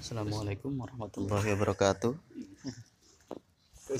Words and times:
Assalamualaikum 0.00 0.72
warahmatullahi 0.80 1.52
wabarakatuh. 1.52 2.16
Kok 2.16 3.96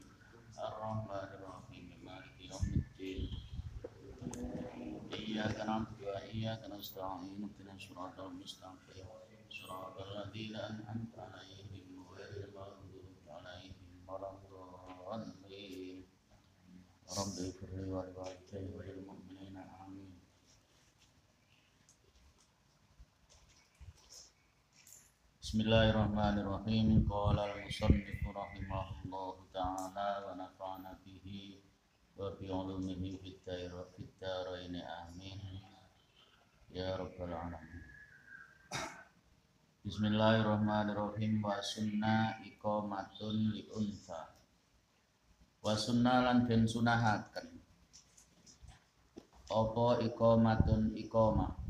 Arrahmanir 0.66 1.42
rahim. 1.42 1.88
Maliki 2.06 2.44
yaumiddin. 2.52 3.22
Iyyaka 5.10 5.62
na'budu 5.66 6.06
wa 6.06 6.22
iyyaka 6.34 6.66
nasta'in. 6.70 7.42
Ihdinas 7.50 7.82
siratal 7.82 8.30
mustaqim. 8.38 9.10
Siratal 9.50 10.10
ladzina 10.16 10.60
an'amta 10.70 11.22
'alaihim 11.26 11.98
ghairil 12.14 12.54
maghdubi 12.54 13.26
'alaihim 13.26 14.06
waladdallin. 14.06 16.06
Rabbi 17.08 17.40
ighfirli 17.50 17.88
wa 17.90 18.04
liwalidayya 18.06 18.76
wa 18.78 18.84
lil 18.86 19.00
mu'minina 19.08 19.64
amin. 19.82 20.12
Bismillahirrahmanirrahim. 25.48 27.08
Qala 27.08 27.48
al-musannif 27.48 28.20
rahimahullahu 28.20 29.48
ta'ala 29.56 30.28
wa 30.28 30.36
nafa'ana 30.36 31.00
bihi 31.08 31.64
wa 32.20 32.36
bi 32.36 32.52
ulumihi 32.52 33.16
fid 33.16 33.40
darain 34.20 34.76
amin. 34.76 35.40
Ya 36.68 37.00
rabbal 37.00 37.32
alamin. 37.32 37.80
Bismillahirrahmanirrahim 39.88 41.40
wa 41.40 41.64
sunna 41.64 42.44
iqamatun 42.44 43.56
li 43.56 43.72
unsa. 43.72 44.28
Wa 45.64 45.80
sunna 45.80 46.28
lan 46.28 46.44
den 46.44 46.68
sunahaken. 46.68 47.56
Apa 49.48 50.04
iqamatun 50.12 50.92
iqamah? 51.08 51.67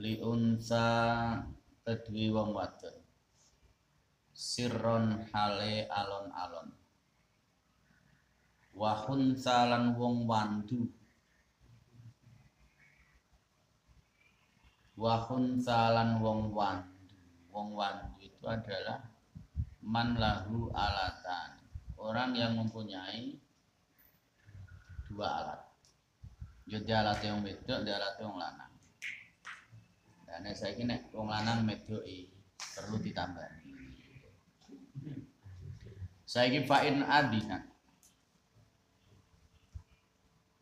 Liunsa 0.00 0.84
kedui 1.84 2.32
wong 2.32 2.56
wadon. 2.56 2.96
Sirron 4.32 5.28
hale 5.28 5.84
alon-alon. 5.92 6.72
Wahun 8.72 9.36
salan 9.36 9.92
wong 10.00 10.24
wandu. 10.24 10.88
Wahun 14.96 15.60
salan 15.60 16.16
wong 16.24 16.48
wandu. 16.56 17.16
Wong 17.52 17.76
wandu 17.76 18.16
itu 18.24 18.44
adalah 18.48 19.04
man 19.84 20.16
lahu 20.16 20.72
alatan. 20.72 21.60
Orang 22.00 22.32
yang 22.32 22.56
mempunyai 22.56 23.36
dua 25.12 25.28
alat. 25.44 25.60
Jadi 26.64 26.88
alat 26.88 27.20
yang 27.20 27.44
wedok 27.44 27.84
dan 27.84 28.00
alat 28.00 28.16
yang 28.16 28.40
lanang 28.40 28.69
dan 30.40 30.54
saya 30.56 30.72
kira 30.72 30.96
wong 31.12 31.28
lanang 31.28 31.64
medoi 31.64 32.28
perlu 32.56 32.96
ditambah. 33.00 33.44
Saya 36.24 36.46
kira 36.48 36.68
fa'in 36.68 37.04
adina. 37.04 37.58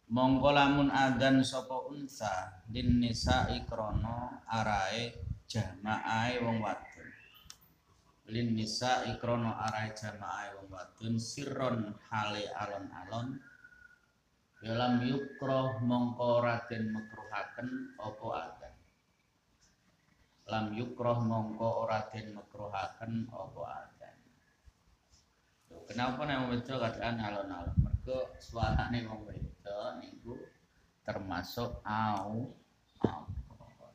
Mongko 0.09 0.49
lamun 0.57 0.89
adan 0.89 1.45
sapa 1.45 1.85
unsa 1.85 2.65
din 2.65 2.97
nisa 2.97 3.53
ikrono 3.53 4.41
arae 4.49 5.13
jamaahe 5.45 6.41
wong 6.41 6.65
wadon. 6.65 7.09
Lin 8.33 8.57
nisa 8.57 9.05
ikrono 9.05 9.53
arae 9.53 9.93
jamaahe 9.93 10.57
wong 10.57 10.69
wadon 10.73 11.15
sirron 11.21 11.93
hale 12.09 12.49
alon-alon 12.57 13.37
Dalam 14.59 15.07
yukroh 15.07 15.79
mongko 15.87 16.43
raden 16.43 16.91
mekruhaken 16.91 17.95
apa 17.95 18.27
lam 20.49 20.73
yukroh 20.73 21.21
mongko 21.21 21.85
ora 21.85 22.09
den 22.09 22.33
makruhaken 22.33 23.29
apa 23.29 23.63
adan. 23.85 24.17
Kenapa 25.85 26.25
nek 26.25 26.49
wedok 26.49 26.89
kadang 26.89 27.21
alon-alon? 27.21 27.77
Mergo 27.85 28.33
suarane 28.41 29.05
wong 29.05 29.29
wedok 29.29 30.01
niku 30.01 30.41
termasuk 31.05 31.85
au 31.85 32.49
au. 33.05 33.23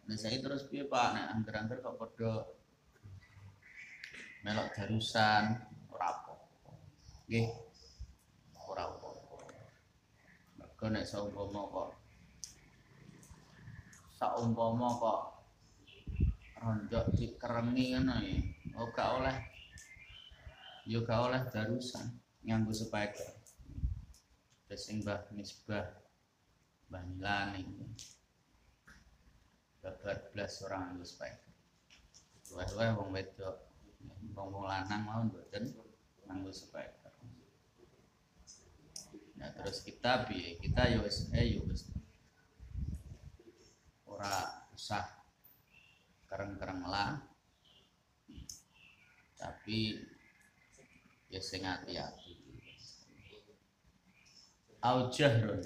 Nah 0.06 0.18
saya 0.19 0.38
terus 0.38 0.69
piye 0.69 0.86
Pak 0.86 1.18
nek 1.18 1.30
angger-angger 1.34 1.81
kok 1.81 1.97
padha 1.97 2.46
melok 4.46 4.69
darusan 4.78 5.58
ora 5.90 6.06
apa-apa. 6.13 6.72
Nggih. 7.25 7.50
Ora 8.69 8.94
apa-apa. 8.94 9.38
Mergo 10.62 10.86
kok 11.74 11.90
saumpama 14.13 14.88
kok 15.02 15.19
ronjok 16.63 17.12
dikerengi 17.12 17.85
ngono 17.91 18.16
ya. 18.24 18.40
Oh 18.79 18.88
gak 18.96 19.09
oleh. 19.19 19.38
Yo 20.88 21.03
gak 21.03 21.19
oleh 21.28 21.41
darusan 21.51 22.07
nganggo 22.47 22.72
sepeda. 22.72 23.28
Terus 24.66 24.88
Mbah 25.03 25.28
Misbah 25.35 25.88
Mbah 26.88 27.03
Milani. 27.12 27.68
Babat 29.84 30.31
belas 30.31 30.63
orang 30.63 30.96
nganggo 30.96 31.06
sepeda. 31.06 31.47
Luwe-luwe 32.56 32.88
wong 32.95 33.09
wedok. 33.12 33.57
Wong-wong 34.34 34.66
lanang 34.66 35.03
mau 35.03 35.22
mboten 35.28 35.75
nganggo 36.24 36.51
sepeda. 36.56 37.12
Nah 39.35 39.51
terus 39.59 39.84
kita 39.84 40.24
piye? 40.31 40.56
Kita 40.63 40.88
yo 40.88 41.03
eh 41.35 41.59
yo 41.59 41.68
ora 44.07 44.63
usah 44.72 45.22
kereng-kereng 46.33 46.81
lah. 46.89 47.21
Tapi 49.38 50.01
ya 51.29 51.38
sing 51.38 51.61
hati-hati. 51.61 52.33
Au 54.81 55.13
jahrun 55.13 55.61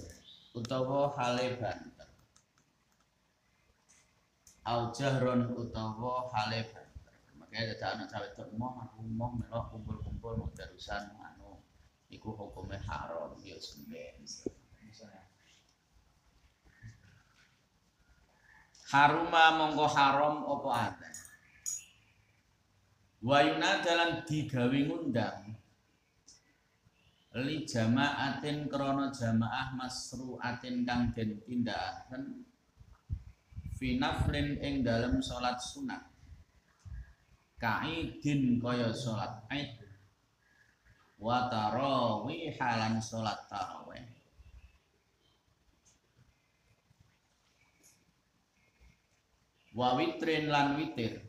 utawa 0.51 1.16
hale 1.16 1.55
banter. 1.55 2.09
Au 4.67 4.91
jahrun 4.91 5.55
utawa 5.55 6.28
hale 6.35 6.67
banter. 6.67 7.16
Makanya 7.39 7.79
ada 7.79 7.88
anak 7.95 8.07
cawe 8.11 8.28
mau 8.59 8.75
aku 8.84 9.07
mau 9.07 9.31
melok 9.31 9.72
kumpul-kumpul 9.72 10.35
mau 10.35 10.51
darusan 10.51 11.16
anu 11.16 11.63
iku 12.11 12.35
hukumnya 12.35 12.75
haram 12.84 13.39
ya 13.39 13.55
semben 13.55 14.19
haruma 18.88 19.59
mongko 19.59 19.86
haram 19.92 20.48
apa 20.48 20.70
ada 20.72 21.12
wayuna 23.20 23.84
dalan 23.84 24.24
digawe 24.24 24.80
ngundang 24.88 25.59
li 27.38 27.68
jamaatin 27.68 28.72
krana 28.72 29.12
jamaah 29.12 29.76
masruatin 29.76 30.88
kang 30.88 31.12
den 31.12 31.38
tindakaken 31.44 32.47
finaflin 33.78 34.58
ing 34.64 34.81
dalem 34.81 35.22
salat 35.22 35.59
sunat 35.61 36.02
kaidin 37.61 38.58
kaya 38.58 38.90
salat 38.90 39.38
aid 39.53 39.78
wa 41.22 41.46
tarawih 41.52 42.56
halan 42.58 42.97
salat 42.97 43.38
tarawih 43.46 44.16
wa 49.78 49.94
witrin 49.94 50.50
lan 50.50 50.74
witir. 50.82 51.22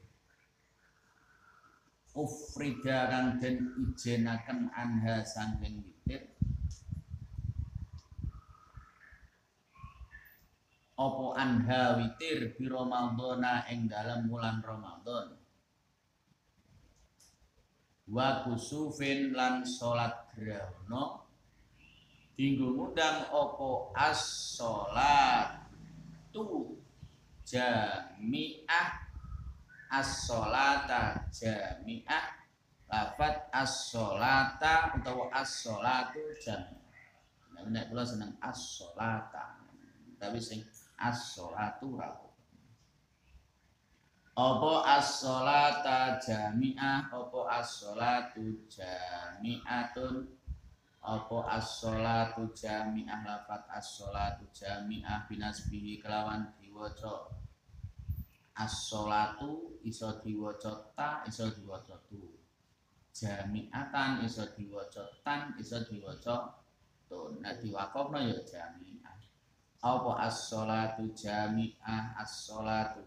Ufrida 2.17 3.13
lan 3.13 3.37
den 3.37 3.77
ijenaken 3.77 4.73
anha 4.73 5.21
sangking 5.21 5.85
witir. 5.85 6.33
Apa 10.97 11.27
anha 11.37 12.01
witir 12.01 12.57
bi 12.57 12.67
ramadhana 12.67 13.69
ing 13.69 13.87
dalam 13.87 14.27
bulan 14.27 14.65
Ramadan? 14.65 15.37
Wa 18.09 18.49
kusufin 18.49 19.37
lan 19.37 19.63
salat 19.63 20.33
grahana. 20.33 21.23
Dinggo 22.35 22.73
ngundang 22.73 23.29
apa 23.29 23.71
as 23.95 24.23
salat 24.57 25.69
tu 26.33 26.78
jami'ah 27.49 28.89
as-sholata. 29.89 31.25
Jami'ah 31.33 32.25
lafat 32.93 33.49
as-sholata 33.53 34.93
utawa 35.01 35.33
as-sholatu 35.33 36.21
jami'ah. 36.45 37.65
Nek 37.69 37.89
kula 37.91 38.05
seneng 38.05 38.37
as-sholata 38.45 39.59
tapi 40.19 40.39
sing 40.43 40.67
as-sholatu 40.99 41.95
ra 41.95 42.29
apa? 44.39 44.73
As-sholata 45.03 46.23
jami'ah? 46.23 47.11
Apa 47.11 47.59
as-sholatu 47.59 48.71
jami'atun? 48.71 50.31
Apa 51.03 51.59
as-sholatu 51.59 52.47
jami'ah? 52.55 53.27
Lafat 53.27 53.67
as-sholatu 53.67 54.47
jami'ah 54.55 55.27
binasbihi 55.27 55.99
kelawan 55.99 56.55
diwaca 56.79 57.27
as-sholatu 58.55 59.83
iso 59.83 60.23
diwaca 60.23 60.95
ta 60.95 61.27
iso 61.27 61.51
diwaca 61.51 61.99
tu. 62.07 62.23
Jami'atan 63.11 64.23
iso 64.23 64.47
diwaca 64.55 65.03
tan 65.27 65.59
iso 65.59 65.83
diwaca 65.91 66.55
tun 67.11 67.43
nek 67.43 67.59
diwakofno 67.59 68.23
ya 68.23 68.39
jami'ah. 68.47 69.19
Apa 69.83 70.31
as-sholatu 70.31 71.11
jami'ah 71.19 72.15
as-sholatu 72.23 73.03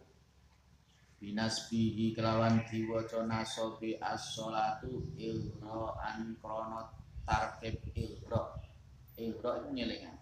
binasbihi 1.24 2.12
kelawan 2.12 2.68
diwaca 2.68 3.24
nasobi 3.24 3.96
as-sholatu 4.04 5.16
ilra'an 5.16 6.36
krono 6.44 6.92
tarkib 7.24 7.80
ilra 7.96 8.60
ilra 9.16 9.52
itu 9.64 10.21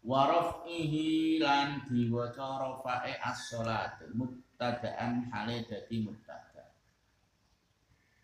waraf'ihi 0.00 1.40
lan 1.40 1.84
diwaca 1.84 2.60
rafae 2.60 3.20
as-sholatu 3.20 4.08
mubtada'an 4.16 5.28
hale 5.28 5.64
dadi 5.68 6.00
mubtada 6.04 6.72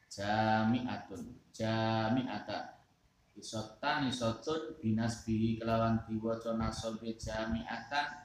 jami'atun 0.09 1.23
jami'ata. 1.53 2.77
Isotan 3.37 4.09
isotun 4.09 4.81
binasbihi 4.81 5.61
kelawan 5.61 6.01
diwaca 6.09 6.57
nasobi 6.57 7.13
jami'atan 7.21 8.25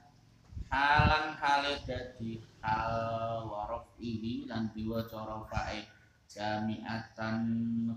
halan 0.72 1.36
hale 1.36 1.84
dadi 1.84 2.40
hal 2.64 3.44
warof 3.44 3.92
ihi 4.00 4.48
lan 4.48 4.72
diwaca 4.72 5.20
rafae 5.28 5.84
jami'atan 6.32 7.44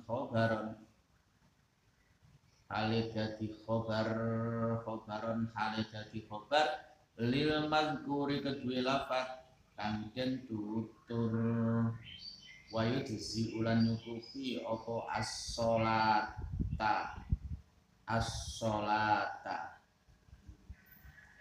khobaron 0.02 0.74
hale 2.74 3.14
dadi 3.14 3.46
khobar 3.62 4.10
khobaron 4.82 5.46
hale 5.54 5.86
dadi 5.94 6.26
khobar 6.26 6.66
lil 7.22 7.70
mazkuri 7.70 8.42
kedue 8.42 8.82
lafat 8.82 9.46
kang 9.78 10.10
den 10.10 10.42
tutur. 10.50 11.30
Wayu 12.74 13.06
disi 13.06 13.54
ulan 13.54 13.86
nyukupi 13.86 14.58
opo 14.66 15.06
as-sholata? 15.06 16.34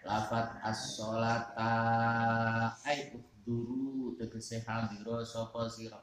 Lafat 0.06 0.48
as-sholata. 0.62 1.74
Ay 2.86 3.18
uhduru 3.18 4.14
tegese 4.14 4.62
hadira 4.62 5.26
sapa 5.26 5.66
sira? 5.66 5.98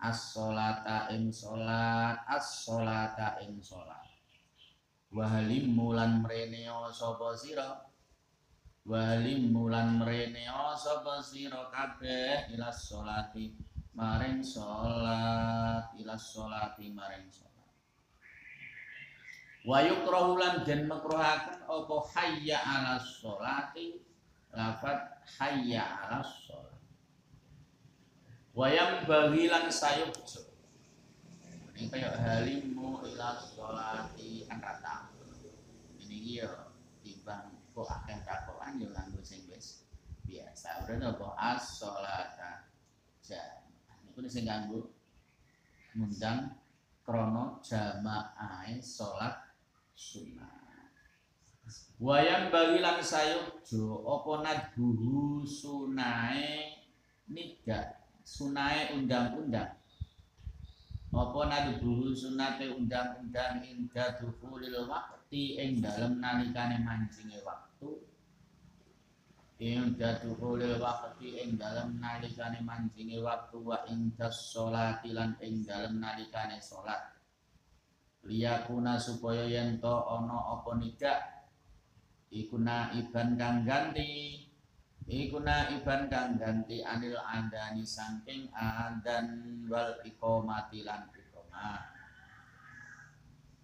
As-sholata 0.00 1.12
ing 1.12 1.28
salat 1.28 2.16
as-sholata 2.24 3.44
ing 3.44 3.60
wa 5.12 5.28
halim 5.28 5.76
mulan 5.76 6.24
mreneo 6.24 6.88
sapa 6.88 7.36
sira? 7.36 7.84
Wa 8.88 8.98
halim 9.12 9.52
mulan 9.52 10.00
mreneo 10.00 10.72
sapa 10.74 11.20
sira? 11.20 11.68
Kabeh 11.68 12.52
ila 12.56 12.72
sholati 12.72 13.52
maring 13.92 14.40
salat 14.40 15.92
ila 16.00 16.16
sholati 16.16 16.88
maring 16.90 17.28
salat. 17.28 17.70
Wa 19.62 19.78
yukrahu 19.84 20.40
lan 20.40 20.66
den 20.66 20.90
makruhaken 20.90 21.62
apa 21.70 21.96
hayya 22.16 22.58
'ala 22.58 22.98
sholati 22.98 24.02
lafat 24.50 25.22
hayya 25.38 25.86
'ala 25.86 26.18
sholat 26.20 26.72
wa 28.52 28.68
yang 28.68 29.08
bagi 29.08 29.48
lan 29.48 29.72
sayukjo 29.72 30.44
ini 31.72 31.88
kayak 31.88 32.20
halimu 32.20 33.00
ila 33.00 33.40
sholati 33.40 34.44
kan 34.44 34.60
rata 34.60 35.01
ini 36.22 36.38
ya 36.38 36.70
timbang 37.02 37.50
kok 37.74 37.90
akeh 37.90 38.22
dakwaan 38.22 38.78
yo 38.78 38.94
nganggo 38.94 39.18
sing 39.26 39.42
wis 39.50 39.82
biasa. 40.22 40.86
Berarti 40.86 41.02
apa? 41.02 41.28
As-sholata 41.34 42.70
ja 43.26 43.66
niku 44.06 44.22
sing 44.30 44.46
nganggo 44.46 44.94
ngundang 45.98 46.62
krono 47.02 47.58
jamaah 47.66 48.70
sholat 48.78 49.50
sunnah. 49.98 50.62
Wayang 51.98 52.54
bagilan 52.54 53.02
sayukjo 53.02 54.06
opo 54.06 54.46
nadbuhu 54.46 55.42
sunae 55.42 56.78
nida 57.26 57.98
sunae 58.22 58.94
undang-undang. 58.94 59.74
Apa 61.12 61.40
nadbuhu 61.50 62.14
sunate 62.14 62.72
undang-undang 62.72 63.62
inda 63.66 64.16
dukhulil 64.16 64.86
wakti 65.32 65.56
ing 65.56 65.80
dalem 65.80 66.20
nalikane 66.20 66.84
mancinge 66.84 67.40
waktu 67.40 67.88
inda 69.56 70.20
dukhulil 70.20 70.76
wakti 70.76 71.40
ing 71.40 71.56
dalem 71.56 71.96
nalikane 71.96 72.60
mancinge 72.60 73.16
waktu 73.24 73.56
wa 73.64 73.80
inda 73.88 74.28
sholati 74.28 75.16
lan 75.16 75.32
ing 75.40 75.64
dalem 75.64 76.04
nalikane 76.04 76.60
sholat. 76.60 77.16
Liyakuna 78.28 79.00
supaya 79.00 79.48
yen 79.48 79.80
to 79.80 80.04
ana 80.04 80.36
apa 80.52 80.76
nidak 80.76 81.48
iku 82.28 82.60
iban 83.00 83.32
kang 83.40 83.64
ganti. 83.64 84.36
Iku 85.08 85.40
iban 85.40 86.12
kang 86.12 86.36
ganti 86.36 86.84
anil 86.84 87.16
andani 87.24 87.88
saking 87.88 88.52
adan 88.52 89.64
wal 89.64 89.96
iqamati 90.04 90.84
lan 90.84 91.08
iqamah 91.08 91.91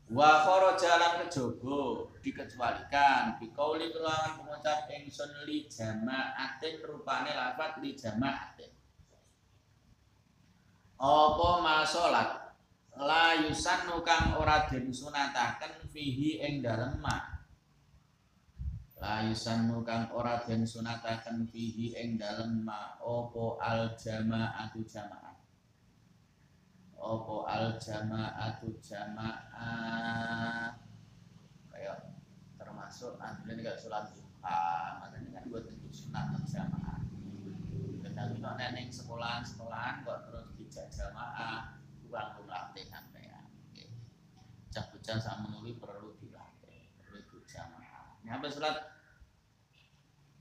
wa 0.09 0.41
kharaja 0.41 0.93
lan 0.97 1.13
kejaba 1.25 2.09
dikecualikan. 2.25 3.37
Biqauli 3.37 3.93
kelawan 3.93 4.41
pengucap 4.41 4.89
ingsun 4.89 5.45
li 5.45 5.69
jamaatin 5.69 6.81
rupane 6.85 7.33
lafat 7.37 7.81
li 7.85 7.93
jamaatin. 7.93 8.73
Apa 10.99 11.51
masalah? 11.63 12.29
La 12.99 13.39
yusannu 13.39 14.03
kang 14.03 14.35
ora 14.35 14.67
den 14.67 14.91
sunataken 14.91 15.87
fihi 15.87 16.43
ing 16.43 16.59
dalem 16.65 16.99
ma. 16.99 17.39
La 18.99 19.23
yusannu 19.23 19.87
kang 19.87 20.11
ora 20.11 20.43
den 20.43 20.67
sunataken 20.67 21.47
fihi 21.47 21.95
ing 21.95 22.19
dalem 22.19 22.67
ma. 22.67 22.99
Opo 22.99 23.61
al 23.63 23.95
jama'atu 23.95 24.83
jama'ah 24.83 25.28
opo 26.99 27.47
al 27.47 27.79
jama'atu 27.79 28.75
jama'ah 28.83 30.75
kayak 31.71 31.99
termasuk 32.59 33.17
ini 33.47 33.63
kayak 33.63 33.79
sholat 33.79 34.11
duha 34.13 34.99
makanya 35.01 35.39
kan 35.39 35.45
buat 35.47 35.65
itu 35.71 35.89
sunat 35.95 36.43
jamaah 36.43 37.01
tetapi 38.03 38.43
kok 38.43 38.55
neneng 38.59 38.91
sekolahan 38.91 39.47
sekolahan 39.47 40.03
kok 40.03 40.27
terus 40.27 40.47
dijak 40.59 40.91
jamaah 40.91 41.79
kurang 42.09 42.41
latih 42.49 42.85
sampean. 42.89 43.45
Bocah-bocah 44.69 45.17
sama 45.21 45.49
menulis 45.49 45.77
perlu 45.77 46.17
dilatih, 46.21 46.93
perlu 46.97 47.21
berjamaah. 47.29 48.17
Ini 48.25 48.31
apa 48.33 48.47
sholat 48.49 48.77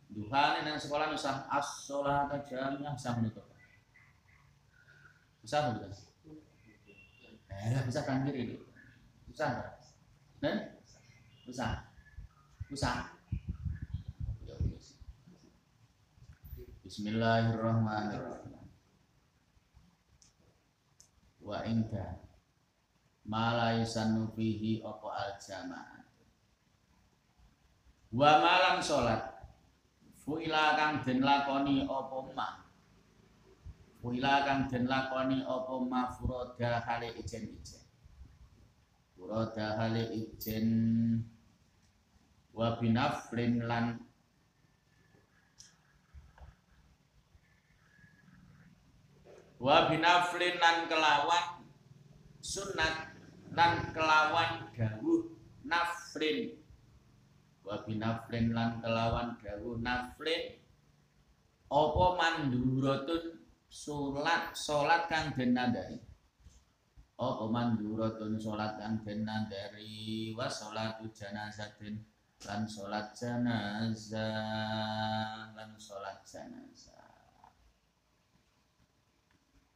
duha 0.08 0.44
ini 0.58 0.72
nang 0.72 0.80
sekolah 0.80 1.12
usah 1.12 1.52
as 1.52 1.84
sholat 1.84 2.32
jamiah 2.48 2.96
bisa 2.96 3.16
menutup. 3.20 3.46
Bisa 5.44 5.76
nggak 5.76 5.92
Eh, 7.58 7.82
bisa 7.86 8.06
diri 8.26 8.54
itu. 8.54 8.58
Bisa 9.30 9.46
nggak? 9.50 9.72
Eh? 10.46 10.58
Bisa. 11.50 11.68
Bisa. 12.70 12.92
Ya, 14.46 14.56
Bismillahirrahmanirrahim 16.88 18.48
wa 21.48 21.64
inda 21.64 22.20
malai 23.24 23.80
sanu 23.88 24.28
fihi 24.36 24.84
apa 24.84 25.08
al 25.16 25.32
jamaah 25.40 26.04
wa 28.12 28.32
malam 28.44 28.84
salat 28.84 29.48
fuila 30.20 30.76
kang 30.76 31.08
den 31.08 31.24
lakoni 31.24 31.88
apa 31.88 32.18
ma 32.36 32.67
Kuila 34.08 34.48
kang 34.48 34.72
den 34.72 34.88
lakoni 34.88 35.44
apa 35.44 35.84
mafurada 35.84 36.80
hale 36.88 37.12
ijen-ijen. 37.20 37.84
Furada 39.12 39.76
hale 39.76 40.08
ijen 40.16 40.70
wa 42.56 42.80
binaflin 42.80 43.68
lan 43.68 44.00
wa 49.60 49.92
binaflin 49.92 50.56
lan 50.56 50.88
kelawan 50.88 51.68
sunat 52.40 53.12
lan 53.52 53.92
kelawan 53.92 54.72
gawuh 54.72 55.36
naflin 55.68 56.56
wa 57.60 57.84
binaflin 57.84 58.56
lan 58.56 58.80
kelawan 58.80 59.36
gawuh 59.44 59.76
naflin 59.84 60.64
apa 61.68 62.06
manduratun 62.16 63.47
salat 63.68 64.56
salat 64.56 65.12
kang 65.12 65.36
den 65.36 65.52
nandari 65.52 66.00
apa 67.20 67.46
manduratun 67.52 68.40
salat 68.40 68.80
kang 68.80 69.04
den 69.04 69.28
nandari 69.28 70.32
wa 70.32 70.48
salatu 70.48 71.12
janazatin 71.12 72.00
lan 72.48 72.64
salat 72.66 73.12
janazah 73.12 74.24
lan 75.52 75.72
salat 75.76 76.20
janazah 76.24 76.98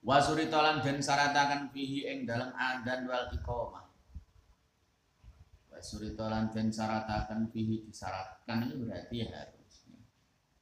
Wasuri 0.02 0.50
tolan 0.50 0.82
dan 0.82 0.98
syaratakan 0.98 1.70
fihi 1.70 2.10
ing 2.10 2.26
dalam 2.26 2.50
adan 2.58 3.06
wal 3.06 3.30
iqamah. 3.30 3.86
Wasuri 5.70 6.18
tolan 6.18 6.50
dan 6.50 6.74
syaratakan 6.74 7.46
fihi 7.54 7.86
disyaratkan 7.86 8.66
itu 8.66 8.82
berarti 8.82 9.18
harus. 9.30 9.61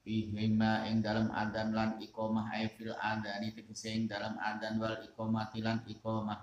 Fihi 0.00 0.48
ma 0.56 0.88
ing 0.88 1.04
dalam 1.04 1.28
adan 1.28 1.76
lan 1.76 1.90
iqamah 2.00 2.56
ay 2.56 2.72
fil 2.72 2.96
adani 2.96 3.52
tegese 3.52 3.92
dalam 4.08 4.32
adan 4.40 4.80
wal 4.80 4.96
iqamah 4.96 5.52
tilan 5.52 5.84
iqamah. 5.84 6.40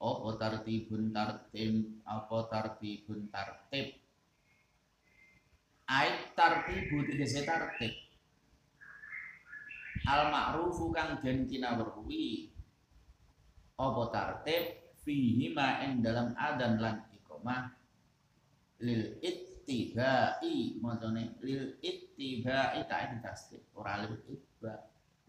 Apa 0.00 0.28
tartibun 0.38 1.10
tartib? 1.10 1.74
Apa 2.06 2.46
tartibun 2.46 3.26
tartib. 3.26 3.98
Ait 5.90 6.30
tartibu 6.38 7.02
tegese 7.10 7.42
tartib. 7.42 7.90
Al 10.06 10.30
ma'rufu 10.30 10.94
kang 10.94 11.18
den 11.18 11.50
kinawerwi. 11.50 12.54
Apa 13.74 14.02
tertib 14.14 14.94
fihi 15.02 15.50
ing 15.58 16.06
dalam 16.06 16.38
adan 16.38 16.78
lan 16.78 16.96
iqamah. 17.18 17.74
Lil 18.78 19.18
ittibai 19.70 20.82
macane 20.82 21.38
lil 21.46 21.78
ittibai 21.78 22.82
tak 22.90 23.22
tasdid 23.22 23.62
ora 23.78 24.02
lil 24.02 24.18
ittiba 24.26 24.74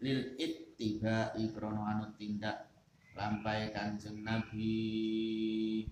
lil 0.02 0.34
ittibai 0.34 1.46
krono 1.54 1.86
anu 1.86 2.10
tindak 2.18 2.66
lampai 3.14 3.70
kanjeng 3.70 4.26
nabi. 4.26 5.86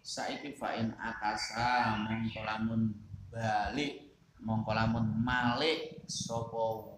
Saiki 0.00 0.56
fa'in 0.56 0.96
akasa 0.96 1.98
mongko 2.00 2.40
lamun 2.46 2.94
balik 3.28 4.16
mongko 4.40 4.72
lamun 4.72 5.06
malik 5.20 6.00
sapa 6.08 6.88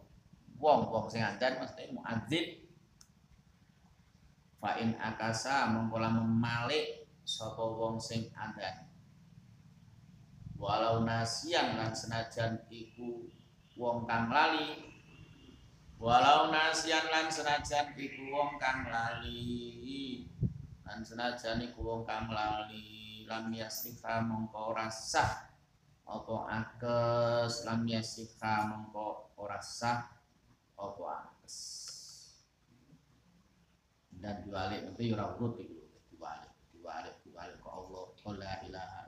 wong 0.63 0.87
wong 0.87 1.11
sing 1.11 1.19
adan 1.19 1.59
mesti 1.59 1.91
muadzin 1.91 2.47
fa 4.63 4.79
in 4.79 4.95
akasa 4.95 5.67
mongko 5.75 5.99
lamun 5.99 6.31
malik 6.31 7.11
sapa 7.27 7.59
wong 7.59 7.99
sing 7.99 8.31
adan 8.39 8.82
walau 10.63 11.03
nasian 11.03 11.75
lan 11.75 11.91
senajan 11.91 12.63
iku 12.71 13.27
wong 13.75 14.07
kang 14.07 14.31
lali. 14.31 14.95
Walau 15.99 16.55
nasian 16.55 17.11
lan 17.11 17.27
senajan 17.27 17.99
iku 17.99 18.31
wong 18.31 18.63
kang 18.63 18.87
lali. 18.87 20.31
Lan 20.87 21.03
senajan 21.03 21.67
iku 21.67 21.83
wong 21.83 22.03
kang 22.07 22.31
lali 22.31 23.27
lam 23.27 23.51
yasifa 23.51 24.23
mongko 24.23 24.71
ora 24.71 24.87
sah. 24.87 25.51
Apa 26.07 26.37
akes? 26.47 27.67
Lam 27.67 27.83
yasifa 27.91 28.71
mongko 28.71 29.35
ora 29.43 29.59
sah. 29.59 30.07
Apa 30.79 31.03
atas 31.27 31.83
dan 34.23 34.39
diwalik 34.47 34.87
itu 34.87 35.11
ya 35.11 35.35
urut 35.35 35.59
itu 35.59 35.83
diwalik 36.15 36.55
diwalik 36.71 37.17
diwalik. 37.27 37.59
Ke 37.59 37.71
Allah 37.71 38.07
la 38.39 38.53
ilaha 38.63 39.02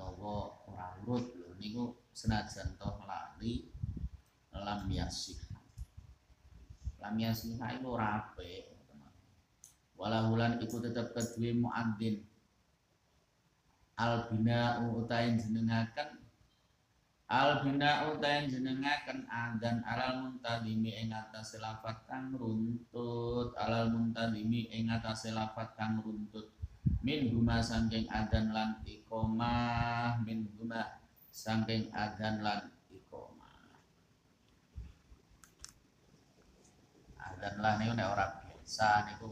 utawa 0.00 0.56
ora 0.64 0.96
urut 1.04 1.28
niku 1.60 1.92
senajan 2.16 2.72
toh 2.80 3.04
lali 3.04 3.68
lam 4.56 4.88
yasih. 4.88 5.36
Lam 6.96 7.20
yasih 7.20 7.60
itu 7.60 7.88
ora 7.88 8.24
apik 8.24 8.72
walahulan 10.00 10.56
iku 10.64 10.80
tetep 10.80 11.12
kedue 11.12 11.52
muadzin. 11.52 12.24
Al 14.00 14.32
bina 14.32 14.80
utain 14.88 15.36
jenengaken 15.36 16.16
Al 17.30 17.62
bina 17.62 18.10
utayan 18.10 18.50
jenengaken 18.50 19.28
adan 19.28 19.84
alal 19.84 20.24
muntadimi 20.24 20.96
ing 20.96 21.12
atase 21.12 21.60
lafat 21.60 22.08
kang 22.08 22.32
runtut. 22.32 23.52
Alal 23.54 23.92
muntadimi 23.92 24.72
ing 24.72 24.88
atase 24.88 25.30
lafat 25.30 25.76
kang 25.76 26.00
runtut 26.00 26.59
min 27.00 27.32
guma 27.32 27.60
saking 27.60 28.08
adan 28.08 28.52
lan 28.52 28.80
ikomah 28.84 30.20
min 30.24 30.48
guma 30.56 31.00
saking 31.32 31.88
adan 31.92 32.44
lan 32.44 32.72
ikomah 32.92 33.56
adan 37.40 37.54
lah 37.64 37.72
niku 37.80 37.92
nek 37.96 38.08
ora 38.12 38.26
biasa 38.36 38.88
niku. 39.08 39.30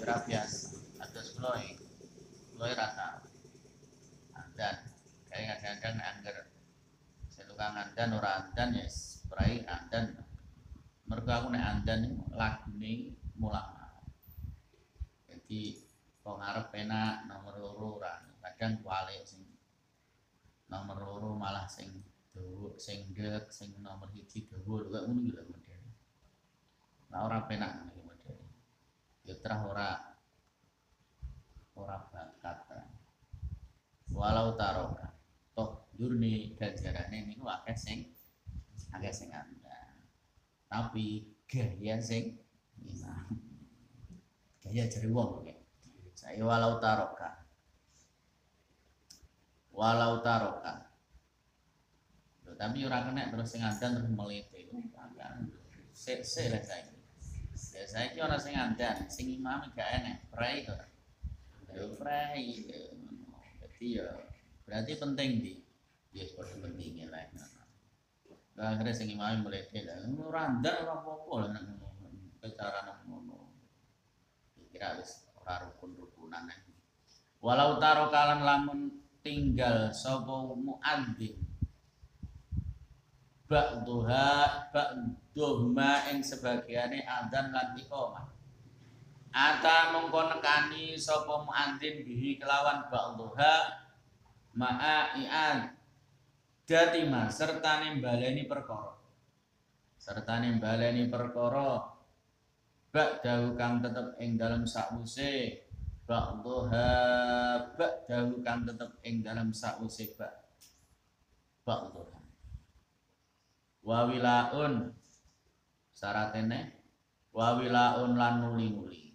Ora 0.00 0.16
biasa. 0.24 0.68
Atus 1.04 1.36
kula 1.36 1.60
kula 2.56 2.72
rata 2.72 3.20
adan 4.32 4.76
kayak 5.28 5.60
kadang-kadang 5.60 6.02
anggar 6.02 6.36
setukang 7.30 7.76
andan 7.76 8.16
ora 8.16 8.42
andan 8.42 8.74
ya 8.74 8.86
spray 8.90 9.62
andan 9.68 10.18
mergo 11.06 11.30
aku 11.30 11.54
nek 11.54 11.62
andan 11.62 12.18
lagune 12.34 13.14
mulang 13.38 13.77
jadi 15.48 15.80
kok 16.20 16.36
ngarep 16.44 16.68
enak 16.76 17.24
nomor 17.24 17.56
loro 17.56 17.96
ora. 17.96 18.20
Kadang 18.44 18.84
kuali 18.84 19.16
sing 19.24 19.48
nomor 20.68 21.00
loro 21.00 21.32
malah 21.40 21.64
sing 21.64 21.88
dawa 22.36 22.76
sing 22.76 23.16
dek 23.16 23.48
sing 23.48 23.72
nomor 23.80 24.12
siji 24.12 24.44
dawa. 24.44 24.84
Kok 24.84 25.02
ngono 25.08 25.32
lho 25.32 25.42
model 25.48 25.82
nah 27.08 27.24
ora 27.24 27.48
penak 27.48 27.88
iki 27.88 28.04
model 28.04 28.36
ya 29.24 29.34
terah 29.40 29.60
ora 29.64 29.90
ora 31.80 31.96
bakat. 32.12 32.68
Walau 34.12 34.52
taroka 34.52 35.16
durne 35.96 36.52
ganjarane 36.60 37.24
niku 37.24 37.48
akeh 37.48 37.74
sing 37.74 37.98
akeh 38.92 39.10
sing 39.10 39.32
anda 39.32 39.96
tapi 40.68 41.24
gaya 41.48 41.96
sing 42.04 42.36
imam 42.84 43.47
gaya 44.68 44.84
jari 44.86 45.08
wong 45.08 45.48
ya 45.48 45.58
saya 46.18 46.42
walau 46.42 46.82
taroka. 46.82 47.46
Walau 49.70 50.18
taroka. 50.18 50.90
Loh, 52.42 52.58
tapi 52.58 52.82
ora 52.82 53.06
kena 53.06 53.30
terus 53.30 53.54
sing 53.54 53.62
andan 53.62 53.96
terus 53.96 54.10
melete. 54.10 54.66
Sik 55.94 56.26
sik 56.26 56.50
lah 56.50 56.62
saya 56.62 56.90
ya 57.78 57.82
saya 57.86 58.10
ki 58.10 58.18
ora 58.18 58.34
sing 58.34 58.58
andan 58.58 59.06
sing 59.06 59.30
imam 59.30 59.62
gak 59.78 59.88
enek 60.02 60.26
prai 60.34 60.66
to. 60.66 60.74
Yo 61.70 61.94
prai 61.94 62.66
jadi 63.62 63.86
ya 63.86 64.06
berarti 64.66 64.92
penting 64.98 65.30
di. 65.38 65.54
Ya 66.12 66.26
seperti 66.26 66.58
pentingnya 66.58 67.14
lah 67.14 67.30
akhirnya 68.58 68.90
sing 68.90 69.06
imam 69.14 69.46
mulai 69.46 69.70
tidak 69.70 70.02
randan 70.34 70.74
ora 70.82 70.98
apa-apa 70.98 71.34
lah 71.46 71.62
ngono 73.06 73.47
kira 74.78 74.94
wis 74.94 75.26
ora 75.34 75.66
rukun-rukunan 75.66 76.46
walau 77.42 77.82
taro 77.82 78.14
kalan 78.14 78.46
lamun 78.46 78.98
tinggal 79.22 79.90
sapa 79.90 80.54
muadzin. 80.54 81.36
Ba'duha 83.48 84.68
ba'duhma 84.72 86.12
ing 86.12 86.20
sebagiane 86.20 87.00
adzan 87.04 87.48
lan 87.48 87.72
iqamah. 87.80 88.28
Ata 89.32 89.92
mongko 89.96 90.36
nekani 90.36 90.96
sapa 90.96 91.44
muadzin 91.44 92.04
bihi 92.04 92.36
kelawan 92.36 92.88
ba'duha 92.92 93.54
ma'a 94.52 95.16
i'ad 95.16 95.72
datima 96.68 97.28
serta 97.32 97.80
nimbaleni 97.80 98.44
perkara. 98.44 99.00
Serta 99.96 100.44
nimbaleni 100.44 101.08
perkara 101.08 101.97
bak 102.88 103.20
dahu 103.20 103.56
kang 103.58 103.84
tetep 103.84 104.16
ing 104.22 104.40
dalam 104.40 104.64
sakwuse 104.64 105.64
bak 106.08 106.40
doha 106.40 106.90
bak 107.76 108.08
dahu 108.08 108.40
kang 108.40 108.64
tetep 108.64 108.90
ing 109.04 109.20
dalam 109.20 109.52
sakwuse 109.52 110.16
bak 110.16 110.32
bak 111.66 111.92
doha 111.92 112.18
wawilaun 113.84 114.92
syaratene 115.92 116.78
wawilaun 117.34 118.14
lan 118.14 118.34
nuli-nuli 118.42 119.08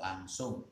langsung. 0.00 0.66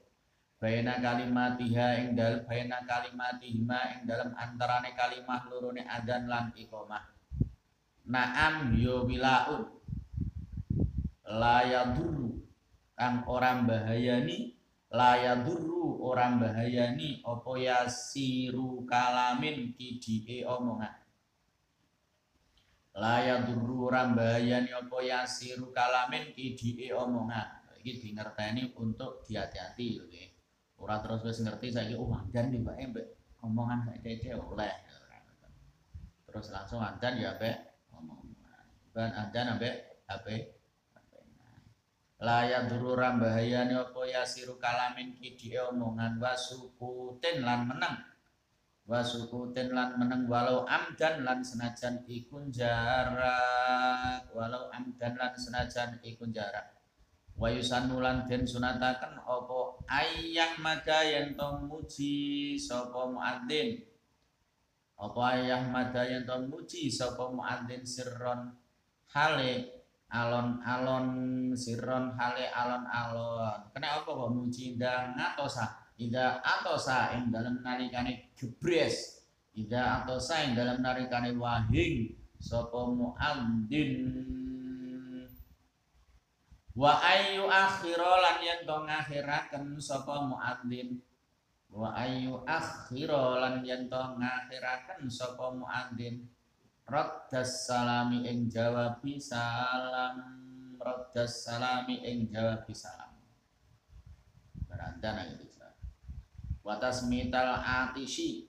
Baina 0.58 0.98
kalimatiha 0.98 2.02
ing 2.02 2.18
dalem 2.18 2.42
baina 2.42 2.82
kalimatihima 2.82 3.78
ing 3.94 4.00
dalam 4.10 4.34
antarane 4.34 4.90
kalimah 4.98 5.46
lorone 5.46 5.86
adzan 5.86 6.26
lan 6.26 6.50
iqamah. 6.58 7.14
Naam 8.10 8.74
yo 8.74 9.06
wilaun 9.06 9.77
layaduru 11.28 12.40
kang 12.96 13.28
ora 13.28 13.60
bahayani 13.60 14.56
layaduru 14.88 16.00
ora 16.00 16.32
bahayani 16.32 17.20
apa 17.20 17.52
yasiru 17.60 18.88
kalamin 18.88 19.76
kidike 19.76 20.48
omongan. 20.48 20.96
Layaduru 22.96 23.92
ora 23.92 24.08
bahayani 24.08 24.72
apa 24.72 24.98
yasiru 25.04 25.68
kalamin 25.70 26.32
kidike 26.32 26.90
omongan. 26.96 27.60
Iki 27.78 28.10
dingerteni 28.10 28.74
untuk 28.74 29.22
hati-hati 29.22 30.02
oke. 30.02 30.24
Ora 30.82 30.98
terus 30.98 31.22
wis 31.22 31.38
ngerti 31.44 31.70
saiki 31.70 31.94
oh 31.94 32.10
mandan 32.10 32.50
tiba 32.50 32.74
mbek 32.74 33.06
omongan 33.44 33.86
sak 33.86 34.02
cece 34.02 34.34
oleh. 34.34 34.74
Terus 36.26 36.50
langsung 36.50 36.82
andan 36.82 37.14
ya 37.20 37.38
be 37.38 37.54
omongan. 37.94 38.66
Ban 38.90 39.14
andan 39.14 39.54
ambek 39.54 40.02
HP 40.10 40.57
layak 42.18 42.66
dururam 42.66 43.22
bahayane 43.22 43.78
apa 43.78 44.02
ya? 44.06 44.22
Siru 44.26 44.58
kalamin 44.58 45.14
kidi 45.14 45.54
omongan. 45.54 46.18
Wasukutin 46.18 47.46
lan 47.46 47.70
meneng. 47.70 47.96
Wasukutin 48.90 49.70
lan 49.70 49.94
meneng. 49.94 50.26
Walau 50.26 50.66
amdan 50.66 51.22
lan 51.22 51.38
senajan 51.40 52.02
ikun 52.10 52.50
jarak. 52.50 54.26
Walau 54.34 54.66
amdan 54.74 55.14
lan 55.14 55.32
senajan 55.38 56.02
ikun 56.02 56.34
jarak. 56.34 56.78
Wa 57.38 57.54
yusannulan 57.54 58.26
den 58.26 58.42
sunataken 58.42 59.22
apa 59.22 59.78
ayah 59.86 60.58
mada 60.58 61.06
yen 61.06 61.38
to 61.38 61.46
muji 61.70 62.58
sapa 62.58 63.06
muadzin? 63.06 63.78
Apa 64.98 65.38
ayah 65.38 65.62
mada 65.70 66.02
yen 66.02 66.26
to 66.26 66.34
muji 66.50 66.90
sapa 66.90 67.30
muadzin 67.30 67.86
sirron? 67.86 68.58
Hale 69.14 69.77
alon-alon 70.08 71.08
sirron 71.52 72.16
hale 72.16 72.48
alon-alon 72.48 73.68
kena 73.76 74.00
apa 74.00 74.08
kok 74.08 74.32
muji 74.32 74.80
ndang 74.80 75.12
atosa 75.16 75.88
ida 75.98 76.40
atosa 76.40 77.18
ing 77.18 77.28
dalam 77.28 77.60
nalikane 77.60 78.32
gebres 78.38 79.26
ida 79.58 80.02
atosa 80.02 80.46
ing 80.46 80.54
dalam 80.54 80.78
nalikane 80.78 81.34
wahing. 81.34 82.14
Sapa 82.38 82.86
muadzin 82.86 83.98
wa 86.78 87.02
ayu 87.02 87.50
akhira 87.50 88.22
lan 88.22 88.38
yen 88.38 88.62
to 88.62 88.78
ngakhiraken 88.86 89.74
sapa 89.82 90.22
muadzin 90.22 91.02
wa 91.66 91.90
ayu 91.98 92.38
akhira 92.46 93.42
lan 93.42 93.66
yen 93.66 93.90
to 93.90 93.98
ngakhiraken 93.98 95.10
sapa 95.10 95.50
muadzin 95.50 96.30
raddas 96.88 97.68
salami 97.68 98.24
ing 98.24 98.48
jawabi 98.48 99.20
salam. 99.20 100.16
Raddas 100.80 101.44
salami 101.44 102.00
ing 102.02 102.32
jawabi 102.32 102.72
salam. 102.72 103.12
Berantana 104.64 105.28
itu 105.28 105.48
wa 106.68 106.76
tasmital 106.76 107.64
atisi. 107.64 108.44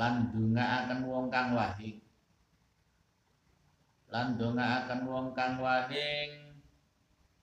Lan 0.00 0.32
dunga 0.32 0.88
akan 0.88 1.04
wong 1.04 1.26
kang 1.28 1.52
wahing. 1.52 2.00
Lan 4.08 4.40
akan 4.40 5.00
wong 5.04 5.36
kang 5.36 5.60
wahing. 5.60 6.56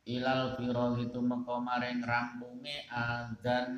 Ilal 0.10 0.58
firohi 0.58 1.14
tumeka 1.14 1.62
maring 1.62 2.02
rampunge 2.02 2.90
adzan 2.90 3.70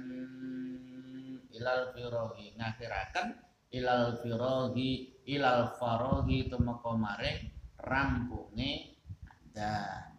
ilal 1.51 1.91
firohi 1.91 2.55
ngakhiraken 2.55 3.50
ilal 3.71 4.19
firohi 4.19 5.23
ilal 5.27 5.71
farohi 5.79 6.51
tumeka 6.51 6.91
maring 6.95 7.39
rampunge 7.79 8.99
adzan 9.25 10.11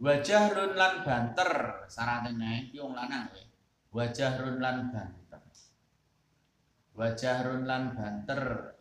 wajah 0.00 0.44
run 0.56 0.72
lan 0.74 0.94
banter 1.04 1.52
saratene 1.86 2.72
iki 2.72 2.80
lanang 2.80 3.28
kowe 3.28 3.50
wajah 3.90 4.38
run 4.38 4.62
lan 4.62 4.90
banter. 4.94 5.42
Wajah 6.94 7.36
run 7.46 7.62
lan 7.66 7.94
banter. 7.94 8.74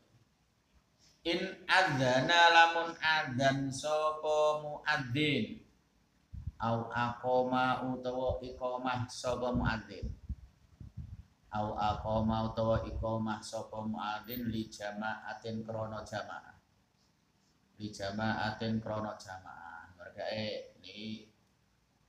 In 1.26 1.42
adzana 1.68 2.42
lamun 2.54 2.90
adzan 2.98 3.70
sapa 3.70 4.64
muadzin? 4.64 5.62
Au 6.60 6.92
aqoma 6.92 7.88
utawa 7.88 8.40
iqamah 8.44 9.08
sapa 9.08 9.56
muadzin 9.56 10.19
au 11.50 11.74
aqoma 11.74 12.46
utawa 12.54 12.86
iqamah 12.86 13.42
sapa 13.42 13.82
muadzin 13.82 14.54
li 14.54 14.70
jamaatin 14.70 15.66
krana 15.66 16.06
jamaah. 16.06 16.56
Li 17.82 17.90
jamaatin 17.90 18.78
krana 18.78 19.18
jamaah. 19.18 19.90
Mergae 19.98 20.78
ni 20.82 21.26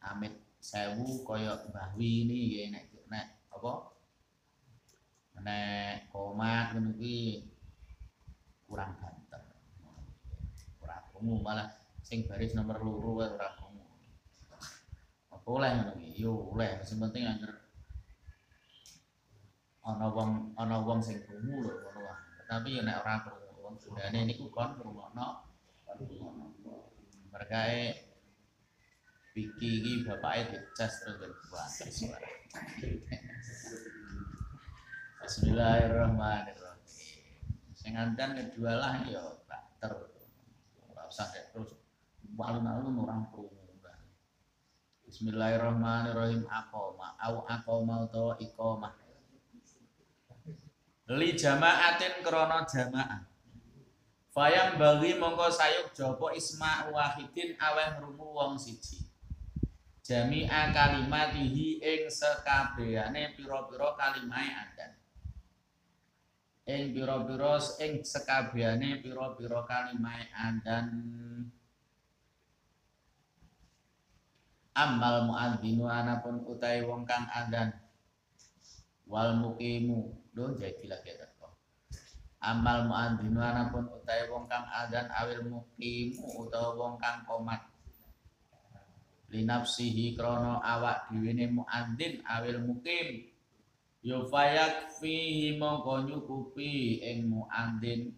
amit 0.05 0.35
sewu 0.61 1.25
kaya 1.25 1.57
Mbah 1.73 1.97
Wi 1.97 2.29
ini 2.29 2.69
nek 2.69 2.85
nek 3.09 3.27
apa? 3.49 3.73
Nek 5.41 6.13
komat 6.13 6.77
ngono 6.77 6.93
kurang 8.69 8.93
banter. 9.01 9.43
Kurang 10.77 11.03
krungu 11.09 11.41
malah 11.41 11.69
sing 12.05 12.29
baris 12.29 12.53
nomor 12.53 12.77
loro 12.85 13.25
ora 13.25 13.49
krungu. 13.57 13.89
Apa 15.33 15.49
oleh 15.49 15.71
ngono 15.81 15.93
yo 16.13 16.53
oleh 16.53 16.85
sing 16.85 17.01
penting 17.01 17.25
anggere 17.25 17.70
ana 19.81 20.07
wong 20.13 20.53
ana 20.61 20.77
wong 20.85 21.01
sing 21.01 21.25
krungu 21.25 21.65
lho 21.65 21.73
ngono 21.81 22.01
wae 22.05 22.43
tapi 22.49 22.71
nek 22.85 23.01
ora 23.01 23.15
krungu 23.25 23.55
wong 23.65 23.75
sudane 23.81 24.29
niku 24.29 24.53
kon 24.53 24.77
krungono 24.77 25.49
berkae 27.33 28.11
Piki 29.31 29.79
iki 29.79 29.93
bapake 30.03 30.59
dicas 30.59 31.07
terus 31.07 31.39
buat 31.47 31.71
suara. 31.71 32.31
Bismillahirrahmanirrahim. 35.23 36.83
Sing 37.79 37.95
ngandan 37.95 38.35
ngejualah 38.35 39.07
ya 39.07 39.23
banter 39.47 40.11
ora 40.91 41.03
usah 41.07 41.31
terus 41.31 41.79
alun-alun 42.35 43.07
orang 43.07 43.31
krungu 43.31 43.71
Bismillahirrahmanirrahim. 45.07 46.51
Aqoma 46.51 47.15
au 47.23 47.47
aqoma 47.47 48.11
utawa 48.11 48.35
iqamah 48.39 48.95
li 51.11 51.35
jamaatin 51.35 52.23
krana 52.23 52.63
jamaah 52.67 53.27
Fayam 54.31 54.79
bagi 54.79 55.19
mongko 55.19 55.51
sayuk 55.51 55.91
jopo 55.91 56.31
isma 56.31 56.87
wahidin 56.95 57.59
aweh 57.59 57.99
rumu 57.99 58.31
wong 58.31 58.55
siji. 58.55 59.03
Jami'a 60.07 60.71
kalimatihi 60.71 61.83
ing 61.83 62.07
sekabehane 62.07 63.35
pira-pira 63.35 63.99
kalimahe 63.99 64.55
adan 64.55 65.01
ing 66.71 66.95
pira-pira 66.95 67.59
ing 67.83 68.07
sekabehane 68.07 69.03
pira-pira 69.03 69.67
kalimah 69.67 70.23
andan 70.39 70.87
amal 74.79 75.27
muadzinu 75.27 75.91
anapun 75.91 76.47
utai 76.47 76.87
wong 76.87 77.03
kang 77.03 77.27
andan 77.35 77.75
wal 79.11 79.35
mukimu 79.43 80.15
do 80.31 80.55
jadi 80.55 80.87
lagi 80.87 81.19
teko 81.19 81.51
amal 82.39 82.87
muadzinu 82.87 83.43
anapun 83.43 83.91
utai 83.91 84.31
wong 84.31 84.47
kang 84.47 84.65
andan 84.71 85.11
awil 85.11 85.43
mukimu 85.51 86.25
utawa 86.41 86.73
wong 86.79 86.95
kang 86.97 87.27
komat. 87.29 87.61
Linapsihi 89.31 90.19
krono 90.19 90.59
awak 90.59 91.11
diwene 91.13 91.47
muadzin 91.55 92.19
awil 92.27 92.67
mukim 92.67 93.31
yufayak 94.03 94.91
fihi 94.99 95.55
mongko 95.61 96.09
nyukupi 96.09 96.99
ing 97.05 97.31
muandin 97.31 98.11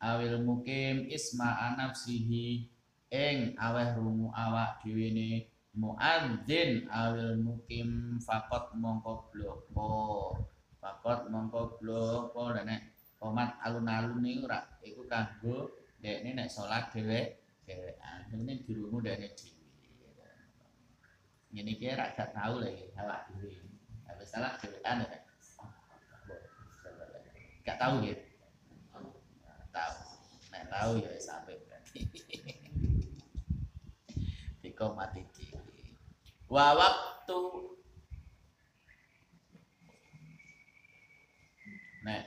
awil 0.00 0.40
mukim 0.40 1.10
isma 1.10 1.74
anafsihi 1.74 2.70
ing 3.10 3.58
aweh 3.58 3.98
rungu 3.98 4.30
awak 4.32 4.80
ne 4.86 5.49
muadzin 5.76 6.90
awil 6.90 7.38
mukim 7.38 8.18
fakot 8.18 8.74
mongko 8.74 9.30
bloko. 9.30 9.90
Fakot 10.80 11.30
mongko 11.30 11.78
bloko 11.78 12.56
nek 12.64 12.90
komat 13.20 13.60
alun-alun 13.62 14.24
niku 14.24 14.48
ora 14.48 14.64
iku 14.82 15.04
kanggo 15.06 15.70
dekne 16.00 16.32
nek 16.34 16.48
salat 16.48 16.88
dhewe 16.90 17.36
dhewean 17.68 18.20
ini 18.32 18.64
dirungu 18.64 18.98
dekne 19.04 19.28
dhewe. 19.36 20.28
Ngene 21.52 21.70
iki 21.76 21.86
ra 21.94 22.10
gak 22.16 22.32
tau 22.34 22.58
lagi 22.58 22.90
awak 22.98 23.28
dhewe. 23.30 23.54
Salah 24.26 24.52
dewean 24.58 25.04
ya 25.04 25.18
gak 27.64 27.76
tahu 27.78 28.02
ya 28.02 28.16
tahu 29.70 29.96
nek 30.50 30.64
tahu 30.66 30.92
ya 30.98 31.10
sampai 31.20 31.54
berarti 31.62 32.00
mati 34.96 35.22
wa 36.50 36.66
waktu. 36.74 37.40
Nek. 42.02 42.24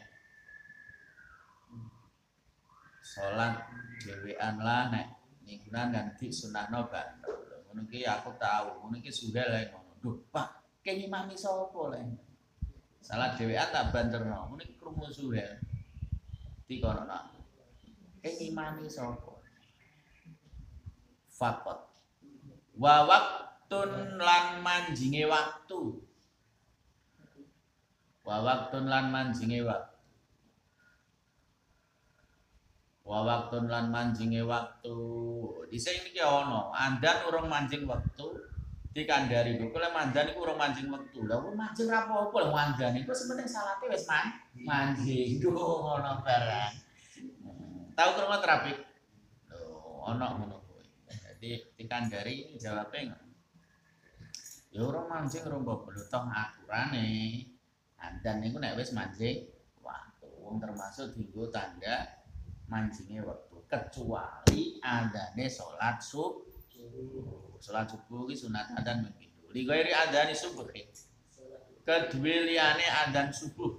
Salat 3.04 3.60
dhewean 4.08 4.64
lah 4.64 4.88
nek. 4.90 5.08
Mingguan 5.44 5.92
dan 5.92 6.16
di 6.16 6.32
sunahno 6.32 6.88
banter 6.88 7.68
ngono 7.68 7.90
iki 7.90 8.08
aku 8.08 8.32
tahu 8.40 8.80
ngono 8.80 8.96
iki 9.02 9.12
suhel 9.12 9.50
ae 9.52 9.68
ngono. 9.68 9.92
Duh 10.00 10.18
pak 10.32 10.80
kene 10.80 11.12
mami 11.12 11.36
sapa 11.36 11.92
le 11.92 12.00
salat 13.04 13.36
dhewean 13.36 13.68
tak 13.76 13.92
banterno. 13.92 14.48
Ngono 14.48 14.62
iki 14.64 14.80
krungu 14.80 15.12
suhel 15.12 15.60
dikono 16.64 17.04
nak 17.04 17.36
kene 18.24 18.48
mami 18.56 18.88
sapa? 18.88 19.36
Fakot. 21.28 21.92
Wa 22.80 23.04
waktun 23.74 24.22
lan 24.22 24.62
manjinge 24.62 25.26
waktu. 25.26 25.82
Wa 28.22 28.38
waktun 28.46 28.86
lan 28.86 29.10
manjinge 29.10 29.66
waktu. 29.66 29.98
Wa 33.04 33.20
waktun 33.26 33.66
lan 33.68 33.90
manjinge 33.90 34.46
waktu. 34.46 34.98
Dhisik 35.74 36.14
iki 36.14 36.22
ana 36.22 36.70
andan 36.70 37.26
urung 37.26 37.50
mancing 37.50 37.90
waktu 37.90 38.54
dikandari 38.94 39.58
kok 39.58 39.74
lek 39.74 39.90
mandan 39.90 40.30
iku 40.30 40.46
urung 40.46 40.62
mancing 40.62 40.86
waktu 40.94 41.26
lha 41.26 41.34
kok 41.42 41.58
mancing 41.58 41.90
ra 41.90 42.06
apa-apa 42.06 42.38
lho 42.46 42.54
mandan 42.54 42.94
iku 42.94 43.10
sementing 43.10 43.50
salate 43.50 43.90
wis 43.90 44.06
man 44.06 44.30
mancing 44.54 45.30
duh 45.42 45.50
ngono 45.58 46.22
barang. 46.22 46.74
Tahu 47.98 48.10
krungu 48.14 48.38
terapik 48.38 48.78
lho 49.50 49.66
ana 50.06 50.38
ngono 50.38 50.62
kuwi. 50.70 50.86
Dadi 51.10 51.52
dikandari 51.74 52.54
jawabnya 52.62 53.23
ya 54.74 54.90
mancing 55.06 55.46
urung 55.46 55.64
apa 55.70 55.88
lho 55.94 56.04
toh 56.10 56.24
aturane. 56.28 57.10
Andan 58.02 58.44
niku 58.44 58.60
nek 58.60 58.76
wis 58.76 58.92
mancing 58.92 59.48
waktu 59.80 60.28
wong 60.42 60.60
termasuk 60.60 61.16
dienggo 61.16 61.48
tanda 61.54 62.26
mancingnya 62.68 63.24
waktu 63.24 63.56
kecuali 63.70 64.82
adanya 64.84 65.46
sholat 65.48 66.04
subuh 66.04 66.44
sholat 67.64 67.88
subuh 67.88 68.28
ini 68.28 68.36
sunat 68.36 68.76
adan 68.76 69.08
begitu 69.08 69.48
ligairi 69.56 69.96
adanya 69.96 70.36
subuh 70.36 70.68
kedua 71.84 72.48
liane 72.48 72.86
adan 72.88 73.28
subuh. 73.30 73.76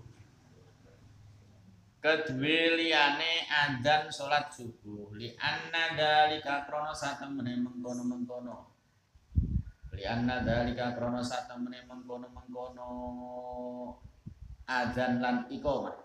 Kedua 2.04 2.76
liane 2.76 3.48
adan 3.48 4.12
sholat 4.12 4.52
subuh. 4.52 5.16
Li 5.16 5.32
anna 5.40 5.96
dalika 5.96 6.68
krono 6.68 6.92
satemene 6.92 7.56
mengkono 7.64 8.73
mengkono 10.04 10.12
li 10.12 10.12
anna 10.12 10.36
dalika 10.44 10.92
krono 10.92 11.24
satemene 11.24 11.88
mengkono 11.88 12.28
mengkono 12.28 12.88
adan 14.68 15.12
lan 15.20 15.36
iqamah. 15.48 15.96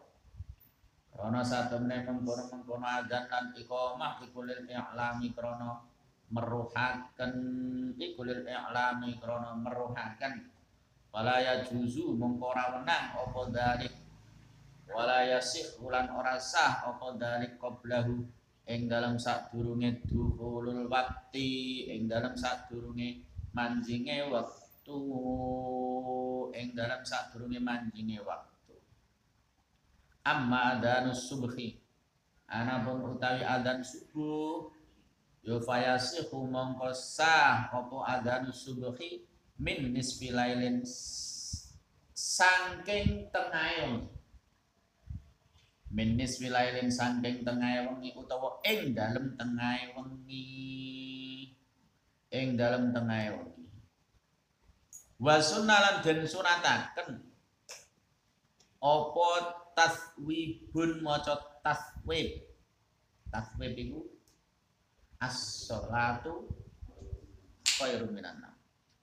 Rono 1.20 1.44
satu 1.44 1.84
meneh 1.84 2.08
mengkono 2.08 2.48
mengkono 2.48 2.88
adzan 2.88 3.28
lan 3.28 3.52
iqamah 3.52 4.24
iku 4.24 4.48
lil 4.48 4.64
i'lami 4.64 5.36
krana 5.36 5.84
meruhaken 6.32 7.34
iku 8.00 8.24
lil 8.24 8.48
i'lami 8.48 9.20
krana 9.20 9.52
meruhaken. 9.60 10.48
Wala 11.12 11.44
ya 11.44 11.60
juzu 11.60 12.16
mongko 12.16 12.56
ora 12.56 12.80
wenang 12.80 13.20
apa 13.20 13.42
dalik 13.52 13.94
wala 14.88 15.28
yasih 15.28 15.76
ulan 15.84 16.08
ora 16.08 16.40
sah 16.40 16.88
apa 16.88 17.20
dalik 17.20 17.60
qablahu? 17.60 18.24
Ing 18.70 18.86
dalam 18.86 19.18
sadurunge 19.18 20.06
duhulul 20.06 20.86
wakti 20.88 21.90
ing 21.90 22.06
dalam 22.06 22.38
sadurunge 22.38 23.29
manjinge 23.60 24.32
waktu 24.32 25.00
ing 26.56 26.72
dalam 26.72 27.04
sadurunge 27.04 27.60
manjinge 27.60 28.24
waktu 28.24 28.50
amma 30.24 30.80
adanus 30.80 31.28
subhi. 31.28 31.80
Anapun 32.50 33.14
utawi 33.14 33.46
adan 33.46 33.86
subuh 33.86 34.74
yo 35.46 35.62
fayasihu 35.62 36.50
mongko 36.50 36.90
apa 36.90 37.98
adanus 38.10 38.66
subhi 38.66 39.22
min 39.62 39.94
nisfi 39.94 40.34
lailin 40.34 40.82
sangking 42.18 43.30
tengah 43.30 44.02
min 45.94 46.10
nisfi 46.18 46.50
lailin 46.50 46.90
sangking 46.90 47.46
tengah 47.46 47.86
wengi 47.86 48.18
utawa 48.18 48.58
ing 48.66 48.98
dalem 48.98 49.38
tengah 49.38 49.94
wengi 49.94 50.50
ing 52.30 52.58
dalem 52.58 52.94
tengah 52.94 53.38
wengi. 53.38 53.66
Wa 55.20 55.42
sunnalan 55.42 56.06
den 56.06 56.24
sunataken. 56.24 57.20
Apa 58.80 59.30
taswibun 59.76 61.04
maca 61.04 61.36
taswib? 61.66 62.48
Taswib 63.28 63.76
iku 63.76 64.00
as-sholatu 65.20 66.48
khairum 67.78 68.16
minan 68.16 68.40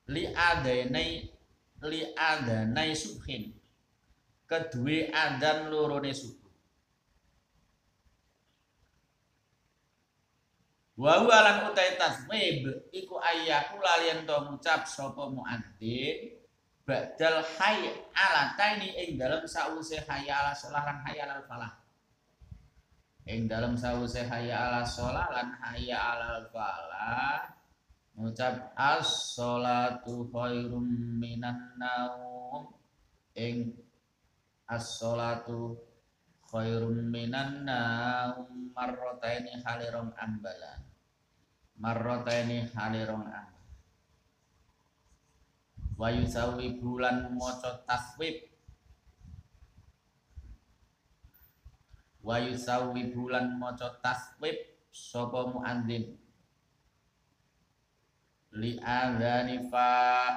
li 0.08 0.32
adanai 0.32 1.28
li 1.84 2.00
adanai 2.16 2.90
subhin. 2.96 3.52
Kedue 4.46 5.10
adan 5.10 5.68
lorone 5.74 6.14
subuh 6.14 6.45
wa 10.96 11.12
huwa 11.20 11.36
lan 11.44 11.56
utai 11.68 12.00
taswib 12.00 12.88
iku 12.92 13.20
ayyaku 13.20 13.76
lalian 13.78 14.24
to 14.24 14.36
ngucap 14.48 14.88
sapa 14.88 15.28
muadzin 15.28 16.36
Ba'dal 16.86 17.42
hayy 17.58 17.98
ala 18.14 18.54
taini 18.54 18.94
ing 18.94 19.18
dalam 19.18 19.42
sause 19.42 19.98
hayy 20.06 20.30
ala 20.30 20.54
sholah 20.54 20.86
lan 20.86 21.02
hayy 21.02 21.18
ala 21.18 21.42
falah. 21.42 21.82
Ing 23.26 23.50
dalam 23.50 23.74
sause 23.74 24.22
hayy 24.22 24.54
ala 24.54 24.86
sholah 24.86 25.26
lan 25.34 25.50
hayy 25.66 25.90
ala 25.90 26.46
falah. 26.54 27.42
Ngucap 28.14 28.70
as-sholatu 28.78 30.30
khairum 30.30 30.86
minan 31.18 31.74
naum. 31.74 32.70
Ing 33.34 33.74
as-sholatu 34.70 35.74
khairum 36.48 37.10
minan 37.10 37.66
naum 37.66 38.70
marrotaini 38.72 39.58
halirong 39.64 40.14
ambalan. 40.16 40.80
Marrotaini 41.76 42.70
halirong 42.72 43.26
ambalan 43.26 43.56
wa 45.96 46.12
yusawi 46.12 46.76
bulan 46.76 47.32
maca 47.32 47.80
taswib. 47.88 48.52
Wa 52.20 52.36
yusawi 52.36 53.16
bulan 53.16 53.56
maca 53.56 53.96
taswib 54.04 54.56
sapa 54.92 55.48
muadzin? 55.48 56.20
Li 58.56 58.80
adzani 58.80 59.68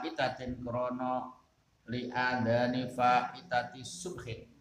itatin 0.03 0.59
krono 0.59 1.39
li 1.87 2.11
adzani 2.11 2.91
itati 3.39 3.81
subhi 3.83 4.58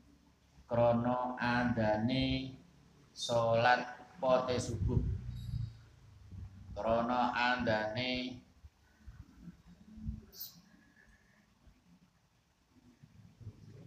krono 0.68 1.40
adane 1.40 2.52
salat 3.16 4.12
pote 4.20 4.60
subuh. 4.60 5.00
Krono 6.76 7.32
adane 7.32 8.36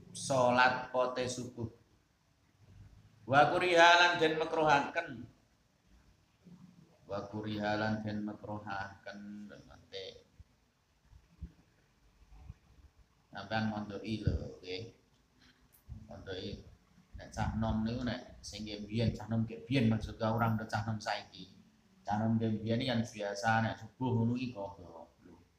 salat 0.09 0.89
pote 0.89 1.29
subuh. 1.29 1.69
Wa 3.29 3.53
kurihalan 3.53 4.17
den 4.17 4.41
makruhaken 4.41 5.09
wa 7.05 7.19
kurihalan 7.27 8.01
den 8.01 8.23
makruhaken 8.23 9.19
nanti 9.51 10.23
sampean 13.29 13.69
mondoi 13.71 14.15
lho 14.23 14.57
nggih. 14.59 14.83
Mondoi 16.09 16.70
cah 17.31 17.55
nom 17.55 17.87
niku 17.87 18.03
nek 18.03 18.43
sing 18.43 18.67
biyen 18.67 19.15
cah 19.15 19.25
nom 19.31 19.47
biyen 19.47 19.87
maksud 19.87 20.19
orang 20.19 20.59
do 20.59 20.67
cah 20.67 20.83
nom 20.83 20.99
saiki. 20.99 21.47
Cah 22.03 22.19
nom 22.19 22.35
biyen 22.35 22.83
iki 22.83 22.91
kan 22.91 23.01
biasa 23.01 23.49
nek 23.63 23.73
subuh 23.79 24.11
ngono 24.11 24.33
iki 24.35 24.51
kodok 24.51 25.07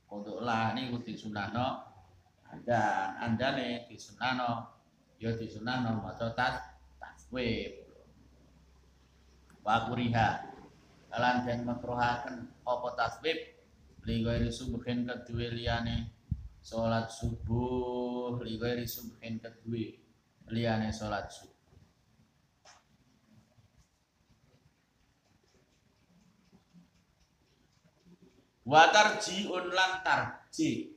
kodok 0.07 0.39
lah 0.45 0.77
niku 0.77 1.01
disunahno. 1.01 1.89
Anda 2.53 2.81
anda 3.17 3.57
nih 3.57 3.89
di 3.89 3.97
sunano 3.97 4.77
yo 5.17 5.33
di 5.41 5.49
sunano 5.49 6.05
maca 6.05 6.29
tas 6.37 6.61
taswib 7.01 7.73
wa 9.65 9.89
kuriha. 9.89 10.53
Kalan 11.13 11.45
den 11.45 11.65
makruhaken 11.69 12.37
apa 12.65 12.89
taswib 12.97 13.39
li 14.09 14.25
ghairi 14.25 14.51
subuhin 14.53 15.09
kedue 15.09 15.49
liyane 15.53 16.11
salat 16.59 17.07
subuh 17.13 18.41
li 18.43 18.59
ghairi 18.59 18.89
subuhin 18.89 19.39
kedue 19.39 20.01
liyane 20.51 20.89
salat 20.91 21.31
subuh 21.31 21.52
wa 28.63 28.83
tarji'un 28.95 29.67
lan 29.75 29.93
tarji' 30.07 30.93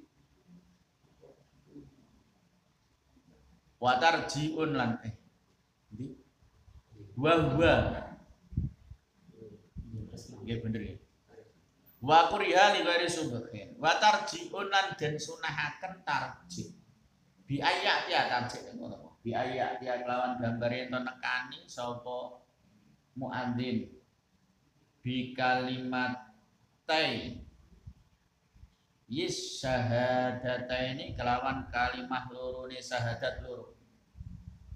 watar 3.82 4.26
jiun 4.26 4.74
lan 4.74 4.98
eh 5.06 5.14
wa 7.16 7.32
huwa 7.38 7.74
nggih 10.46 10.62
bener 10.62 10.82
ya. 10.86 10.96
Wa 12.06 12.30
kuriha 12.30 12.78
li 12.78 12.86
ghairi 12.86 13.10
subhin. 13.10 13.74
Wa 13.82 13.98
tarji'un 13.98 14.70
lan 14.70 14.94
den 14.94 15.18
sunahaken 15.18 16.06
tarji. 16.06 16.70
Bi 17.50 17.58
ayat 17.58 18.06
ya 18.06 18.30
tarji 18.30 18.62
ngono. 18.78 19.18
Bi 19.26 19.34
ayat 19.34 19.82
ya 19.82 20.06
kelawan 20.06 20.38
gambare 20.38 20.86
ento 20.86 21.02
nekani 21.02 21.66
sapa 21.66 22.46
muadzin 23.18 23.90
bi 25.02 25.34
kalimatai 29.06 29.14
Yis 29.14 29.62
syahadataini 29.62 31.14
kelawan 31.14 31.70
kalimah 31.70 32.26
loro 32.34 32.66
ni 32.66 32.82
syahadat 32.82 33.42
loro. 33.46 33.78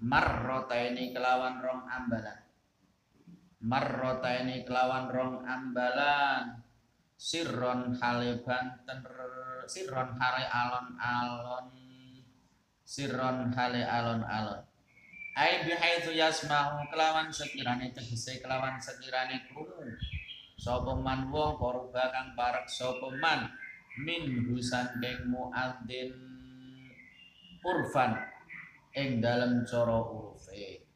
Marrotaini 0.00 1.12
kelawan 1.12 1.58
rong 1.60 1.84
ambalan. 1.90 2.38
Marrotaini 3.60 4.62
kelawan 4.62 5.10
rong 5.10 5.34
ambalan. 5.44 6.62
Sirron 7.20 8.00
haleban 8.00 8.80
ter 8.88 9.04
sirron 9.68 10.16
hale 10.16 10.44
alon 10.48 10.96
alon 10.96 11.66
sirron 12.80 13.52
hale 13.52 13.84
alon 13.84 14.24
alon. 14.24 14.64
Ai 15.36 15.68
bihaitsu 15.68 16.16
yasma'u 16.16 16.88
kelawan 16.88 17.28
sekirane 17.28 17.92
tegese 17.92 18.40
kelawan 18.40 18.80
sekirane 18.80 19.52
krungu. 19.52 19.84
Sapa 20.56 20.96
man 20.96 21.28
wong 21.28 21.60
korba 21.60 22.08
kang 22.08 22.32
parek 22.32 22.64
sapa 22.72 23.12
man 23.20 23.52
min 23.98 24.46
husandeng 24.46 25.26
muadzin 25.26 26.14
urfan 27.66 28.14
ing 28.94 29.18
dalam 29.18 29.66
cara 29.66 29.98
urufe. 29.98 30.86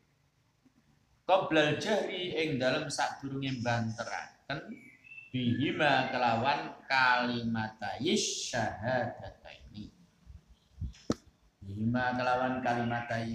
Qoblal 1.25 1.81
jahri 1.81 2.37
ing 2.37 2.61
dalam 2.61 2.87
sadurunge 2.87 3.65
banteraken 3.65 4.61
bihima 5.35 6.15
kelawan 6.15 6.79
kalimata 6.87 7.99
ini 7.99 9.91
bihima 11.59 12.15
kelawan 12.15 12.63
kalimata 12.63 13.19
ini 13.19 13.35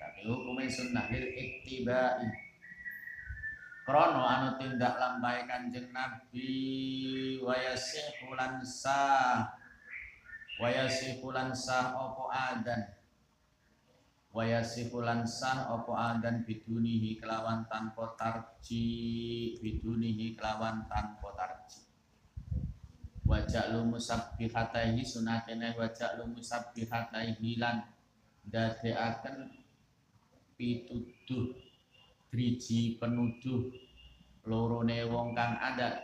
tapi 0.00 0.20
hukumnya 0.24 0.64
sunnah 0.72 1.12
lil 1.12 1.28
iktibai 1.28 2.43
krono 3.84 4.24
anu 4.24 4.56
tindak 4.56 4.96
lambai 4.96 5.44
kanjeng 5.44 5.92
Nabi 5.92 6.48
wayasih 7.44 8.24
bulan 8.24 8.64
sah. 8.64 9.52
Wayasih 10.56 11.20
bulan 11.20 11.52
sah 11.52 11.92
opo 11.98 12.30
adan 12.30 12.94
wayasih 14.34 14.90
bulan 14.90 15.22
sah 15.22 15.70
opo 15.70 15.94
adan 15.94 16.42
bidunihi 16.42 17.22
kelawan 17.22 17.66
tanpa 17.70 18.18
tarji 18.18 18.86
bidunihi 19.60 20.34
kelawan 20.34 20.88
tanpa 20.90 21.28
tarji. 21.36 21.84
Wajak 23.24 23.72
lu 23.72 23.88
musabbihataihi 23.88 25.00
sunatene 25.00 25.76
wajak 25.76 26.20
lu 26.20 26.28
musabbihataihi 26.32 27.56
lan 27.56 27.88
dadeaken 28.46 29.48
pituduh 30.54 31.63
driji 32.34 32.98
penuduh 32.98 33.70
lorone 34.42 35.06
wong 35.06 35.38
kang 35.38 35.54
adat. 35.54 36.02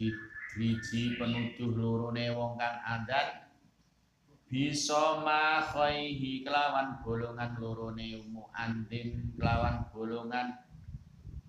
Driji 0.00 1.20
penuduh 1.20 1.76
lorone 1.76 2.32
wong 2.32 2.56
kang 2.56 2.80
adat 2.80 3.46
bisa 4.46 5.20
makhaihi 5.26 6.46
kelawan 6.46 7.02
golongan 7.02 7.58
lorone 7.58 8.24
muandin 8.30 9.34
kelawan 9.34 9.84
golongan 9.90 10.54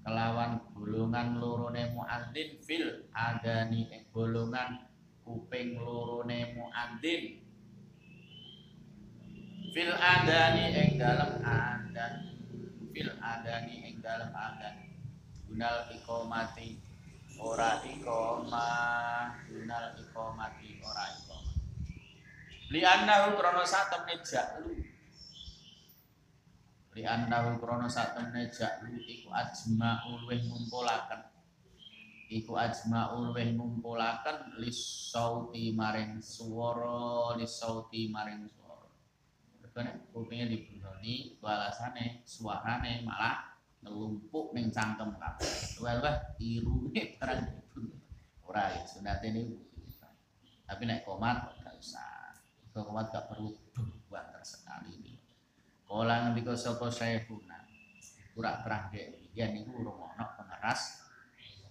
kelawan 0.01 0.57
golongan 0.73 1.37
lorone 1.37 1.93
muandin 1.93 2.57
fil 2.57 3.05
adani 3.13 3.85
ing 3.93 4.09
golongan 4.09 4.89
kuping 5.21 5.77
lorone 5.77 6.57
muandin 6.57 7.37
fil 9.69 9.93
adani 9.93 10.65
ing 10.73 10.89
dalam 10.97 11.37
adan 11.45 12.36
fil 12.97 13.13
adani 13.21 13.93
ing 13.93 14.01
dalam 14.01 14.33
adan 14.33 14.73
gunal 15.45 15.85
ikomati 15.93 16.81
ora 17.37 17.77
ikoma 17.85 18.65
gunal 19.45 19.93
ikomati 20.01 20.81
ora 20.81 21.05
ikoma 21.13 21.53
li 22.73 22.81
annahu 22.81 23.37
krono 23.37 23.61
satemne 23.61 24.17
jaklu 24.25 24.73
li 26.97 27.05
annahu 27.05 27.61
krono 27.61 27.85
satemne 27.85 28.49
jaklu 28.49 28.97
iku 29.05 29.29
ajma'ul 29.29 30.25
weh 30.25 30.41
ngumpulaken. 30.41 31.21
Iku 32.27 32.57
ajma'ul 32.57 33.31
weh 33.37 33.53
ngumpulaken 33.53 34.57
lis 34.57 35.13
sauti 35.13 35.77
maring 35.77 36.17
swara 36.17 37.37
lis 37.37 37.53
sauti 37.61 38.09
maring 38.09 38.49
swara 38.49 38.66
Karena 39.77 39.93
kupingnya 40.09 40.49
di 40.49 40.81
Doni 40.81 41.37
balasane 41.37 42.25
suarane 42.25 43.05
malah 43.05 43.61
ngelumpuk 43.85 44.49
ning 44.57 44.73
cangkem 44.73 45.13
kabeh. 45.21 45.77
Wah 45.85 46.17
irune 46.41 47.13
barang 47.21 47.45
itu. 47.45 47.85
Ora 48.41 48.73
ya 48.73 48.81
sunate 48.89 49.29
ini 49.29 49.53
Tapi 50.65 50.81
nek 50.89 51.05
komat 51.05 51.61
gak 51.61 51.77
usah. 51.77 52.33
Kalau 52.73 52.89
komat 52.89 53.13
gak 53.13 53.29
perlu 53.29 53.53
banter 54.09 54.41
sekali 54.41 54.97
ini. 54.97 55.13
Kala 55.85 56.25
ngendika 56.25 56.57
sapa 56.57 56.89
sayhuna. 56.89 57.69
Ora 58.33 58.65
terang 58.65 58.89
dek 58.89 59.29
yen 59.37 59.53
niku 59.53 59.77
urung 59.77 60.09
ana 60.09 60.25
pengeras 60.41 61.05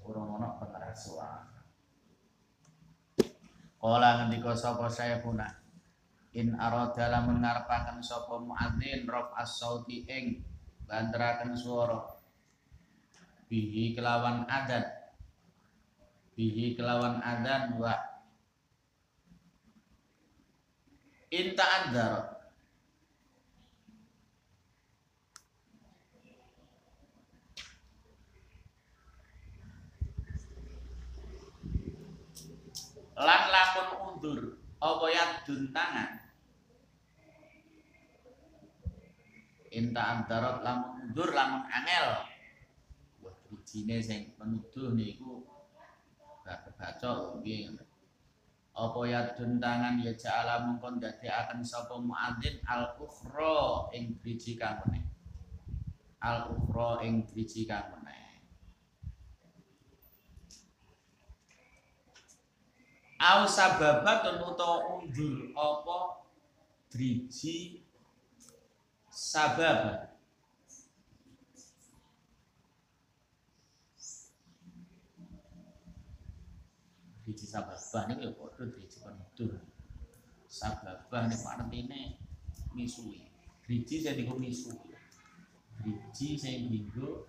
urung 0.06 0.38
ana 0.38 0.54
pengeras 0.62 1.10
suara. 1.10 1.58
Kala 3.82 4.10
ngendika 4.22 4.54
sapa 4.54 4.86
sayhuna 4.86 5.65
in 6.36 6.52
arada 6.60 7.08
lamun 7.08 7.40
ngarepaken 7.40 8.04
sapa 8.04 8.36
muadzin 8.36 9.08
raf 9.08 9.32
as-sauti 9.40 10.04
ing 10.04 10.44
banteraken 10.84 11.56
swara. 11.56 12.04
Bihi 13.48 13.96
kelawan 13.96 14.44
adat 14.44 15.06
bihi 16.36 16.76
kelawan 16.76 17.24
adan 17.24 17.80
wa 17.80 17.96
in 21.32 21.56
ta'adzara 21.56 22.36
lan 33.16 33.42
lamun 33.48 33.88
undur 33.96 34.40
apa 34.76 35.06
yadun 35.08 35.72
tangan 35.72 36.25
inta 39.76 40.02
antarot 40.16 40.64
lamun 40.64 40.96
mundur 40.96 41.36
lamun 41.36 41.68
angel. 41.68 42.24
Wah 43.20 43.36
rijine 43.52 44.00
sing 44.00 44.32
penuduh 44.40 44.96
niku 44.96 45.44
baca 46.44 47.36
nggih. 47.36 47.76
Apa 48.76 49.00
ya 49.08 49.32
tangan 49.32 50.04
ya 50.04 50.12
ja'ala 50.12 50.68
mungkon 50.68 51.00
akan 51.00 51.64
sapa 51.64 51.96
muadzin 51.96 52.60
al 52.68 52.92
ukhra 53.00 53.88
ing 53.96 54.20
driji 54.20 54.56
kang 54.60 54.84
meneh. 54.84 55.04
Al 56.20 56.52
ukhra 56.52 57.00
ing 57.04 57.24
driji 57.24 57.64
kang 57.64 57.88
meneh. 57.96 58.44
Au 63.16 63.48
sababatun 63.48 64.44
utawa 64.44 65.00
undur 65.00 65.56
apa? 65.56 66.28
Driji 66.92 67.85
sabab 69.16 70.12
Driji 77.26 77.42
sababah 77.42 78.06
ini 78.06 78.22
ya 78.22 78.30
padha 78.38 78.70
driji 78.70 79.02
penutur. 79.02 79.58
Sababah 80.46 81.26
ini 81.26 81.34
artine 81.42 82.00
misui. 82.70 83.26
Driji 83.66 83.98
saya 84.06 84.14
digo 84.14 84.38
misui. 84.38 84.78
Driji 85.82 86.38
saya 86.38 86.62
digo 86.70 87.26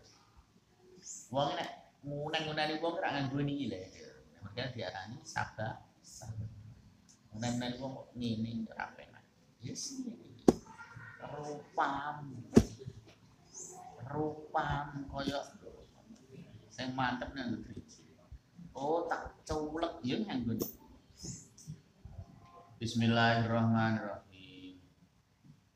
wong 1.33 1.49
nek 1.57 1.97
ngunen-nguneni 2.05 2.77
wong 2.77 2.93
ora 2.93 3.09
nganggo 3.09 3.41
niki 3.41 3.73
lho. 3.73 3.81
Mereka 4.45 4.69
diarani 4.77 5.17
sabab. 5.25 5.81
Sabab. 6.05 6.45
Ngunen-ngunen 7.33 7.81
wong 7.81 8.13
ngene 8.13 8.69
ora 8.69 8.93
penak. 8.93 9.25
Yes, 9.65 9.97
rupam. 11.21 12.17
Rupam 14.07 14.87
kaya 15.11 15.39
sing 16.71 16.93
mantep 16.93 17.33
nang 17.33 17.57
driji 17.57 18.05
oh 18.77 19.09
tak 19.09 19.33
culek. 19.43 19.97
Ya 20.05 20.21
nganggo 20.21 20.53
Bismillahirrahmanirrahim. 22.77 24.77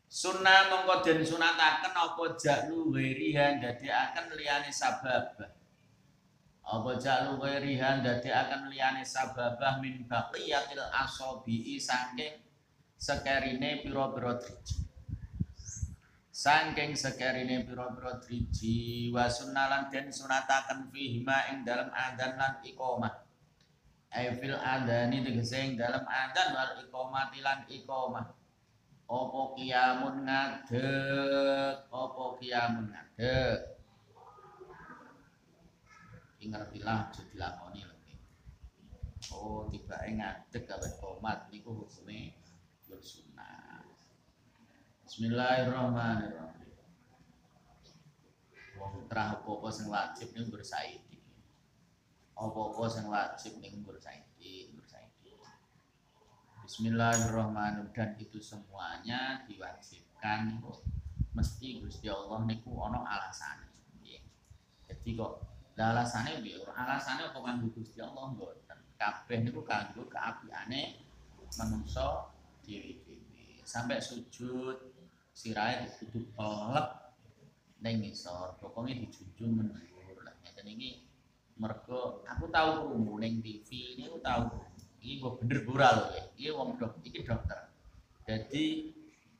Sunnah 0.06 0.70
mongko 0.70 1.02
den 1.02 1.26
sunataken 1.26 1.98
apa 1.98 2.24
jaklu 2.38 2.94
wiriha 2.94 3.58
ndadekaken 3.58 4.38
liyane 4.38 4.70
sabab 4.70 5.34
apa 6.72 6.96
jalu 6.96 7.36
dadi 7.42 8.32
akan 8.32 8.72
liyane 8.72 9.04
sababah? 9.04 9.84
Min 9.84 10.08
baqiyatil 10.08 10.80
asabi'i 10.80 11.76
saking 11.76 12.40
sekerine 12.96 13.84
pira-pira 13.84 14.40
driji 14.40 14.81
saking 16.32 16.96
sekerine 16.96 17.68
pira-pira 17.68 18.18
driji 18.24 19.12
wa 19.12 19.28
sunnalan 19.28 19.92
den 19.92 20.08
sunataken 20.08 20.88
fihi 20.90 21.20
ma 21.22 21.52
ing 21.52 21.68
dalem 21.68 21.92
adzan 21.92 22.40
lan 22.40 22.64
iqamah. 22.64 23.14
Ai 24.12 24.32
fil 24.36 24.56
adani 24.56 25.24
tegese 25.24 25.60
ing 25.60 25.74
dalem 25.76 26.04
adzan 26.08 26.56
wal 26.56 26.72
iqamah 26.80 27.30
lan 27.36 27.60
iqamah. 27.68 28.26
Apa 29.12 29.42
kiamun 29.60 30.16
ngadeg? 30.24 31.76
Apa 31.92 32.24
kiamun 32.40 32.86
ngadeg? 32.96 33.60
Iki 36.40 36.46
ngertilah 36.48 37.12
aja 37.12 37.22
dilakoni 37.30 37.84
lho 37.86 38.02
oh 39.30 39.70
tiba 39.70 40.02
ngadeg 40.02 40.64
gawe 40.68 40.90
komat 41.00 41.48
niku 41.54 41.72
hukume 41.86 42.36
bersunah 42.90 43.31
Bismillahirrahmanirrahim. 45.12 46.72
Wong 48.80 49.12
terah 49.12 49.36
apa-apa 49.36 49.68
sing 49.68 49.92
wajib 49.92 50.32
niku 50.32 50.56
bersaiki 50.56 51.20
apa-apa 52.32 52.84
sing 52.88 53.12
wajib 53.12 53.60
niku 53.60 53.92
bersaiki 53.92 54.72
bersaiki 54.72 55.36
Bismillahirrahmanirrahim. 56.64 57.92
Dan 57.92 58.16
itu 58.24 58.40
semuanya 58.40 59.44
diwajibkan. 59.52 60.64
Mesti 61.36 61.84
Gusti 61.84 62.08
Allah 62.08 62.48
niku 62.48 62.72
ana 62.80 63.04
alasane. 63.04 63.68
Nggih. 64.00 64.24
Jadi 64.88 65.10
kok 65.20 65.44
alasane 65.76 66.40
piye 66.40 66.56
alasane 66.72 67.28
apa 67.28 67.40
kanggo 67.44 67.68
Gusti 67.76 68.00
Allah 68.00 68.32
mboten? 68.32 68.80
Kabeh 68.96 69.44
niku 69.44 69.60
kanggo 69.68 70.08
keapiane 70.08 71.04
manungsa 71.60 72.32
dhewe-dhewe. 72.64 73.60
Sampai 73.68 74.00
sujud 74.00 74.91
sirahe 75.42 75.90
kudu 75.98 76.30
pelek 76.38 76.88
ning 77.82 78.06
ngisor 78.06 78.62
pokoknya 78.62 79.02
dijunjung 79.02 79.58
menurut 79.58 80.22
lah 80.22 80.38
ngeten 80.46 80.70
iki 80.70 81.10
mergo 81.58 82.22
aku 82.30 82.46
tahu 82.54 82.94
krungu 82.94 83.18
ning 83.18 83.42
TV 83.42 83.98
niku 83.98 84.22
tahu 84.22 84.62
iki 85.02 85.18
kok 85.18 85.42
bener 85.42 85.66
lho 85.66 86.06
ya. 86.14 86.24
Iki 86.38 86.50
wong 86.54 86.78
dok 86.78 87.02
iki 87.02 87.26
dokter. 87.26 87.74
Jadi 88.22 88.94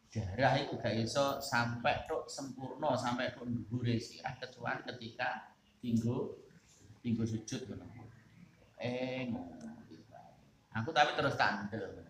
darah 0.10 0.58
itu 0.58 0.74
gak 0.82 0.98
iso 0.98 1.38
sampai 1.40 2.04
tok 2.10 2.26
sempurna 2.26 2.98
sampai 2.98 3.32
tok 3.38 3.46
dhuwure 3.48 3.96
sirah 4.02 4.34
kecuali 4.42 4.82
ketika 4.90 5.54
tinggu 5.80 6.34
tinggu 7.06 7.24
sujud 7.24 7.70
ngono. 7.70 7.86
Eh 8.82 9.30
ngono. 9.30 9.70
Aku 10.72 10.90
tapi 10.90 11.14
terus 11.14 11.38
tandel 11.38 12.02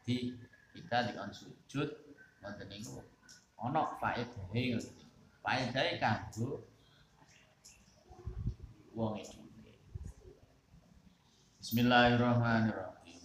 jadi 0.00 0.34
kita 0.74 1.12
dikon 1.12 1.30
sujud 1.30 2.09
ngoten 2.40 2.66
niku 2.72 2.96
ana 3.60 3.82
faedahe 4.00 4.62
ngoten 4.72 5.08
faedahe 5.44 5.92
kanggo 6.00 6.64
wong 8.96 9.20
iki 9.20 9.40
Bismillahirrahmanirrahim. 11.60 13.20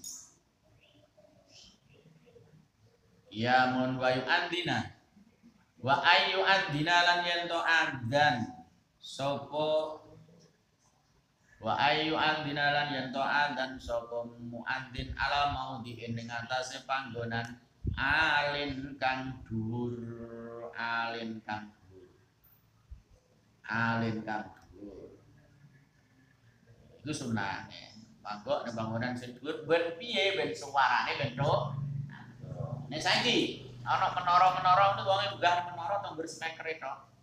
Ya 3.32 3.73
mun 3.73 3.97
wa 3.97 4.12
andina 4.12 4.93
wa 5.82 5.97
ayu 6.04 6.45
andina 6.45 6.95
lan 7.08 7.19
yen 7.25 7.49
to 7.49 7.58
andan 7.58 8.45
sapa 9.01 9.97
wa 11.58 11.73
ayu 11.73 12.13
andina 12.13 12.69
lan 12.75 12.93
yen 12.93 13.08
to 13.10 13.23
andan 13.23 13.80
sapa 13.82 14.28
muadzin 14.28 15.15
ala 15.17 15.49
maudhi 15.56 15.97
ing 15.97 16.13
atase 16.30 16.84
panggonan 16.86 17.65
alin 17.93 18.98
kang 18.98 19.45
dhuwur 19.45 19.93
alin 20.74 21.38
kang 21.45 21.69
dhuwur. 21.78 22.10
Alin 23.69 24.17
kang 24.26 24.50
dhuwur. 24.74 25.13
Itu 27.06 27.13
sunahnya. 27.13 27.93
Manggo 28.26 28.65
nek 28.65 28.74
bangunan 28.74 29.13
sing 29.13 29.38
dhuwur 29.38 29.69
ben 29.69 30.02
piye 30.02 30.34
ben 30.34 30.50
suarane 30.50 31.13
ben 31.21 31.38
tok 31.38 31.78
nek 32.89 33.02
saiki 33.02 33.69
ana 33.86 34.10
menara-menara 34.17 34.98
niku 34.98 35.10
wong 35.10 35.21
munggah 35.38 35.58
menara 35.69 36.02
tong 36.02 36.17
berspeker 36.17 36.82
tok 36.82 37.13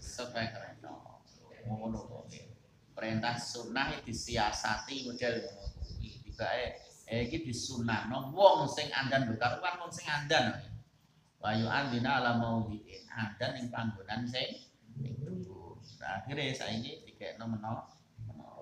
speker 0.00 0.64
tok 0.80 1.20
ngono 1.68 2.00
kok. 2.08 2.24
Perintah 2.96 3.36
sunah 3.38 4.00
disiasati 4.02 5.06
model. 5.06 5.36
Ngono 5.44 5.68
kuwi 5.84 6.10
tibae 6.24 6.87
eh 7.08 7.24
iki 7.26 7.48
disunahno. 7.48 8.30
Wong 8.36 8.68
sing 8.68 8.92
andan 8.92 9.26
lho 9.26 9.34
karuan 9.40 9.74
wong 9.80 9.92
sing 9.92 10.06
andan. 10.06 10.60
Wa 11.40 11.56
andina 11.56 12.20
ala 12.20 12.36
maudhi'in 12.36 13.08
andan 13.18 13.58
ing 13.58 13.66
panggonan 13.72 14.28
sing 14.28 14.68
ning 14.98 15.14
dhuwur 15.18 15.78
akhire 16.02 16.54
saiki 16.54 17.06
dikekno 17.06 17.44
menara 17.46 17.86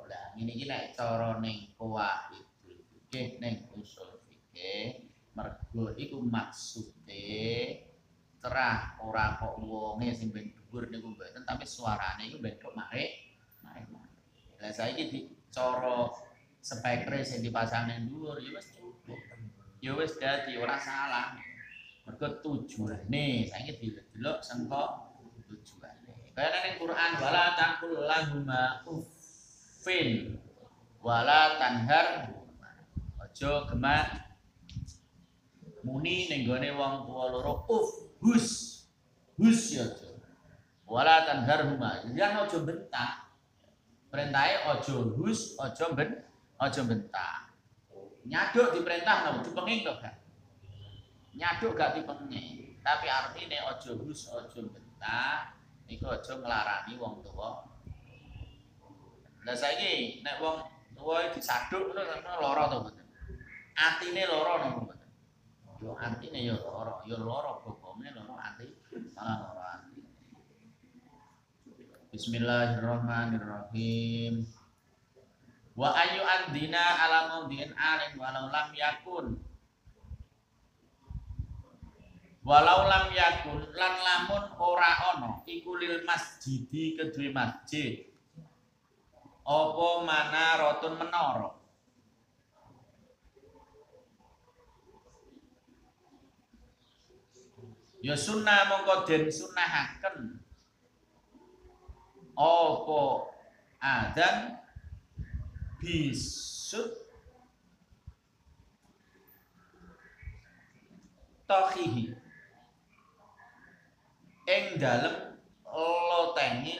lah 0.07 0.27
ngene 0.37 0.53
iki 0.55 0.65
nek 0.69 0.95
cara 0.97 1.41
ning 1.43 1.73
qawaid 1.75 2.47
fikih 2.63 3.41
ning 3.43 3.67
usul 3.75 4.23
fikih 4.29 5.09
mergo 5.37 5.93
iku 5.99 6.23
maksude 6.23 7.29
terah 8.41 8.97
ora 9.03 9.37
kok 9.41 9.59
wonge 9.61 10.13
sing 10.15 10.31
ben 10.31 10.53
dhuwur 10.55 10.89
niku 10.89 11.13
mboten 11.13 11.43
tapi 11.45 11.65
suarane 11.67 12.29
iku 12.29 12.39
ben 12.39 12.55
kok 12.61 12.77
marek 12.77 13.11
marek 13.65 13.89
lah 14.61 14.73
saiki 14.73 15.03
di 15.11 15.21
spekre 16.67 17.23
sing 17.23 17.47
dipasang 17.47 17.87
ning 17.87 18.11
dhuwur 18.11 18.43
ya 18.43 18.51
wis 18.59 18.75
cukup. 18.75 19.15
Ya 19.79 19.95
wis 19.95 20.19
dadi 20.19 20.59
ora 20.59 20.75
salah. 20.75 21.39
Mergo 22.03 22.43
tujuane 22.43 23.47
saiki 23.47 23.79
didelok 23.79 24.43
sengko 24.43 25.15
tujuane. 25.47 26.11
Kaya 26.35 26.67
ning 26.67 26.75
Quran 26.83 27.11
wala 27.23 27.55
taqul 27.55 28.03
lahuma 28.03 28.83
uffin 28.83 30.43
wala 30.99 31.55
tanhar 31.55 32.35
aja 33.23 33.53
gemak 33.71 34.27
muni 35.87 36.27
ning 36.27 36.51
gone 36.51 36.67
wong 36.75 37.07
tuwa 37.07 37.31
loro 37.31 37.63
uff 37.71 38.11
hus 38.19 38.47
hus 39.39 39.61
ya 39.71 39.87
aja. 39.87 40.19
Wala 40.83 41.23
tanhar 41.23 41.63
huma 41.71 42.03
jangan 42.11 42.51
aja 42.51 42.59
bentak. 42.59 43.13
Perintahe 44.11 44.67
aja 44.67 44.97
hus 45.15 45.55
aja 45.63 45.95
ben 45.95 46.27
aja 46.57 46.81
bentak 46.85 47.53
nyaduk 48.27 48.75
diperintah 48.75 49.17
no 49.25 49.31
dipenging 49.45 49.81
to 49.87 49.93
gak 50.03 50.17
nyaduk 51.37 51.73
gak 51.77 51.95
dipenging 51.95 52.81
tapi 52.87 53.07
artinya 53.11 53.75
aja 53.75 53.91
hus 53.99 54.31
aja 54.31 54.61
bentak 54.63 55.57
iku 55.87 56.11
aja 56.11 56.35
nglarani 56.39 56.99
wong 56.99 57.23
tuwa. 57.23 57.63
Lah 59.47 59.55
saiki 59.55 60.19
nek 60.27 60.43
wong 60.43 60.59
tuwa 60.95 61.31
disaduk 61.31 61.95
terus 61.95 62.25
lara 62.25 62.69
to 62.71 62.77
mboten 62.83 63.07
atine 63.79 64.27
lara 64.27 64.59
napa 64.67 64.81
mboten 64.83 65.09
yo 65.83 65.95
artine 65.95 66.39
yo 66.43 66.57
lara 66.63 66.95
yo 67.07 67.17
lara 67.23 67.53
bokome 67.63 68.11
lara 68.11 68.35
ati 68.55 68.67
malah 69.15 69.39
lara 69.45 69.65
ati 69.79 69.95
Bismillahirrahmanirrahim 72.11 74.35
Wa 75.77 75.93
ayu 75.93 76.25
andina 76.25 76.81
ala 77.05 77.29
maudhi'in 77.29 77.77
alin 77.77 78.17
walau 78.17 78.49
lam 78.49 78.73
yakun. 78.73 79.37
Walau 82.41 82.89
lam 82.89 83.13
yakun 83.13 83.61
lan 83.77 83.95
lamun 84.01 84.45
ora 84.57 85.13
ana 85.13 85.45
iku 85.45 85.77
lil 85.77 86.01
masjidi 86.09 86.97
kedue 86.97 87.29
masjid. 87.29 88.09
Apa 89.45 89.89
mana 90.01 90.59
rotun 90.65 90.97
menara? 90.97 91.53
Ya 98.01 98.17
sunnah 98.17 98.65
mongko 98.71 99.05
den 99.05 99.29
sunnahaken. 99.29 100.41
Apa 102.33 103.03
adan 103.77 104.66
bisut 105.87 106.91
tahihi 111.47 112.11
ing 114.51 114.65
dalem 114.83 115.39
lotengi 115.63 116.75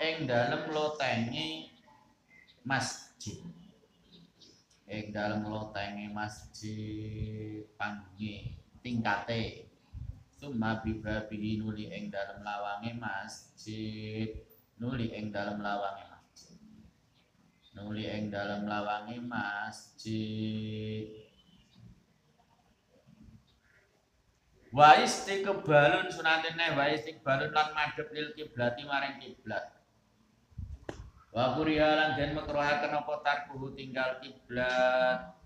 ing 0.00 0.24
dalem 0.24 0.72
lotengi 0.72 1.68
masjid. 2.64 3.44
Ing 4.88 5.12
dalem 5.12 5.44
lotengi 5.44 6.08
masjid 6.08 7.60
panggi 7.76 8.56
tingkate 8.80 9.68
summa 10.32 10.80
bibabihi 10.80 11.60
nuli 11.60 11.92
ing 11.92 12.08
dalem 12.08 12.40
lawange 12.40 12.96
masjid 12.96 14.32
nuli 14.80 15.12
ing 15.12 15.28
dalam 15.28 15.60
lawange 15.60 16.11
nuli 17.72 18.04
ing 18.04 18.28
dalam 18.28 18.68
lawange 18.68 19.16
masjid. 19.24 21.08
Wa 24.72 24.96
istiqbalun 25.00 26.08
sunatine 26.08 26.72
wa 26.72 26.88
istiqbalun 26.88 27.52
lan 27.52 27.68
madhep 27.76 28.08
lil 28.12 28.32
kiblati 28.32 28.88
maring 28.88 29.20
kiblat. 29.20 29.68
Wa 31.32 31.56
kuriya 31.56 31.88
lan 31.96 32.10
den 32.16 32.36
makruhaken 32.36 32.92
apa 32.92 33.14
tarkuhu 33.24 33.76
tinggal 33.76 34.20
kiblat. 34.20 35.36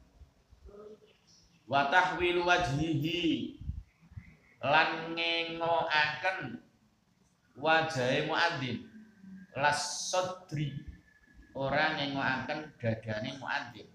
Wa 1.66 1.90
tahwilu 1.90 2.46
wajhihi 2.46 3.58
lan 4.62 5.14
ngengoaken 5.14 6.62
wajahe 7.58 8.30
muadzin. 8.30 8.86
Las 9.58 10.10
sodri 10.12 10.85
orang 11.56 11.96
ngengoaken 11.96 12.60
dadane 12.76 13.30
muadzin. 13.40 13.88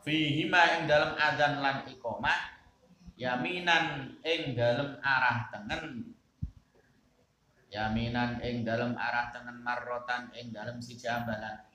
Fihi 0.00 0.48
ma 0.48 0.62
ing 0.80 0.88
dalam 0.88 1.12
adzan 1.14 1.60
lan 1.60 1.84
iqamah 1.84 2.40
yaminan 3.20 4.16
ing 4.24 4.56
dalam 4.56 4.96
arah 5.04 5.52
tengen. 5.52 6.16
Yaminan 7.68 8.40
ing 8.40 8.64
dalam 8.64 8.96
arah 8.96 9.28
tengen 9.36 9.60
marrotan 9.60 10.32
ing 10.32 10.50
dalam 10.50 10.80
si 10.80 10.96
jambalan 10.96 11.66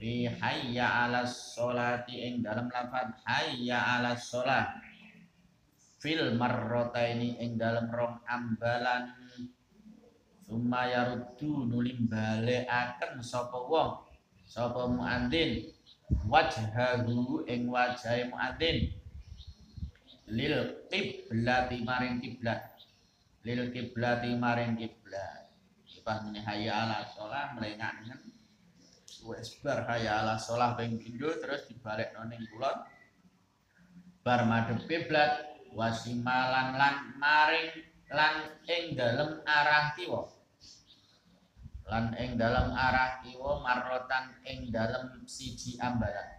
fi 0.00 0.24
hayya 0.32 1.04
ala 1.04 1.28
sholati 1.28 2.24
ing 2.24 2.40
dalam 2.40 2.72
lafad 2.72 3.12
hayya 3.28 4.00
ala 4.00 4.16
sholat. 4.16 4.80
Fil 6.00 6.32
marrota 6.40 7.04
ini 7.04 7.36
ing 7.44 7.60
dalam 7.60 7.92
rong 7.92 8.24
ambalan 8.24 9.12
summa 10.50 10.90
yaruddu 10.90 11.70
nulim 11.70 12.10
balekaken 12.10 13.22
sapa 13.22 13.54
wong? 13.54 14.02
Sapa 14.50 14.90
muadzin? 14.90 15.70
Wajhahu 16.26 17.46
ing 17.46 17.70
wajahe 17.70 18.26
muadzin. 18.34 18.90
Lil 20.26 20.82
kiblati 20.90 21.86
maring 21.86 22.18
kiblat 22.18 22.74
lil 23.46 23.70
kiblati 23.70 24.34
maring 24.34 24.74
kiblat 24.74 25.46
pas 26.00 26.22
mene 26.24 26.40
hayya 26.40 26.86
ala 26.86 27.04
sholah 27.12 27.52
mlengaken 27.54 28.18
wis 29.26 29.58
bar 29.60 29.84
hayya 29.84 30.24
ala 30.24 30.38
sholah 30.40 30.78
ping 30.78 30.96
terus 30.98 31.66
dibalik 31.70 32.10
ning 32.26 32.42
kulon. 32.50 32.78
Bar 34.26 34.46
madhep 34.48 34.86
kiblat 34.86 35.60
wasimalan 35.76 36.78
lan 36.78 36.94
maring 37.18 37.84
lan 38.10 38.34
ing 38.66 38.98
dalem 38.98 39.42
arah 39.46 39.94
kiwa 39.94 40.39
lan 41.90 42.14
ing 42.14 42.38
dalem 42.38 42.70
arah 42.70 43.18
kiwa 43.18 43.58
marrotan 43.66 44.30
ing 44.46 44.70
dalem 44.70 45.26
siji 45.26 45.74
ambalan. 45.82 46.38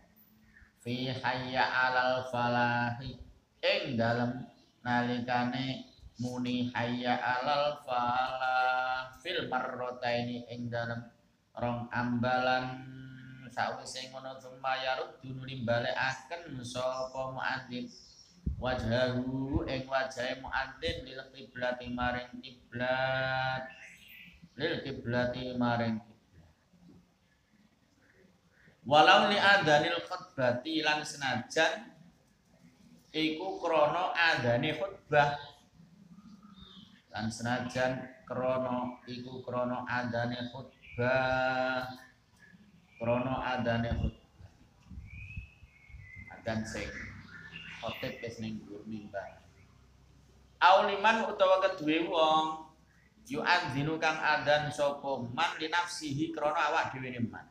Fi 0.79 1.11
hayya 1.11 1.67
alal 1.67 2.23
falahi 2.31 3.19
ing 3.59 3.99
dalem 3.99 4.47
nalikane 4.79 5.91
muni 6.23 6.71
hayya 6.71 7.19
alal 7.19 7.83
falah 7.83 9.11
fil 9.19 9.51
marrataini 9.51 10.47
ing 10.47 10.71
dalem 10.71 11.03
rong 11.59 11.91
ambalan. 11.91 12.87
Sawise 13.51 14.07
ngono 14.07 14.39
summa 14.39 14.79
yarud 14.79 15.19
dunuli 15.19 15.67
balekaken 15.67 16.63
sapa 16.63 17.35
muadzin. 17.35 17.91
Wajhahu 18.55 19.67
ing 19.67 19.83
wajahe 19.83 20.39
muadzin 20.39 21.03
lil 21.03 21.19
kiblati 21.35 21.91
maring 21.91 22.39
kiblat 22.39 23.80
lil 24.59 24.73
kiblati 24.83 25.55
maring 25.55 25.99
walau 28.87 29.29
li 29.31 29.37
adanil 29.37 29.99
khutbati 30.07 30.81
lan 30.81 31.05
senajan 31.05 31.91
iku 33.11 33.59
krana 33.59 34.15
adane 34.15 34.79
khutbah. 34.79 35.35
Lan 37.11 37.27
senajan 37.27 38.23
krana 38.23 39.03
iku 39.07 39.43
krana 39.43 39.83
adane 39.87 40.47
khutbah. 40.51 41.91
Krana 42.95 43.35
adane 43.51 43.91
khutbah. 43.99 44.19
Adan 46.39 46.63
sing 46.63 46.87
khotib 47.83 48.13
wis 48.23 48.35
ning 48.39 48.63
dhuwur 48.63 48.81
auliman 50.61 51.25
utawa 51.25 51.57
kedue 51.65 52.05
wong 52.05 52.70
yu 53.29 53.39
adzinu 53.43 54.01
kang 54.01 54.17
adan 54.17 54.71
sapa 54.73 55.21
man 55.31 55.55
li 55.61 55.67
nafsihi 55.69 56.33
krana 56.33 56.71
awak 56.71 56.95
dhewe 56.95 57.19
man. 57.27 57.45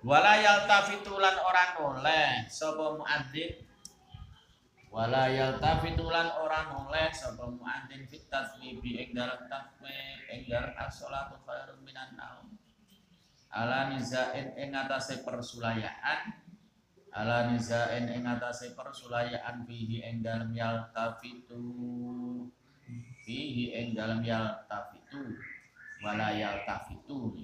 Wala 0.00 0.40
yaltafitu 0.40 1.20
lan 1.20 1.36
ora 1.44 1.76
noleh. 1.76 2.48
Sapa 2.48 2.96
muadzin? 2.96 3.52
Wala 4.88 5.28
yaltafitu 5.28 6.08
lan 6.08 6.32
ora 6.40 6.72
noleh. 6.72 7.12
Sapa 7.12 7.44
muadzin 7.44 8.08
fit 8.08 8.24
tasbihi 8.32 8.80
tasbih 9.44 10.32
ing 10.32 10.48
dalam 10.48 10.72
as-shalatu 10.72 11.36
khairun 11.44 11.84
minan 11.84 12.16
naum. 12.16 12.48
Ala 13.52 13.92
nizain 13.92 14.56
ing 14.56 14.72
persulayaan 15.20 16.49
ala 17.10 17.50
nizain 17.50 18.06
ing 18.10 18.22
atase 18.26 18.74
persulayaan 18.78 19.66
fihi 19.66 20.02
ing 20.02 20.22
dalam 20.22 20.54
yaltafitu. 20.54 21.62
Fihi 23.26 23.74
ing 23.74 23.98
dalam 23.98 24.22
yaltafitu. 24.22 25.38
Wala 26.00 26.34
yaltafitu. 26.34 27.34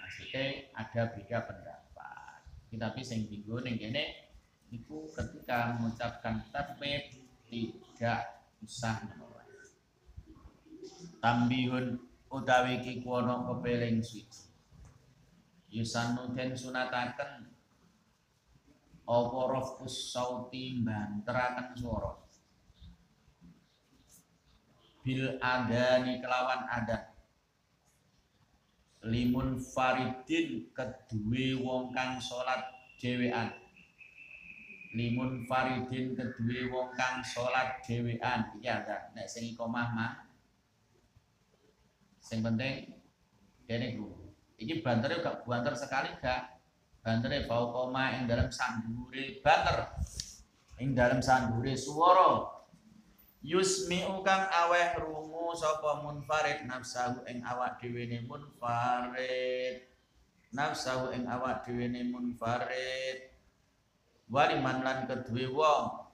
Maksudnya 0.00 0.72
ada 0.76 1.02
beda 1.12 1.38
pendapat. 1.48 2.40
Tapi 2.72 3.00
sing 3.04 3.28
tinggu 3.28 3.60
ning 3.60 3.76
kene 3.76 4.32
itu 4.72 5.04
ketika 5.12 5.76
mengucapkan 5.76 6.40
tasbih 6.48 7.20
tidak 7.44 8.40
usah 8.64 9.04
menoleh 9.04 9.32
tambihun 11.22 12.02
utawi 12.26 12.82
ki 12.82 13.06
kuwono 13.06 13.46
kepeling 13.46 14.02
suci. 14.02 14.50
Yusanu 15.72 16.34
den 16.34 16.52
sunataken 16.52 17.51
apa 19.12 19.40
rafus 19.52 20.08
sauti 20.08 20.80
banteraken 20.80 21.76
swara? 21.76 22.12
Bil 25.04 25.36
adani 25.36 26.24
kelawan 26.24 26.64
adat. 26.72 27.12
Limun 29.04 29.60
faridin 29.60 30.72
kedue 30.72 31.60
wong 31.60 31.92
kang 31.92 32.16
salat 32.22 32.64
dhewean. 32.96 33.52
Limun 34.96 35.44
faridin 35.44 36.16
kedue 36.16 36.70
wong 36.72 36.94
kang 36.96 37.20
salat 37.20 37.82
dhewean. 37.84 38.48
Iki 38.56 38.68
ada 38.70 39.12
nek 39.12 39.28
sing 39.28 39.52
ikomah 39.52 39.92
mah 39.92 40.12
sing 42.22 42.38
penting 42.40 42.94
kene 43.66 43.98
ku 43.98 44.14
iki 44.56 44.78
bantere 44.80 45.18
gak 45.18 45.42
banter 45.42 45.74
sekali 45.74 46.14
gak 46.22 46.61
bantere 47.02 47.50
bau 47.50 47.74
koma 47.74 48.14
ing 48.14 48.30
dalam 48.30 48.48
sandure 48.48 49.42
banter 49.42 49.90
ing 50.78 50.94
dalam 50.94 51.18
sandure 51.18 51.74
swara 51.74 52.62
yusmi'u 53.42 54.22
kang 54.22 54.46
aweh 54.46 55.02
rungu 55.02 55.50
sapa 55.58 56.00
munfarid. 56.00 56.64
Nafsahu 56.64 57.26
ing 57.26 57.42
awak 57.42 57.82
dhewe 57.82 58.06
ne 58.08 58.22
munfarid. 58.24 59.82
Nafsahu 60.54 61.12
ing 61.12 61.26
awak 61.26 61.66
dhewe 61.66 61.90
ne 61.90 62.06
munfarid. 62.06 63.34
Waliman 64.32 64.80
lan 64.86 64.98
kedue 65.10 65.50
wong. 65.50 66.08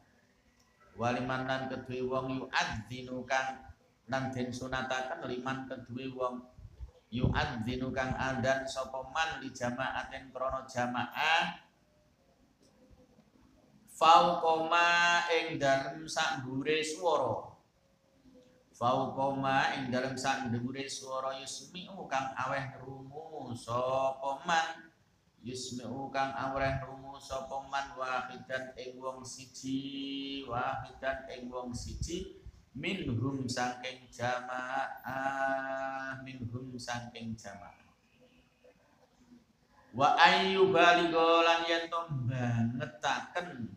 Waliman 0.99 1.47
lan 1.47 1.63
kedue 1.71 2.03
wong 2.09 2.43
yu'adzinu 2.43 3.23
kang 3.29 3.63
lan 4.09 4.33
den 4.35 4.51
sunataken 4.51 5.23
liman 5.29 5.69
kedue 5.71 6.11
wong 6.17 6.43
yu'adzinu 7.09 7.89
kang 7.93 8.13
adan 8.17 8.69
sapa 8.69 9.01
man 9.13 9.41
li 9.41 9.49
jamaatin 9.53 10.29
krana 10.33 10.65
jamaah? 10.69 11.69
Fauqoma 13.99 15.27
ing 15.27 15.59
dalem 15.59 16.07
sak 16.07 16.47
dhuwure 16.47 16.79
swara. 16.87 17.51
Fauqoma 18.71 19.75
ing 19.75 19.91
dalem 19.91 20.15
sak 20.15 20.55
dhuwure 20.55 20.87
swara 20.87 21.35
yusmi'u 21.43 22.07
kang 22.07 22.31
aweh 22.39 22.79
rungu 22.79 23.51
sapa 23.59 24.39
man. 24.47 24.87
Yusmi'u 25.43 26.15
kang 26.15 26.31
aweh 26.31 26.79
rungu 26.87 27.19
sapa 27.19 27.59
man 27.67 27.99
wahidan 27.99 28.71
ing 28.79 29.03
wong 29.03 29.27
siji 29.27 30.47
wahidan 30.47 31.27
ing 31.35 31.51
wong 31.51 31.75
siji 31.75 32.38
minhum 32.79 33.43
saking 33.51 34.07
jamaah 34.15 35.35
minhum 36.23 36.79
saking 36.79 37.35
jamaah. 37.35 37.75
Wa 39.99 40.15
ayyu 40.15 40.71
baligho 40.71 41.43
lan 41.43 41.67
yen 41.67 41.91
bangetaken 41.91 43.75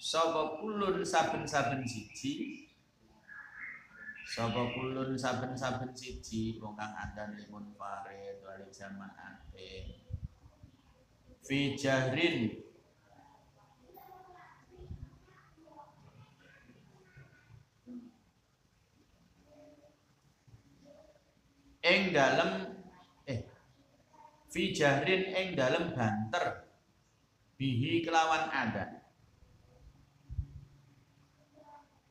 sapa 0.00 0.58
kulun 0.58 1.06
saben-saben 1.06 1.86
siji? 1.86 2.66
Sapa 4.26 4.74
kulun 4.74 5.14
saben-saben 5.14 5.94
siji? 5.94 6.58
Wong 6.58 6.74
kang 6.74 6.90
andan 6.96 7.38
limun 7.38 7.70
farid 7.78 8.42
wali 8.42 8.66
jamaate. 8.74 9.94
Fi 11.46 11.78
jahrin 11.78 12.69
ing 21.80 22.12
dalem 22.12 22.76
eh 23.24 23.40
fi 24.52 24.62
jahrin 24.76 25.32
ing 25.32 25.56
dalem 25.56 25.96
banter 25.96 26.68
bihi 27.56 28.04
kelawan 28.04 28.52
adan 28.52 29.00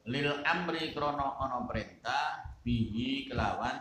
lil 0.10 0.42
amri 0.42 0.90
krono 0.94 1.38
ono 1.38 1.70
perintah 1.70 2.58
bihi 2.66 3.30
kelawan 3.30 3.78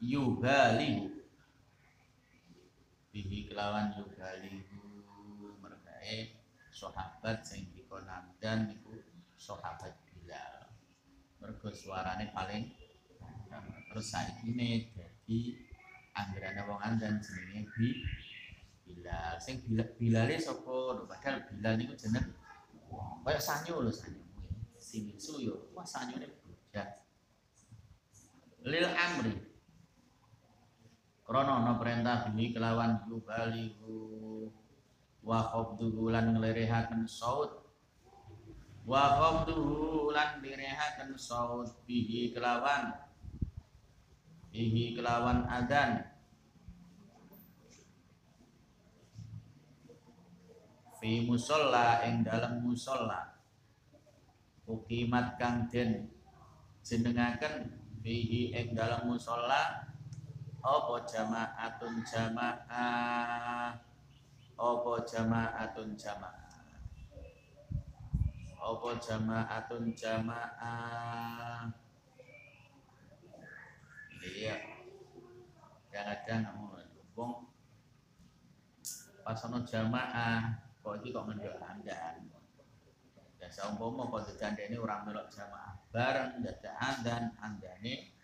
yuhalihu 0.00 1.12
bihi 3.12 3.52
kelawan 3.52 3.92
yuhalihu 4.00 4.80
mergae 5.60 6.40
sahabat 6.72 7.44
sing 7.44 7.68
dikonamdan 7.76 8.72
niku 8.72 8.96
sahabat 9.36 9.92
Bilal. 10.08 10.72
Mergo 11.40 11.68
suarane 11.72 12.32
paling 12.32 12.79
terus 13.90 14.06
saiki 14.14 14.54
ini 14.54 14.86
jadi 14.94 15.38
anggaran 16.14 16.62
wong 16.70 16.80
andan 16.80 17.18
jenenge 17.18 17.66
bi 17.74 18.06
Bilal 18.86 19.34
sing 19.42 19.58
Bilal 19.66 19.90
Bilale 19.98 20.38
sapa 20.38 21.04
padahal 21.10 21.42
Bilal 21.50 21.74
niku 21.78 21.98
jeneng 21.98 22.30
Kayak 23.30 23.42
sanyo 23.46 23.86
lho 23.86 23.92
sanyo. 23.94 24.26
Si 24.80 25.06
yo, 25.38 25.70
wah 25.76 25.86
sanyo 25.86 26.18
ini 26.18 26.26
budak. 26.26 27.06
Lil 28.66 28.86
amri. 28.90 29.34
Krono 31.22 31.62
no 31.62 31.78
perintah 31.78 32.26
bini 32.26 32.50
kelawan 32.50 33.06
yubalihu 33.06 34.50
wa 35.22 35.38
khabduhu 35.46 36.10
lan 36.10 36.34
nglerehaken 36.34 37.06
saut 37.06 37.62
wa 38.82 39.14
khabduhu 39.14 40.10
lan 40.10 40.42
nglerehaken 40.42 41.14
saut 41.14 41.70
bihi 41.86 42.34
kelawan 42.34 42.90
bihi 44.50 44.98
kelawan 44.98 45.46
adan 45.46 46.02
fi 50.98 51.22
musola 51.24 52.02
ing 52.04 52.26
dalam 52.26 52.60
musola. 52.60 53.38
Ukimat 54.66 55.34
kang 55.38 55.66
den 55.70 56.10
jenengaken 56.82 57.74
fihi 58.02 58.54
ing 58.54 58.74
dalam 58.74 59.06
musola 59.06 59.86
apa 60.60 60.94
jamaatun 61.08 62.04
jamaah? 62.04 63.72
Apa 64.60 64.92
jamaatun 65.08 65.96
jamaah? 65.96 66.52
Apa 68.60 68.90
jamaatun 69.00 69.96
jamaah 69.96 71.79
iya. 74.24 74.56
Kadang-kadang 75.90 76.40
kamu 76.46 76.64
pas 79.20 79.40
ono 79.46 79.62
jamaah 79.62 80.58
kok 80.82 80.98
iki 81.00 81.14
kok 81.14 81.26
menjuk 81.28 81.54
andan? 81.60 82.28
Ya 83.40 83.48
saumpama 83.48 84.10
kok 84.10 84.26
ini 84.36 84.76
orang 84.76 85.06
melok 85.08 85.30
jamaah. 85.32 85.78
Bareng 85.90 86.44
dadak 86.44 86.74
andan 86.76 87.34
andane 87.40 88.14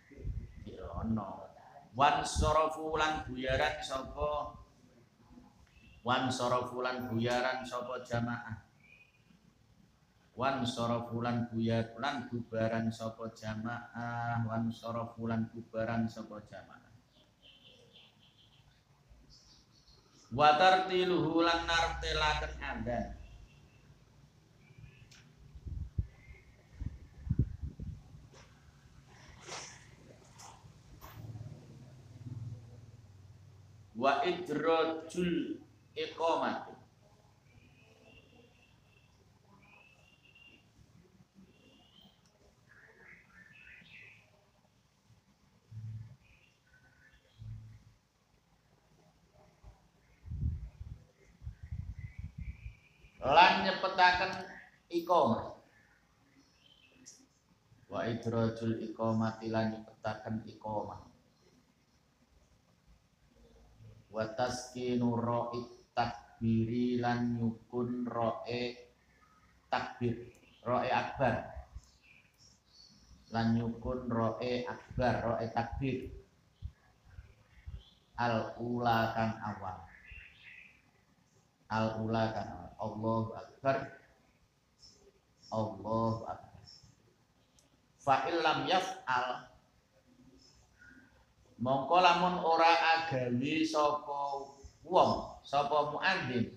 dirono 0.67 1.51
wan 1.97 2.27
sorofu 2.27 2.95
buyaran 3.27 3.81
sapa? 3.81 4.53
Wan 6.07 6.29
sorofu 6.31 6.83
lan 6.85 7.09
buyaran 7.11 7.65
sapa 7.65 8.03
jamaah 8.05 8.66
wan 10.37 10.61
sorofu 10.69 11.25
lan 11.25 11.49
buyar 11.49 11.97
lan 11.97 12.29
bubaran 12.29 12.93
sapa 12.93 13.33
jamaah. 13.33 14.45
Wan 14.45 14.69
sorofu 14.69 15.25
lan 15.25 15.49
bubaran 15.49 16.05
sapa 16.05 16.45
jamaah. 16.45 16.93
Wa 20.37 20.61
tartiluhu 20.61 21.41
lan 21.41 21.65
nartelaken 21.65 22.55
adzan. 22.61 23.09
Wa 33.97 34.21
idrajul 34.29 35.57
iqamati 35.97 36.76
lan 53.27 53.67
nyepetaken 53.67 54.33
iqamah. 54.91 55.59
Wa 57.87 58.01
idrajul 58.07 58.83
iqamati 58.83 59.51
lan 59.51 59.75
nyepetaken 59.75 60.47
iqamah. 60.47 61.01
Wa 64.15 64.25
taskinu 64.39 65.19
ra'i 65.19 65.61
takbiri 65.93 67.03
lan 67.03 67.35
nyukun 67.37 68.07
roe 68.07 68.63
takbir 69.69 70.15
roe 70.63 70.89
akbar. 70.89 71.35
Lan 73.35 73.59
nyukun 73.59 74.07
roe 74.07 74.53
akbar 74.65 75.15
roe 75.27 75.47
takbir. 75.51 75.99
Al 78.17 78.57
ula 78.57 79.13
kang 79.13 79.37
awal 79.45 79.77
al 81.71 82.01
ula 82.03 82.31
kang 82.33 82.51
awal 82.53 82.67
Allahu 82.77 83.31
Akbar. 83.35 83.77
Allahu 85.51 86.23
Akbar. 86.29 86.65
Fa'il 87.99 88.39
lam 88.45 88.69
yaf'al. 88.71 89.51
Mongko 91.57 91.97
lamun 92.05 92.37
ora 92.45 93.01
agawi 93.01 93.65
sapa 93.65 94.45
wong 94.85 95.13
sapa 95.41 95.91
muadzin. 95.91 96.53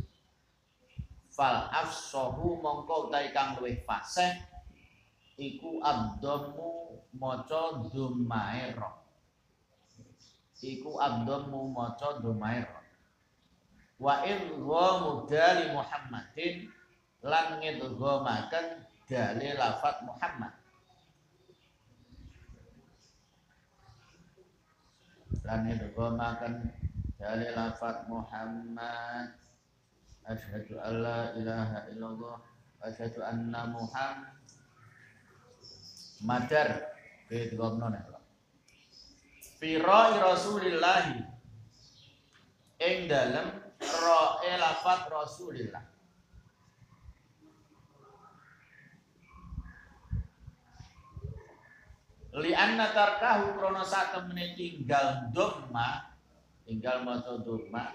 Fal 1.31 1.71
afsahu 1.71 2.59
mongko 2.59 3.07
utahe 3.07 3.31
kang 3.31 3.55
luwih 3.55 3.79
fasih 3.87 4.49
iku 5.39 5.79
abdomu 5.79 6.99
maca 7.15 7.79
dhumaira 7.87 8.91
iku 10.59 10.99
abdomu 10.99 11.71
maca 11.71 12.19
dhumaira 12.19 12.78
wa 13.99 14.23
idghamu 14.23 15.27
dali 15.27 15.75
Muhammadin 15.75 16.71
lan 17.19 17.59
ngidghamaken 17.59 18.87
dalil 19.11 19.55
lafat 19.59 19.99
Muhammad. 20.07 20.53
Lan 25.43 25.59
ngidghamaken 25.67 26.53
dalil 27.19 27.51
lafat 27.51 28.07
Muhammad. 28.07 29.35
Asyhadu 30.29 30.79
an 30.79 30.93
la 31.03 31.19
ilaha 31.35 31.89
illallah 31.91 32.37
wa 32.39 32.83
asyhadu 32.85 33.19
anna 33.25 33.65
Muhammad 33.65 34.39
madar 36.21 36.93
idghamna 37.33 38.05
fi 39.59 39.75
ra'i 39.81 40.15
Rasulillahi 40.23 41.19
ing 42.79 42.97
dalem 43.11 43.68
ro'e 43.79 44.51
lafat 44.59 45.07
Rasulillah. 45.07 45.83
Li 52.39 52.53
anna 52.53 52.93
tarkahu 52.93 53.57
krono 53.57 53.81
satemene 53.81 54.53
tinggal 54.53 55.33
dhamma 55.33 56.13
tinggal 56.61 57.01
maca 57.01 57.41
dhamma 57.41 57.89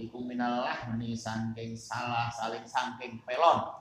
iku 0.00 0.24
minal 0.24 0.64
lahni 0.64 1.12
saking 1.12 1.76
salah 1.76 2.32
saling 2.32 2.64
saking 2.64 3.20
pelon. 3.28 3.76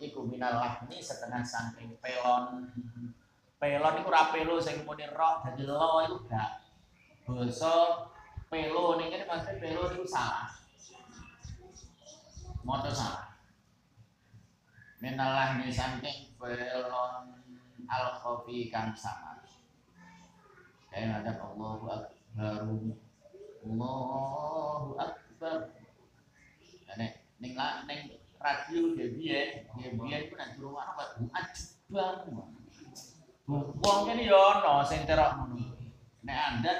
Iku 0.00 0.24
minal 0.24 0.56
lahni 0.56 1.00
setengah 1.00 1.44
saking 1.44 1.92
pelon. 2.00 2.72
Pelon 3.60 3.94
iku 4.00 4.08
ra 4.08 4.32
pelo 4.32 4.56
sing 4.64 4.84
muni 4.88 5.04
ro 5.12 5.44
dadi 5.44 5.68
lo 5.68 6.00
iku 6.08 6.16
gak. 6.32 6.64
Basa 7.28 8.06
pelo 8.46 8.98
nih 8.98 9.06
kan 9.10 9.22
maksudnya 9.26 9.60
pelo 9.62 9.82
itu 9.90 10.04
salah. 10.06 10.54
Motor 12.62 12.92
salah. 12.94 13.36
Menalah 15.02 15.60
nih 15.60 15.70
samping 15.70 16.34
pelon 16.38 17.36
al 17.86 18.06
khofi 18.22 18.70
kang 18.70 18.94
samar. 18.96 19.42
Kayak 20.90 21.22
ada 21.22 21.32
Allahu 21.42 21.86
akbar 21.90 22.64
Allahu 23.66 24.88
akbar. 24.96 25.58
Nek 26.96 27.12
ning 27.42 27.52
la 27.52 27.84
ning 27.84 28.16
radio 28.40 28.94
dia 28.96 29.08
dia 29.76 29.88
ku 29.98 30.06
nek 30.08 30.56
durung 30.56 30.80
ana 30.80 30.96
kok 30.96 31.18
ajbang 31.34 32.18
wong 33.46 34.00
kene 34.08 34.22
yo 34.26 34.38
ono 34.38 34.80
sing 34.86 35.04
terok 35.04 35.36
ngono. 35.38 35.76
Nek 36.24 36.38
anda 36.50 36.72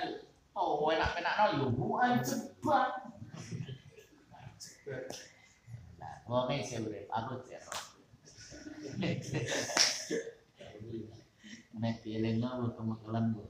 oh 0.56 0.88
enak-enakno 0.88 1.44
yo 1.60 1.68
ajbang 2.00 2.92
nah 6.00 6.14
wong 6.24 6.48
iki 6.56 6.80
urip 6.80 7.06
aku 7.12 7.44
terok 7.44 7.80
nek 11.76 11.96
dielingno 12.00 12.72
kemekelan 12.72 13.36
Bu 13.36 13.44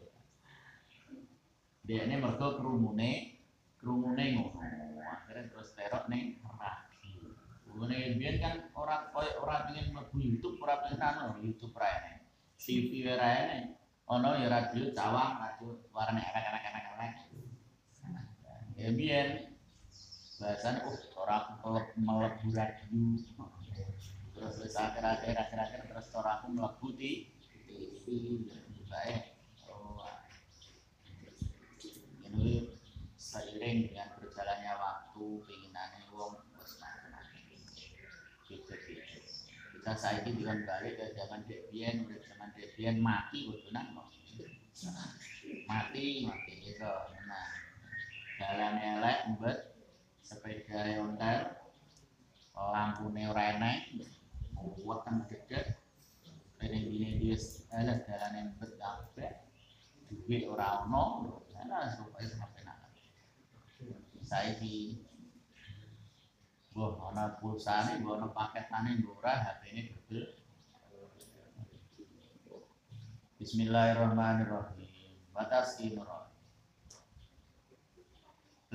dia 1.86 2.02
ini 2.10 2.18
mergo 2.18 2.58
kerumune 2.58 3.38
kerumune 3.78 4.24
ngono 4.34 4.58
akhirnya 4.98 5.46
terus 5.46 5.70
terok 5.78 6.10
nih 6.10 6.42
radio 6.42 7.30
kerumune 7.62 8.18
biar 8.18 8.34
kan 8.42 8.54
orang 8.74 9.14
orang 9.14 9.70
pengen 9.70 9.94
mlebu 9.94 10.16
YouTube 10.18 10.58
orang 10.66 10.82
pengen 10.82 11.06
anu 11.06 11.38
YouTube 11.38 11.78
raene 11.78 12.26
TV 12.58 13.06
raene 13.14 13.85
ono 14.06 14.38
ya 14.38 14.46
radio 14.46 14.94
cawang 14.94 15.34
radio 15.42 15.82
warna 15.90 16.22
enak-enak-enak 16.22 17.14
ya 18.78 18.88
biar 18.94 19.28
bahasan 20.38 20.84
oh 20.86 20.94
orang 21.18 21.58
meleb 21.58 21.86
melebu 21.98 22.46
radio 22.54 23.02
terus 24.36 24.54
wis 24.62 24.76
akhir-akhir 24.78 25.34
akhir-akhir 25.34 25.90
terus 25.90 26.06
orang 26.14 26.38
aku 26.38 26.46
melebu 26.54 26.86
di 26.94 27.12
baik. 28.86 29.34
Ini 32.26 32.68
seiring 33.18 33.90
dengan 33.90 34.08
berjalannya 34.20 34.72
waktu 34.78 35.26
keinginannya 35.50 36.02
wong 36.14 36.36
wis 36.60 36.78
gitu-gitu 38.46 39.16
kita 39.86 40.26
ini 40.26 40.42
dengan 40.42 40.66
balik 40.66 40.98
ke 40.98 41.14
zaman 41.14 41.46
Debian 41.46 42.10
udah 42.10 42.18
zaman 42.18 42.50
Debian 42.58 42.98
mati 42.98 43.46
kudunan 43.46 43.94
kok 43.94 44.10
mati 45.70 46.26
mati 46.26 46.52
gitu. 46.58 46.90
Nah 47.30 47.48
jalan 48.42 48.74
elek 48.82 49.18
mbet 49.38 49.58
sepeda 50.26 50.90
yontel 50.90 51.54
lampu 52.58 53.14
ora 53.14 53.54
enek 53.54 53.94
weteng 54.82 55.22
gede. 55.30 55.78
Ini 56.58 56.78
gini 56.82 57.08
dia 57.22 57.38
ada 57.70 57.94
jalan 58.02 58.32
yang 58.34 58.48
mbet 58.58 58.74
kabeh 58.82 59.32
duit 60.10 60.50
ora 60.50 60.82
ono 60.82 61.46
ana 61.54 61.86
supaya 61.94 62.26
sampai 62.26 62.66
nak. 62.66 62.90
Saiki 64.26 64.98
Wah, 66.76 67.08
ana 67.08 67.40
pulsane, 67.40 68.04
mbok 68.04 68.20
ana 68.20 68.28
paketane 68.36 69.00
murah, 69.00 69.48
HP-ne 69.48 69.80
gede. 69.88 70.20
Bismillahirrahmanirrahim. 73.40 74.84
Batas 75.32 75.80
imro. 75.80 76.28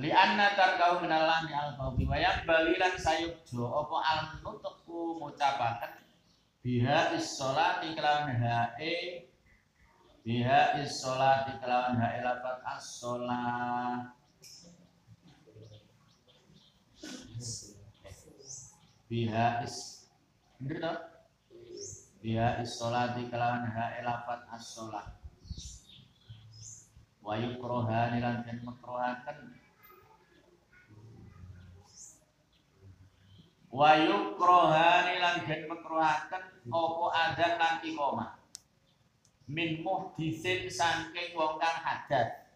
Li 0.02 0.10
anna 0.10 0.50
tarkau 0.58 0.98
minallani 0.98 1.54
al 1.54 1.78
qawmi 1.78 2.02
wa 2.10 2.18
balilan 2.42 2.98
sayubjo 2.98 3.70
apa 3.70 3.96
al 4.02 4.20
nutuku 4.42 5.22
ngucapaken 5.22 6.02
biha 6.58 7.14
is 7.14 7.38
sholati 7.38 7.94
kelawan 7.94 8.34
hae 8.34 9.30
biha 10.26 10.82
is 10.82 10.90
sholati 10.98 11.54
kelawan 11.62 12.02
hae 12.02 12.18
lafat 12.18 12.66
as 12.66 12.82
sholat 12.98 14.21
biha 19.12 19.60
is. 19.60 20.08
Bener 20.56 20.80
toh 20.80 20.96
biha 22.24 22.64
is 22.64 22.72
sholati 22.72 23.28
kelawan 23.28 23.68
hae 23.68 24.00
lafat 24.00 24.48
as 24.48 24.64
sholat. 24.72 25.20
Wa 27.20 27.36
yukroha 27.36 28.16
nilan 28.16 28.40
den 28.48 28.64
makrohaken 28.64 29.52
wa 33.68 33.92
yukroha 34.00 34.88
nilan 35.04 35.36
den 35.44 35.62
makrohaken 35.68 36.44
apa 36.72 37.04
adzan 37.12 37.52
lan 37.60 37.74
iqamah 37.84 38.30
min 39.44 39.84
muhdisin 39.84 40.72
saking 40.72 41.36
wong 41.36 41.60
kang 41.60 41.78
hadas. 41.84 42.48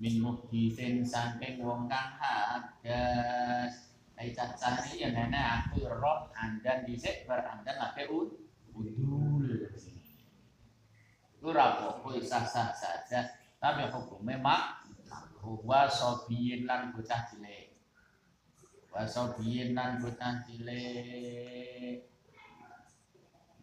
Min 0.00 0.24
muhdisin 0.24 1.04
saking 1.04 1.60
wong 1.60 1.84
kang 1.84 2.16
hadas 2.16 3.93
Ai 4.14 4.30
cacah 4.30 4.78
ini 4.94 5.02
ya 5.02 5.08
nenek 5.10 5.74
aku 5.74 5.90
roh 5.90 6.30
andan 6.38 6.86
dhisik 6.86 7.26
bar 7.26 7.42
andan 7.42 7.74
lagi 7.74 8.06
ud 8.06 8.30
udul. 8.70 9.70
Itu 11.34 11.48
rapopo 11.50 12.14
sah-sah 12.22 12.70
saja 12.72 13.20
tapi 13.58 13.90
hukumnya 13.90 14.38
mak 14.38 14.86
wa 15.42 15.90
sobiyin 15.90 16.68
lan 16.68 16.94
bocah 16.94 17.26
cilik. 17.26 17.74
Wa 18.94 19.02
sobiyin 19.02 19.74
lan 19.74 19.98
bocah 19.98 20.46
cilik. 20.46 22.06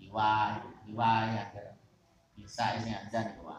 Iwa, 0.01 0.59
iwa 0.89 1.11
ya 1.31 1.45
bisa 2.35 2.81
ini 2.81 2.91
andan 2.91 3.39
iwa. 3.39 3.57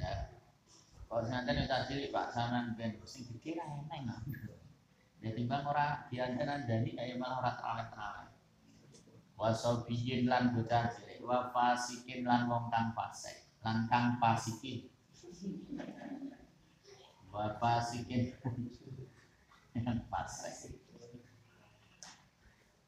Nah, 0.00 0.31
kalau 1.12 1.28
santen 1.28 1.60
itu 1.60 1.68
cilik 1.68 2.08
Pak 2.08 2.32
sampean 2.32 2.72
ben 2.72 2.96
sing 3.04 3.28
gede 3.28 3.60
ra 3.60 3.68
eneng. 3.68 4.08
Ya 5.20 5.36
timbang 5.36 5.60
ora 5.68 6.08
dianten 6.08 6.48
andani 6.48 6.96
kaya 6.96 7.20
malah 7.20 7.36
ora 7.44 7.52
terawih-terawih. 7.60 8.32
Wa 9.36 9.52
sabiyin 9.52 10.24
lan 10.24 10.56
bocah 10.56 10.88
cilik 10.88 11.20
wa 11.20 11.52
fasikin 11.52 12.24
lan 12.24 12.48
wong 12.48 12.72
kang 12.72 12.96
fasik 12.96 13.44
lan 13.60 13.84
kang 13.92 14.16
fasikin. 14.16 14.88
Wa 17.28 17.60
fasikin 17.60 18.32
yang 19.76 20.00
fasik. 20.16 20.80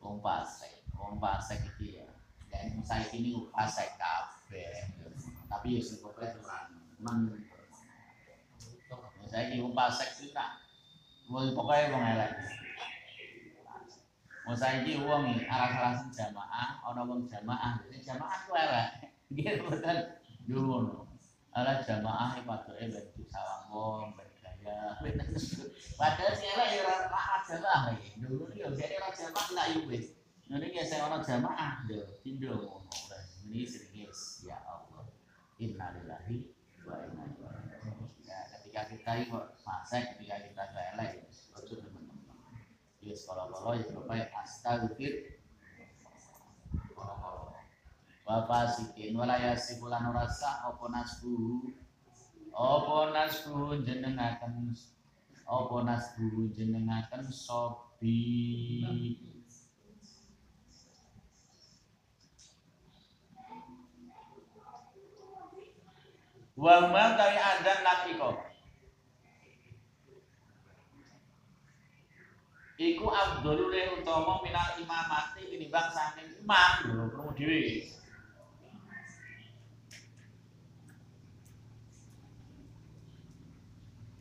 Wong 0.01 0.25
fasik, 0.25 0.81
wong 0.97 1.21
fasik 1.21 1.61
iki 1.77 2.01
ya. 2.01 2.09
Dan 2.49 2.81
saya 2.89 3.05
ini 3.13 3.37
fasik 3.53 4.01
kabeh. 4.01 4.97
Tapi 5.45 5.77
ya 5.77 5.81
sing 5.85 6.01
kowe 6.01 6.17
ora 6.17 6.73
men 7.05 7.53
umpa 9.61 9.91
seks 9.91 10.31
itu 10.31 10.45
mau 11.27 11.43
pokoknya 11.43 11.91
mau 11.91 12.03
elek. 12.05 12.33
Di 14.85 14.93
uang 15.01 15.23
nih 15.25 15.49
arah 15.49 15.71
arah 15.73 15.95
jamaah 16.13 16.69
orang 16.85 17.05
uang 17.11 17.23
jamaah. 17.27 17.81
Ini 17.89 17.99
jamaah 18.05 18.39
tuh 18.47 18.55
elek. 18.55 18.89
Gitu 19.33 19.67
betul 19.67 19.99
dulu 20.45 21.09
ala 21.57 21.81
jamaah 21.81 22.37
itu 22.37 22.45
pada 22.45 22.73
eh 22.77 22.89
baju 22.93 23.23
sawang 23.31 23.65
wong 23.73 24.07
bergaya 24.19 24.99
padahal 25.97 26.35
si 26.37 26.45
elek 26.51 26.69
ya 26.77 26.83
orang 26.85 27.43
jamaah 27.47 27.81
lagi 27.89 28.09
dulu 28.19 28.51
nih 28.53 28.69
jadi 28.75 28.95
orang 29.01 29.15
jamaah 29.15 29.49
lah 29.55 29.67
yuk 29.73 29.87
wes 29.89 30.07
nanti 30.51 30.77
ya 30.77 30.85
saya 30.85 31.09
orang 31.09 31.25
jamaah 31.25 31.73
deh 31.89 32.05
tidur 32.21 32.61
ngono. 32.61 32.93
Ini 33.45 33.65
serius 33.69 34.45
ya 34.49 34.57
Allah. 34.65 35.05
Innalillahi 35.61 36.49
wa 36.85 36.97
inna 37.01 37.25
ilaihi 37.29 37.64
ketika 38.75 38.91
kita 38.91 39.13
itu 39.23 39.39
fase 39.63 39.99
ketika 40.03 40.35
kita 40.51 40.63
elek 40.99 41.31
itu 41.31 41.79
teman-teman. 41.79 42.19
Ya 42.99 43.15
sekolah 43.15 43.47
kalau 43.55 43.79
ya 43.79 43.87
bapak 43.95 44.35
astagfir. 44.43 45.39
Bapak 48.27 48.75
sikin 48.75 49.15
wala 49.15 49.39
yasibulan 49.39 50.11
rasa 50.11 50.67
opo 50.67 50.91
nasbu? 50.91 51.71
Opo 52.51 53.15
nasbu 53.15 53.87
jenengaken? 53.87 54.75
Opo 55.47 55.87
nasbu 55.87 56.51
jenengaken 56.59 57.31
sobi? 57.31 58.19
Wa 66.59 66.91
ma 66.91 67.15
adzan 67.15 67.79
lan 67.87 68.01
iqamah 68.11 68.54
iku 72.75 73.07
abdulule 73.07 74.03
utama 74.03 74.43
minal 74.43 74.75
imamati 74.83 75.47
tinimbang 75.47 75.91
saking 75.95 76.43
imam. 76.43 76.73
Lho 76.91 77.07
krungu 77.15 77.33
dhewe 77.39 77.63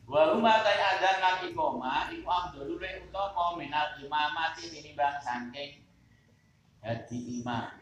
wa 0.06 0.30
huma 0.30 0.62
kai 0.62 0.78
adzan 0.78 1.16
lan 1.18 1.36
iku 1.50 1.82
abdulule 2.30 2.90
utama 3.10 3.58
minal 3.58 3.98
imamati 3.98 4.70
tinimbang 4.70 5.18
saking 5.18 5.82
dadi 6.78 7.18
imam. 7.42 7.74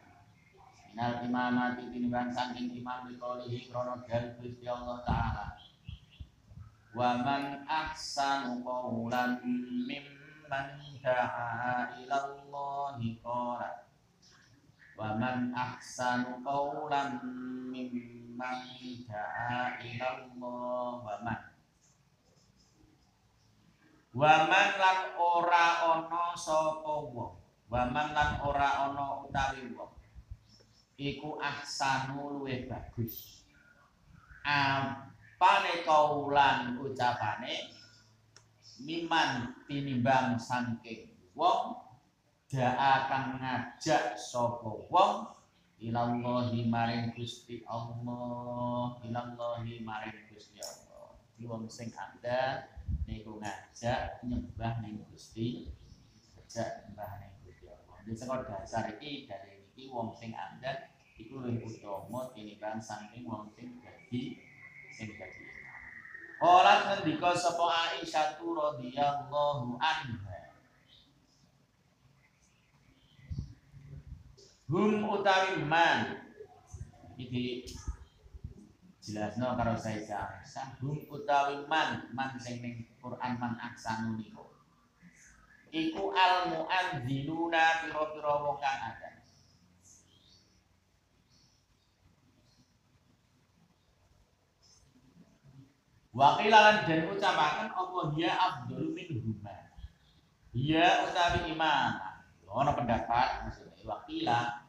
Minal 0.89 1.21
imamati 1.21 1.85
tinimbang 1.93 2.33
saking 2.33 2.73
imam 2.73 3.13
dikolihi 3.13 3.69
krono 3.69 4.01
dari 4.09 4.33
Gusti 4.41 4.65
Allah 4.65 5.05
Ta'ala. 5.05 5.47
Wa 6.97 7.21
man 7.21 7.65
ahsanu 7.69 8.65
qawlan 8.65 9.41
mimman 9.89 10.22
da'a 11.03 11.97
ilallahi 11.97 13.17
qala 13.25 13.89
wa 14.99 15.17
man 15.17 15.49
ahsanu 15.57 16.45
qawlan 16.45 17.19
mimman 17.73 18.61
da'a 19.09 19.81
ilallah 19.81 21.01
wa 21.01 21.15
man 21.25 21.41
wa 24.13 24.35
man 24.45 24.69
lan 24.77 24.99
ora 25.17 25.67
ana 25.97 26.37
sapa 26.37 26.95
wong 27.09 27.33
wa 27.73 27.83
man 27.89 28.13
lan 28.13 28.37
ora 28.45 28.93
ana 28.93 29.25
utawi 29.25 29.73
wong 29.73 30.03
iku 31.03 31.41
ahsanu 31.43 32.39
luwih 32.39 32.71
bagus. 32.71 33.43
Apane 34.47 35.83
kaulan 35.87 36.79
ucapane 36.79 37.82
miman 38.83 39.55
tinimbang 39.71 40.35
saking 40.39 41.15
wong 41.39 41.79
daa 42.51 43.09
kang 43.09 43.39
ngajak 43.41 44.19
sapa 44.19 44.71
wong 44.91 45.33
ilallahi 45.83 46.67
maring 46.71 47.11
Gusti 47.15 47.63
Allah 47.67 49.01
ilallahi 49.03 49.83
maring 49.83 50.31
Gusti 50.31 50.63
Allah. 50.63 51.19
Di 51.35 51.43
wong 51.49 51.67
sing 51.67 51.91
ada 51.97 52.71
niku 53.09 53.43
ngajak 53.43 54.23
nyembah 54.23 54.79
ning 54.85 55.03
Gusti 55.11 55.75
ngajak 56.39 56.87
nyembah 56.87 57.11
ning 57.19 57.33
Gusti 57.43 57.67
Allah. 57.67 57.97
Di 58.07 58.13
sekor 58.15 58.47
dasar 58.47 58.95
iki 58.95 59.27
dari 59.27 59.63
iki 59.73 59.91
wong 59.91 60.15
sing 60.15 60.37
ada 60.37 60.93
iku 61.19 61.43
luwih 61.43 61.67
utama 61.67 62.31
tinimbang 62.35 62.79
saking 62.79 63.27
wong 63.27 63.51
sing 63.55 63.79
dadi 63.83 64.39
sing 64.93 65.09
dadi 65.19 65.52
Ora 66.43 66.91
ngendika 66.91 67.31
sapa 67.39 67.95
Aisyah 67.95 68.43
radhiyallahu 68.43 69.79
anha. 69.79 70.51
Hum 74.67 75.07
utawi 75.07 75.63
man. 75.63 76.19
Iki 77.15 77.63
jelasno 78.99 79.55
karo 79.55 79.79
saya 79.79 80.03
Aisyah. 80.43 80.83
Hum 80.83 80.99
utawi 81.07 81.63
man 81.71 82.11
man 82.11 82.35
sing 82.43 82.59
ning 82.59 82.91
Quran 82.99 83.39
man 83.39 83.55
aksanu 83.63 84.19
niku 84.19 84.43
iku 85.73 86.13
al 86.13 86.53
muanziluna 86.53 87.81
pira-pira 87.81 88.33
wong 88.45 88.61
kang 88.61 88.93
ada 88.93 89.12
Wakilalan 96.13 96.85
dan 96.85 97.09
ucapakan 97.09 97.73
Allah 97.73 98.13
ya 98.21 98.37
Abdul 98.37 98.93
min 98.93 99.17
huma. 99.25 99.73
Ya 100.53 101.09
utawi 101.09 101.57
imam. 101.57 101.97
Ono 102.53 102.77
pendapat 102.77 103.49
maksudnya 103.49 103.81
wakila. 103.89 104.61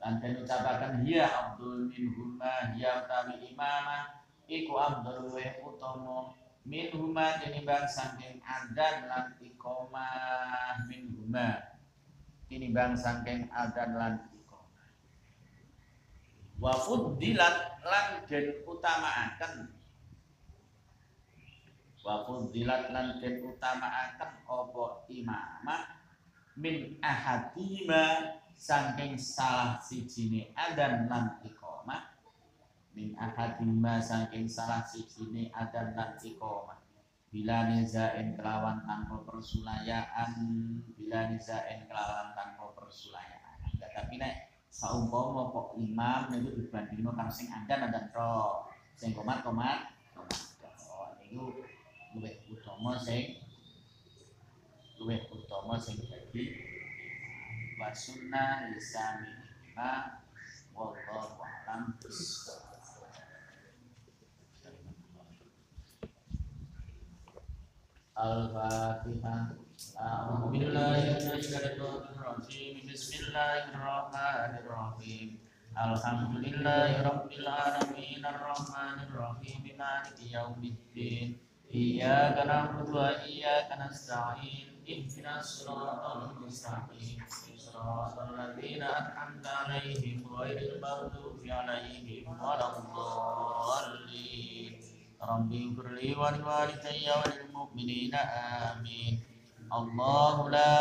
Lan 0.00 0.24
dan 0.24 0.40
ucapakan 0.40 1.04
ya 1.04 1.28
Abdul 1.28 1.92
min 1.92 2.16
huma 2.16 2.72
ya 2.80 3.04
utawi 3.04 3.44
imam 3.44 4.08
iku 4.48 4.72
Abdul 4.80 5.28
wa 5.28 5.44
utama. 5.68 6.32
Min 6.64 6.88
huma 6.96 7.36
tinimbang 7.44 7.84
saking 7.84 8.40
adan 8.40 9.04
lan 9.04 9.36
iqamah 9.36 10.80
min 10.88 11.12
huma. 11.12 11.60
Tinimbang 12.48 12.96
saking 12.96 13.52
adan 13.52 14.00
lan 14.00 14.14
iqamah. 14.32 14.88
Wa 16.56 16.72
fuddilat 16.72 17.84
lan 17.84 18.24
den 18.24 18.64
utamaaken 18.64 19.83
wa 22.04 22.20
fudilat 22.28 22.92
lan 22.92 23.16
den 23.16 23.40
utamaaken 23.40 24.44
apa 24.44 24.84
imamah 25.08 25.82
min 26.54 27.00
ahadima 27.00 28.36
saking 28.54 29.18
salah 29.18 29.80
sijine 29.82 30.54
adan 30.54 31.10
lan 31.10 31.40
iqamah. 31.42 32.14
Min 32.94 33.18
ahadima 33.18 33.98
saking 33.98 34.46
salah 34.46 34.86
sijine 34.86 35.50
adan 35.50 35.98
lan 35.98 36.14
iqamah. 36.20 36.78
Bila 37.34 37.66
nizain 37.66 38.38
kelawan 38.38 38.86
tanpa 38.86 39.26
persulayaan 39.26 40.32
bila 40.94 41.20
nizain 41.34 41.82
kelawan 41.90 42.30
tanpa 42.38 42.70
persulayaan. 42.78 43.58
Tapi 43.74 44.14
nek 44.22 44.54
saumpama 44.70 45.50
kok 45.50 45.74
imam 45.78 46.30
niku 46.30 46.50
dibandingno 46.54 47.10
karo 47.14 47.30
sing 47.30 47.50
adan 47.50 47.90
adan 47.90 48.06
ro 48.14 48.70
sing 48.94 49.10
komat 49.10 49.42
komat 49.42 49.90
komat. 50.14 50.38
Niku 51.26 51.58
luwih 52.14 52.38
utama 52.46 52.94
sing 52.94 53.42
luwih 55.02 55.18
utama 55.34 55.74
sing 55.74 55.98
dadi 56.06 56.62
wa 57.74 57.90
sunnah 57.90 58.70
lisani 58.70 59.34
ma 59.74 60.22
wallahu 60.70 61.42
a'lam. 61.42 61.98
Al-Fatihah 68.14 69.58
A'udzu 69.98 70.54
billahi 70.54 71.18
minasyaitonir 71.18 72.14
rajim 72.14 72.78
Bismillahirrahmanirrahim. 72.86 75.42
Alhamdulillahi 75.74 77.02
rabbil 77.02 77.50
alamin. 77.50 78.22
Arrahmanir 78.22 79.10
rahim 79.10 79.66
maliki 79.74 80.30
yaumiddin 80.30 81.42
إياك 81.73 82.47
نعبد 82.47 82.89
وإياك 82.89 83.69
نستعين 83.81 84.67
اهدنا 84.89 85.39
الصراط 85.39 86.03
المستقيم 86.17 87.19
صراط 87.57 88.19
الذين 88.19 88.83
أنعمت 88.83 89.45
عليهم 89.47 90.35
غير 90.35 90.57
المغضوب 90.75 91.39
عليهم 91.45 92.41
ولا 92.41 92.77
الضالين 92.77 94.73
رب 95.21 95.51
اغفر 95.53 95.87
لي 95.91 96.15
ولوالدي 96.15 97.05
وللمؤمنين 97.19 98.15
آمين 98.15 99.23
الله 99.73 100.49
لا 100.49 100.75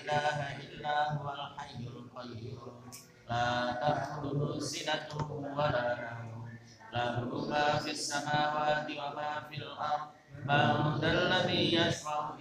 إله 0.00 0.38
إلا 0.64 1.12
هو 1.12 1.26
الحي 1.34 1.84
القيوم 1.86 2.90
لا 3.30 3.72
تأخذه 3.82 4.58
سنة 4.58 5.10
ولا 5.56 5.86
نوم 6.22 6.48
له 6.92 7.48
ما 7.50 7.78
في 7.78 7.90
السماوات 7.90 8.86
وما 8.90 9.40
في 9.48 9.54
الأرض 9.56 10.08
من 10.46 10.98
ذا 11.00 11.12
الذي 11.12 11.74
يشفع 11.76 12.34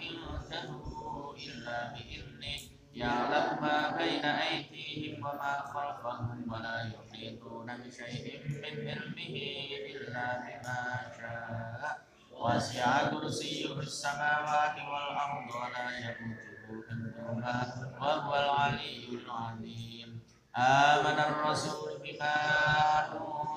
عنده 0.51 1.33
إلا 1.47 1.93
بإذنه 1.93 2.59
يعلم 2.93 3.61
ما 3.61 3.97
بين 3.97 4.25
أيديهم 4.25 5.25
وما 5.25 5.61
خلفهم 5.73 6.53
ولا 6.53 6.91
يحيطون 6.93 7.77
بشيء 7.77 8.41
من 8.47 8.89
علمه 8.89 9.35
إلا 9.95 10.39
بما 10.39 11.11
شاء 11.17 12.01
وسع 12.31 13.09
كرسيه 13.09 13.79
السماوات 13.79 14.75
والأرض 14.75 15.47
ولا 15.55 15.99
يئوده 15.99 16.51
حفظهما 16.81 17.97
وهو 18.01 18.35
العلي 18.35 19.09
العظيم 19.25 20.19
آمن 20.57 21.19
الرسول 21.19 21.91
بما 22.03 22.35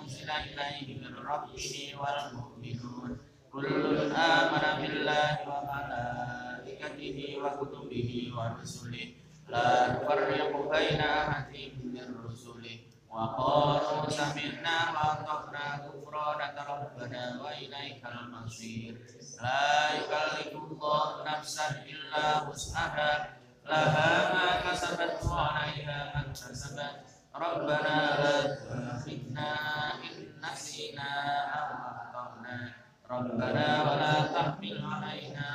أنزل 0.03 0.31
إليه 0.31 1.01
من 1.01 1.17
ربه 1.17 1.95
والمؤمنون 2.01 3.18
كل 3.53 4.13
آمن 4.13 4.65
بالله 4.83 5.31
وملائكته 5.49 7.19
وكتبه 7.43 8.11
ورسله 8.37 9.15
لا 9.49 9.93
نفرق 9.93 10.53
بين 10.77 11.01
أحد 11.01 11.53
من 11.85 12.07
رسله 12.27 12.79
وقالوا 13.11 14.11
سمعنا 14.11 14.77
وأطعنا 14.95 15.67
غفرانك 15.87 16.57
ربنا 16.69 17.43
وإليك 17.43 18.03
المصير 18.07 18.95
لا 19.43 19.95
يكلف 19.95 20.53
الله 20.55 21.09
نفسا 21.31 21.67
إلا 21.87 22.49
وسعها 22.49 23.37
لها 23.67 24.11
ما 24.35 24.47
كسبت 24.71 25.25
وعليها 25.31 25.99
ما 26.15 26.21
اكتسبت 26.27 26.97
ربنا 27.35 27.97
لا 28.23 28.55
تؤاخذنا 28.55 29.51
إن 29.95 30.35
نسينا 30.43 31.11
أو 31.59 31.67
أخطأنا 31.91 32.78
ربنا 33.11 33.83
ولا 33.83 34.15
تحمل 34.35 34.85
علينا 34.93 35.49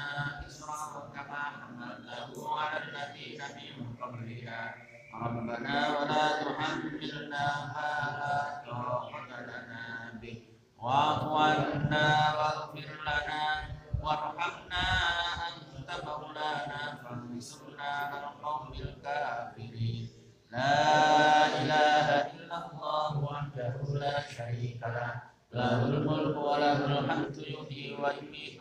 إصرا 0.48 1.10
كما 1.16 1.42
حملته 1.58 2.60
على 2.60 2.78
الذين 2.84 3.42
من 3.58 3.96
قبلنا 4.02 4.74
ربنا 5.14 5.76
ولا 6.00 6.26
تحملنا 6.44 7.46
ما 7.74 7.92
لا 8.20 8.38
طاقة 8.72 9.28
لنا 9.42 10.20
به 10.22 10.38
واعف 10.78 11.24
عنا 11.24 12.23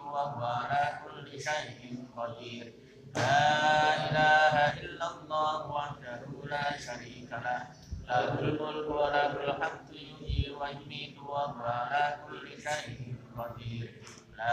huwa 0.03 0.67
ala 0.67 0.99
kulli 0.99 1.39
la 3.15 3.93
ilaha 4.09 4.73
illallah 4.83 5.69
wahdahu 5.69 6.43
la 6.49 6.75
syarika 6.75 7.37
lah 7.39 7.61
lahul 8.09 8.83
wa 8.89 9.13
lahul 9.15 9.53
hamdu 9.55 10.57
wa 10.59 10.67
yumiitu 10.75 11.23
wa 11.23 11.55
la 14.35 14.51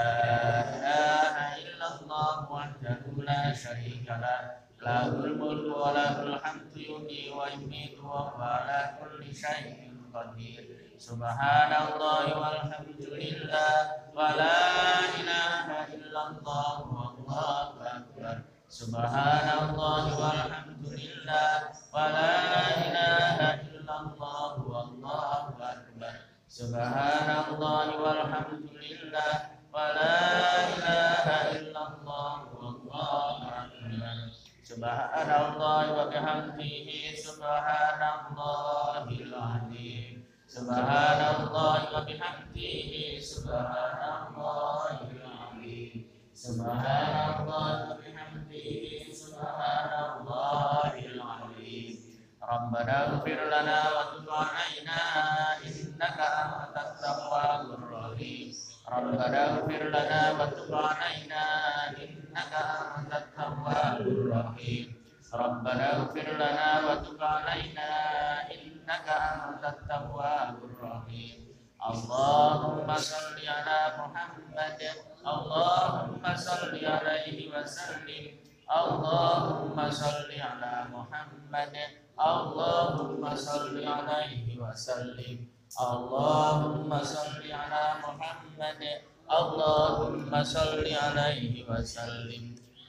ilaha 0.78 1.56
illallah 1.58 2.46
wahdahu 2.46 3.24
la 3.26 3.50
syarika 3.50 4.22
lah 4.22 4.62
lahul 4.78 5.34
wa 5.66 5.90
lahul 5.90 6.36
hamdu 6.38 7.02
wa 7.34 7.50
yumiitu 7.50 8.04
wa 8.06 8.38
subhanallah 11.00 12.28
walhamdulillah 12.28 14.12
wa 14.12 14.36
la 14.36 15.00
ilaha 15.16 15.88
illallah 15.96 16.84
wallahu 16.92 17.80
akbar 17.80 18.44
subhanallah 18.68 20.12
walhamdulillah 20.12 21.72
wa 21.88 22.04
la 22.04 22.36
ilaha 22.84 23.64
illallah 23.64 24.60
wallahu 24.60 25.56
akbar 25.56 26.20
subhanallah 26.52 27.96
walhamdulillah 27.96 29.56
wa 29.72 29.80
la 29.96 30.20
ilaha 30.68 31.56
illallah 31.56 32.44
akbar 32.44 33.72
subhanallah 34.68 35.96
wa 35.96 36.12
bihamdihi 36.12 37.16
subhanallahil 37.16 39.32
azim 39.32 40.19
Subhanallah 40.50 41.94
wa 41.94 42.02
bihamdihi 42.02 43.22
Subhanallah 43.22 44.98
azim. 44.98 46.10
Subhanallah 46.34 47.46
wa 47.46 47.94
bihamdihi 47.94 49.14
Subhanallah 49.14 50.90
azim. 50.90 51.94
Rabbana 52.42 52.96
ighfir 53.14 53.46
lana 53.46 53.78
wa 53.94 54.10
tub 54.10 54.26
'alaina 54.26 54.98
innaka 55.62 56.26
antat 56.66 56.98
tawwabur 56.98 57.86
rahim. 57.86 58.50
Rabbana 58.90 59.54
ighfir 59.54 59.86
lana 59.86 60.34
wa 60.34 60.50
tub 60.50 60.74
'alaina 60.74 61.46
innaka 61.94 62.62
antat 62.98 63.30
tawwabur 63.38 64.34
rahim. 64.34 64.99
انك 65.35 65.39
انت 65.49 65.63
التواب 65.65 65.65
الرحيم 65.65 65.65
ربنا 65.65 65.85
اغفر 65.95 66.27
لنا 66.33 66.69
وتب 66.85 67.23
علينا 67.23 67.89
إنك 68.51 69.07
أنت 69.09 69.63
التواب 69.65 70.57
الرحيم 70.63 71.37
اللهم 71.89 72.95
صل 72.97 73.37
على 73.47 73.79
محمد 73.99 74.81
اللهم 75.27 76.23
صل 76.35 76.73
عليه 76.85 77.39
وسلم 77.53 78.25
اللهم 78.71 79.77
صل 79.91 80.29
على 80.31 80.73
محمد 80.95 81.75
اللهم 82.19 83.23
صل 83.35 83.75
عليه 83.87 84.47
وسلم 84.57 85.37
اللهم 85.81 86.91
صل 87.03 87.41
على 87.51 87.83
محمد 88.05 88.81
اللهم 89.39 90.43
صل 90.43 90.85
عليه 91.05 91.53
وسلم 91.69 92.43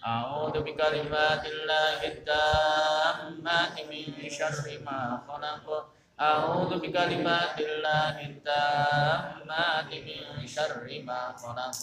أعوذ 0.06 0.54
بكلمات 0.62 1.44
الله 1.46 1.98
التامات 2.12 3.74
من 3.90 4.30
شر 4.30 4.66
ما 4.86 5.00
خلق 5.28 5.66
أعوذ 6.20 6.70
بكلمات 6.78 7.56
الله 7.60 8.14
التامات 8.30 9.90
من 10.06 10.46
شر 10.46 10.86
ما 11.08 11.20
خلق 11.42 11.80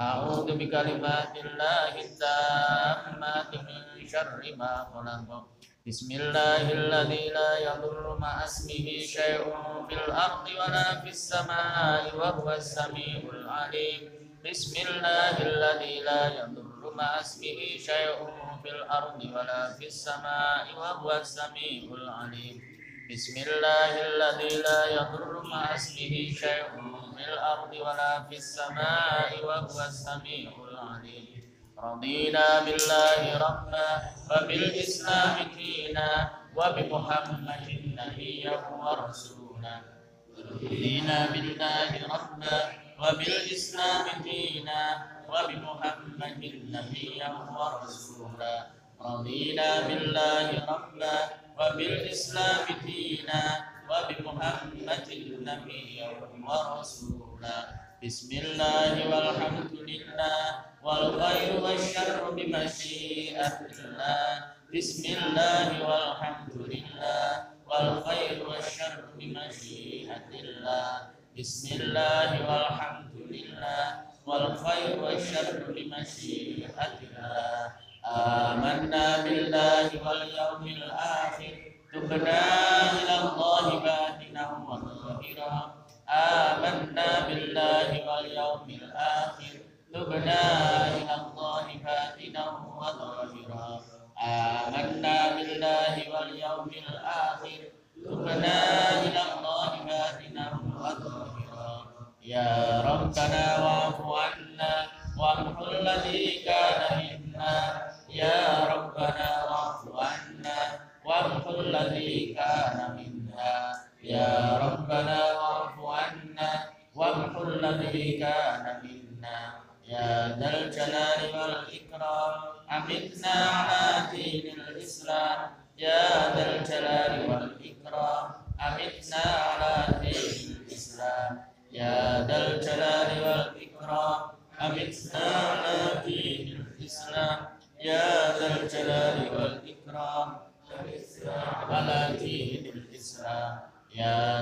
أعوذ 0.00 0.48
بكلمات 0.60 1.34
الله 1.44 1.92
التامات 2.06 3.52
من 3.68 3.82
شر 4.12 4.40
ما 4.56 4.72
خلق 4.92 5.28
بسم 5.86 6.08
الله 6.20 6.64
الذي 6.72 7.24
لا 7.28 7.50
يضر 7.58 8.18
مع 8.18 8.44
اسمه 8.44 8.86
شيء 9.16 9.42
في 9.88 9.94
الأرض 10.04 10.46
ولا 10.60 11.00
في 11.00 11.08
السماء 11.08 12.16
وهو 12.16 12.50
السميع 12.50 13.20
العليم 13.32 14.02
بسم 14.46 14.74
الله 14.86 15.34
الذي 15.50 15.94
لا 16.00 16.22
يضر 16.38 16.65
مع 16.95 17.19
اسمه 17.19 17.59
شيء 17.77 18.17
في 18.63 18.69
الأرض 18.69 19.19
ولا 19.23 19.73
في 19.79 19.87
السماء 19.87 20.75
وهو 20.77 21.11
السميع 21.11 21.83
العليم. 21.91 22.61
بسم 23.11 23.35
الله 23.47 23.93
الذي 24.07 24.61
لا 24.61 24.85
يضر 24.85 25.43
مع 25.43 25.75
اسمه 25.75 26.13
شيء 26.43 26.71
في 27.15 27.23
الأرض 27.33 27.71
ولا 27.73 28.23
في 28.29 28.35
السماء 28.35 29.45
وهو 29.45 29.79
السميع 29.87 30.51
العليم. 30.71 31.27
رضينا 31.77 32.59
بالله 32.65 33.37
ربا 33.37 33.89
وبالإسلام 34.31 35.35
دينا 35.57 36.29
وبمحمد 36.57 37.67
نبيا 37.97 38.57
ورسولا 38.81 39.75
رضينا 40.37 41.17
بالله 41.31 41.91
ربا 42.15 42.57
وبالإسلام 43.01 44.05
دينا 44.23 44.81
وبمحمد 45.28 46.42
نبيا 46.76 47.30
ورسولا 47.58 48.56
رضينا 49.00 49.68
بالله 49.88 50.46
ربا 50.72 51.16
وبالإسلام 51.58 52.66
دينا 52.86 53.42
وبمحمد 53.90 55.08
نبيا 55.48 56.08
ورسولا 56.48 57.58
بسم 58.04 58.30
الله 58.44 58.94
والحمد 59.10 59.72
لله 59.90 60.42
والخير 60.82 61.50
والشر 61.64 62.30
بمشيئة 62.30 63.58
الله 63.62 64.28
بسم 64.74 65.04
الله 65.18 65.68
والحمد 65.88 66.52
لله 66.72 67.28
والخير 67.66 68.48
والشر 68.48 68.94
بمشيئة 69.18 70.28
الله 70.42 70.90
بسم 71.38 71.66
الله 71.80 72.30
والحمد 72.48 73.14
لله 73.30 74.05
wal 74.27 74.51
khairu 74.59 74.99
wasyarru 75.07 75.71
limasyihatika 75.71 77.31
amanna 78.03 79.23
wal 80.03 80.23
yaumil 80.27 80.83
akhir. 80.91 81.79
Tubna 81.87 82.43
ila 82.99 83.15
Allahi 83.23 83.79
batinahu 83.79 84.67
wa 84.67 84.83
zahira. 84.83 85.79
Amanna 86.03 87.31
wal 88.03 88.27
yaumil 88.27 88.87
akhir. 88.91 89.63
Tubna 89.95 90.43
ila 90.99 91.15
Allahi 91.23 91.79
batinahu 91.79 92.75
wa 92.75 92.91
zahira. 92.99 93.79
Amanna 94.19 95.39
wal 96.11 96.31
yaumil 96.35 96.91
akhir. 96.99 97.79
Tubna 97.95 98.59
ila 99.07 99.27
ya 102.27 102.83
rabbana 102.83 103.55
الذي 105.86 106.42
كان 106.44 106.65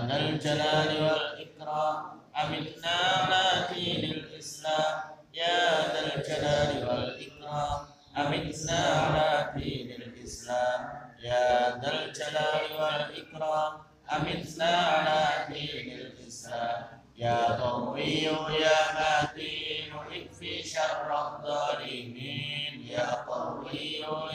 ذا 0.08 0.18
الجلال 0.18 1.03
والإكرام. 1.03 2.22
أمتنا 2.43 2.95
على 3.18 3.43
دين 3.74 4.03
الإسلام. 4.12 4.95
يا 5.34 5.58
ذا 5.93 6.01
الجلال 6.16 6.72
والإكرام. 6.88 7.80
أمتنا 8.18 8.80
على 9.01 9.30
دين 9.60 9.91
الإسلام. 10.01 10.82
يا 11.20 11.78
ذا 11.82 11.91
الجلال 11.93 12.66
والإكرام. 12.82 13.74
أمتنا 14.16 14.72
على 14.78 15.53
دين 15.53 15.99
الإسلام. 15.99 16.84
يا 17.18 17.39
قوي 17.62 18.24
يا 18.66 18.80
متين. 18.97 19.91
اكفي 20.12 20.64
شر 20.64 21.10
الظالمين. 21.26 22.88
يا 22.88 23.12
قوي 23.12 23.91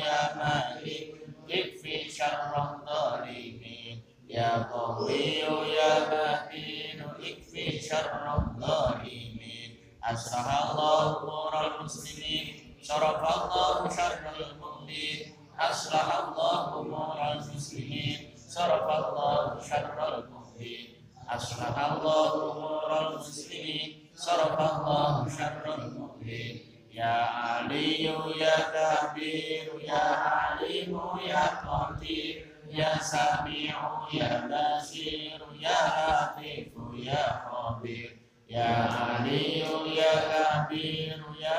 يا 0.07 0.21
متين. 0.41 1.21
اكفي 1.51 2.11
شر 2.11 2.53
الظالمين. 2.59 4.10
يا 4.30 4.64
قوي 4.64 5.22
يا 5.78 5.94
متين 6.12 7.02
اكفي 7.02 7.80
شر 7.82 8.36
الظالمين 8.38 9.78
أصلح 10.04 10.72
الله 10.72 11.24
أمور 11.24 11.54
المسلمين 11.68 12.78
شرف 12.84 13.20
الله 13.36 13.90
شر 13.90 14.24
المؤمنين 14.40 15.36
أصلح 15.60 16.18
الله 16.20 16.80
أمور 16.82 17.32
المسلمين 17.32 18.34
صرف 18.50 18.84
الله 18.84 19.60
شر 19.70 20.18
المؤمنين 20.18 20.88
أصلح 21.30 21.92
الله 21.92 22.52
أمور 22.52 23.08
المسلمين 23.08 24.10
صرف 24.16 24.60
الله 24.60 25.30
شر 25.38 25.76
المؤمنين 25.78 26.56
يا 26.92 27.14
علي 27.24 28.04
يا 28.44 28.56
كبير 28.74 29.82
يا 29.82 30.04
عليم 30.28 31.00
يا 31.28 31.46
قدير 31.68 32.49
Ya 32.71 32.95
Sami'u 33.03 34.07
Ya 34.15 34.47
Basir 34.47 35.43
Ya 35.59 35.75
Latifu 35.91 36.95
Ya 36.95 37.43
Khabir 37.43 38.15
Ya 38.47 38.87
Aliyu 39.19 39.91
Ya 39.91 40.15
Kabir 40.31 41.19
Ya 41.35 41.59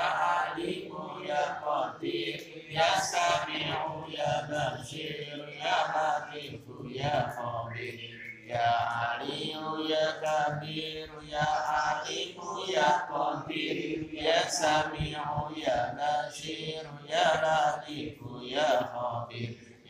Alimu 0.56 1.20
Ya 1.28 1.60
Qadir 1.60 2.40
Ya 2.72 2.96
Sami'u 2.96 4.08
Ya 4.08 4.48
Basir 4.48 5.36
Ya 5.60 5.78
Latifu 5.92 6.88
Ya 6.88 7.28
Khabir 7.36 8.00
Ya 8.48 8.72
Aliyu 9.20 9.84
Ya 9.92 10.16
Kabir 10.24 11.12
Ya 11.28 11.48
Alimu 11.92 12.72
Ya 12.72 13.04
Qadir 13.12 14.08
Ya 14.16 14.48
Sami'u 14.48 15.52
Ya 15.60 15.92
Basir 15.92 16.88
Ya 17.04 17.28
Latifu 17.44 18.40
Ya 18.48 18.96
Khabir. 18.96 19.71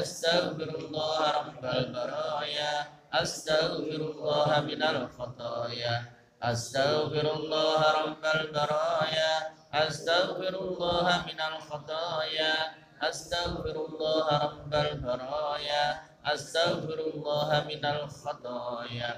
أستغفر 0.00 0.70
الله 0.78 1.18
رب 1.38 1.64
البرايا 1.64 2.72
أستغفر 3.12 4.00
الله 4.10 4.60
من 4.60 4.82
الخطايا 4.82 5.94
أستغفر 6.42 7.26
الله 7.36 7.80
رب 8.00 8.24
البرايا 8.34 9.32
أستغفر 9.74 10.54
الله 10.60 11.06
من 11.28 11.40
الخطايا 11.40 12.54
أستغفر 13.02 13.76
الله 13.88 14.26
رب 14.46 14.74
البرايا 14.74 15.84
أستغفر 16.26 16.98
الله 17.14 17.64
من 17.66 17.84
الخطايا. 17.84 19.12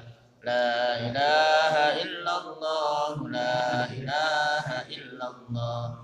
لا 0.45 1.01
إله 1.07 1.75
إلا 2.03 2.33
الله 2.41 3.29
لا 3.29 3.85
إله 3.93 4.67
إلا 4.89 5.27
الله. 5.29 6.04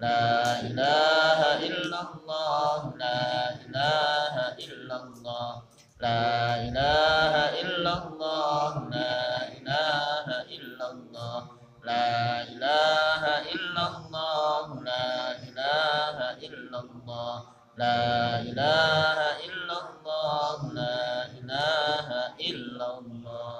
لا 0.00 0.60
إله 0.60 1.40
إلا 1.66 2.00
الله 2.00 2.80
لا 2.96 3.20
إله 3.64 4.34
إلا 4.64 4.96
الله 5.02 5.52
لا 6.00 6.24
إله 6.68 7.34
إلا 7.62 7.92
الله 8.04 8.72
لا 8.92 9.16
إله 9.56 10.26
إلا 10.56 10.86
الله 10.92 11.40
لا 11.84 12.42
إله 12.52 13.22
إلا 13.54 13.86
الله 13.96 14.62
لا 14.84 15.32
إله 15.46 16.16
إلا 16.46 16.78
الله 16.84 17.36
لا 17.76 18.40
إله 18.40 19.18
إلا 19.48 19.76
الله 19.84 20.58
لا 20.76 21.24
إله 21.38 22.08
إلا 22.40 22.88
الله 22.98 23.56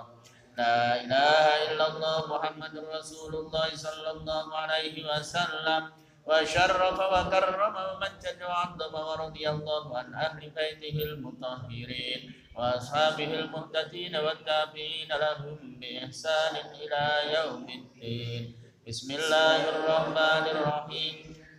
لا 0.56 0.76
إله 1.00 1.46
إلا 1.68 1.84
الله 1.88 2.18
محمد 2.34 2.74
رسول 2.98 3.32
الله 3.34 3.68
صلى 3.76 4.10
الله 4.10 4.44
عليه 4.56 4.96
وسلم 5.04 5.82
وشرف 6.30 6.98
وكرم 7.12 7.74
ومجد 7.88 8.38
وعظم 8.42 8.94
ورضي 8.94 9.48
الله 9.48 9.98
عن 9.98 10.14
أهل 10.14 10.50
بيته 10.50 10.96
المطهرين 11.08 12.20
وأصحابه 12.56 13.30
المهتدين 13.40 14.16
والتابعين 14.16 15.08
لهم 15.08 15.80
بإحسان 15.80 16.54
إلى 16.80 17.04
يوم 17.36 17.66
الدين 17.68 18.42
بسم 18.88 19.08
الله 19.14 19.60
الرحمن 19.68 20.44
الرحيم 20.54 21.16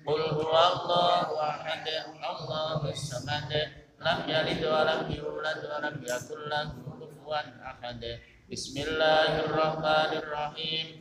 قل 0.07 0.21
هو 0.21 0.53
الله 0.71 1.49
أحد 1.49 1.88
الله 2.32 2.89
الصمد 2.89 3.51
لم 3.99 4.19
يلد 4.28 4.61
ولم 4.65 5.01
يولد 5.11 5.59
ولم 5.71 5.95
يكن 6.11 6.39
له 6.49 6.67
كفوا 6.99 7.39
أحد 7.71 8.01
بسم 8.51 8.75
الله 8.82 9.32
الرحمن 9.45 10.11
الرحيم 10.23 11.00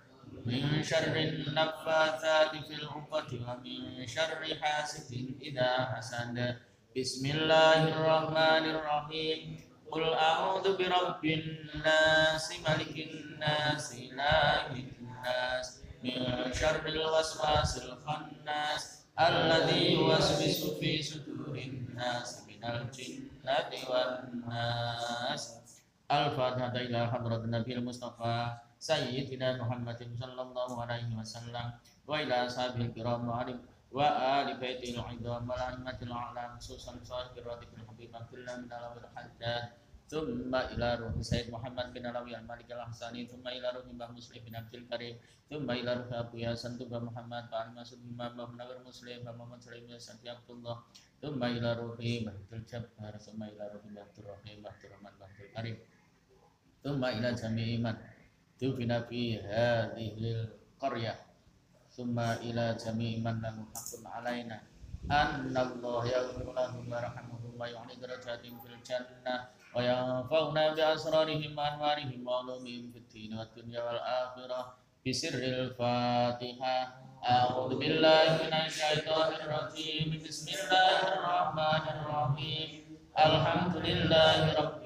من 0.46 0.82
شر 0.82 1.16
النفاثات 1.16 2.50
في 2.50 2.74
العقد 2.74 3.28
ومن 3.34 4.06
شر 4.06 4.42
حاسد 4.62 5.10
إذا 5.42 5.70
حسد 5.94 6.56
بسم 6.96 7.24
الله 7.30 7.80
الرحمن 7.88 8.64
الرحيم 8.74 9.60
قل 9.90 10.04
أعوذ 10.14 10.66
برب 10.78 11.24
الناس 11.24 12.46
ملك 12.68 12.94
الناس 13.08 13.84
إله 13.94 14.66
الناس 14.70 15.66
من 16.04 16.52
شر 16.52 16.86
الوسواس 16.86 17.72
الخناس 17.84 18.82
الذي 19.20 19.92
يوسوس 19.92 20.78
في 20.80 21.02
صدور 21.02 21.56
الناس 21.58 22.46
من 22.48 22.64
الجنة 22.64 23.70
والناس 23.90 25.42
الفاتحة 26.10 26.76
إلى 26.76 27.00
حضرة 27.10 27.36
النبي 27.36 27.72
المصطفى 27.74 28.56
سيدنا 28.80 29.48
محمد 29.62 30.00
صلى 30.20 30.42
الله 30.46 30.70
عليه 30.82 31.08
وسلم 31.18 31.66
وإلى 32.08 32.34
أصحابه 32.46 32.80
الكرام 32.86 33.22
وعلم 33.28 33.58
وآل 33.96 34.48
بيته 34.60 34.90
العظام 34.94 35.42
والأئمة 35.50 35.98
الأعلام 36.02 36.50
خصوصا 36.58 36.92
صاحب 37.10 37.34
الراتب 37.38 37.68
الحبيب 37.78 38.10
عبد 38.16 38.32
الله 38.34 38.54
بن 38.62 38.70
علوي 38.72 38.98
الحداد 39.04 39.64
ثم 40.06 40.52
إلى 40.54 40.88
روح 41.02 41.14
سيد 41.20 41.50
محمد 41.50 41.86
بن 41.94 42.06
علوي 42.06 42.32
المالك 42.38 42.68
الأحساني 42.70 43.26
ثم 43.26 43.42
إلى 43.48 43.66
روح 43.74 43.86
mbah 43.90 44.10
Muslim 44.14 44.40
bin 44.46 44.54
Abdul 44.54 44.86
Karim 44.86 45.16
ثم 45.50 45.66
إلى 45.70 45.90
روح 45.98 46.10
أبو 46.12 46.36
ياسن 46.38 46.78
ثم 46.78 46.94
محمد 46.94 47.44
بن 47.50 47.66
مسعود 47.74 48.00
إمام 48.14 48.38
بن 48.38 48.58
نور 48.58 48.76
مسلم 48.86 49.22
بن 49.26 49.30
محمد 49.38 49.58
سليم 49.66 49.84
ياسن 49.90 50.18
عبد 50.22 50.50
الله 50.50 50.76
ثم 51.22 51.40
إلى 51.42 51.68
روح 51.82 51.98
mbah 51.98 52.34
Abdul 52.38 52.62
Jabbar 52.70 53.12
ثم 53.18 53.40
إلى 53.42 53.64
روح 53.74 53.82
mbah 53.82 54.02
Abdul 54.06 54.26
Rahim 54.30 54.56
mbah 54.62 54.70
Abdul 54.74 54.90
Rahman 54.94 55.12
mbah 55.18 55.26
Abdul 55.26 55.50
Karim 55.54 55.76
ثم 56.86 57.02
إلى 57.02 57.28
جميع 57.34 57.70
من 57.82 57.96
tufina 58.61 59.01
fi 59.09 59.41
hadhil 59.41 60.53
qaryah. 60.77 61.17
Summa 61.89 62.37
ila 62.45 62.77
jami'i 62.77 63.17
man 63.17 63.41
lahu 63.41 63.65
haqqun 63.73 64.05
alaina. 64.05 64.61
Anna 65.09 65.65
Allah 65.65 66.05
yaghfiru 66.05 66.53
lahum 66.53 66.85
wa 66.85 67.01
yarhamuhum 67.01 67.57
wa 67.57 67.65
yu'li 67.65 67.97
darajatin 67.97 68.53
fil 68.61 68.77
jannah 68.85 69.49
wa 69.73 69.81
yanfa'una 69.81 70.77
bi 70.77 70.81
asrarihim 70.85 71.57
wa 71.57 71.73
anwarihim 71.73 72.21
wa 72.21 72.45
ulumihim 72.45 72.93
fid 72.93 73.09
din 73.09 73.33
wa 73.33 73.49
dunya 73.49 73.81
wal 73.81 73.97
akhirah. 73.97 74.77
Bisirril 75.01 75.73
fatihah 75.73 77.09
أعوذ 77.21 77.77
billahi 77.77 78.49
من 78.49 78.65
الشيطان 78.65 79.45
الرجيم 79.45 80.25
Bismillahirrahmanirrahim. 80.25 82.81
الله 84.01 84.80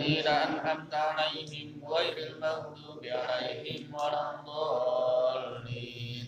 الذين 0.00 0.26
أنعمت 0.26 0.94
عليهم 0.94 1.84
غير 1.84 2.16
المغضوب 2.26 3.04
عليهم 3.04 3.94
ولا 3.94 4.30
الضالين 4.34 6.26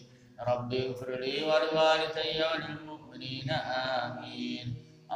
رب 0.48 0.74
اغفر 0.74 1.10
لي 1.20 1.42
ولوالدي 1.44 2.42
وللمؤمنين 2.50 3.50
آمين 4.00 4.66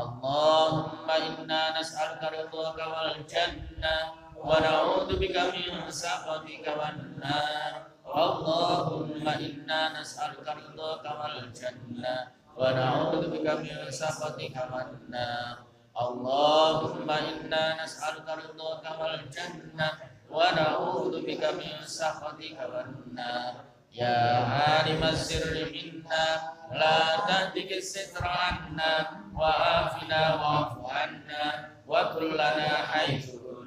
اللهم 0.00 1.10
إنا 1.10 1.80
نسألك 1.80 2.22
رضاك 2.38 2.78
والجنة 2.92 3.96
ونعوذ 4.36 5.10
بك 5.18 5.36
من 5.36 5.90
سخطك 5.90 6.66
والنار 6.80 7.72
اللهم 8.16 9.28
إنا 9.28 10.00
نسألك 10.00 10.46
رضاك 10.48 11.04
والجنة 11.20 12.16
ونعوذ 12.56 13.22
بك 13.30 13.46
من 13.60 13.90
سخطك 13.90 14.56
والنار 14.72 15.65
Allahumma 15.97 17.17
inna 17.25 17.73
nas'aluka 17.73 18.37
ridhaka 18.37 19.01
wal 19.01 19.17
jannah 19.33 19.97
wa 20.29 20.53
na'udzu 20.53 21.25
bika 21.25 21.57
min 21.57 21.73
sakhatika 21.81 22.69
wan 22.69 23.01
nar. 23.17 23.65
Ya 23.89 24.45
alimaz 24.77 25.25
sirri 25.25 25.65
minna 25.73 26.53
la 26.69 27.25
tahdiki 27.25 27.81
sitra 27.81 28.29
anna 28.29 29.25
wa 29.33 29.49
afina 29.89 30.37
wa 30.37 30.69
afu 30.69 30.85
anna 30.85 31.73
wa 31.89 32.13
kullana 32.13 32.93
haythu 32.93 33.65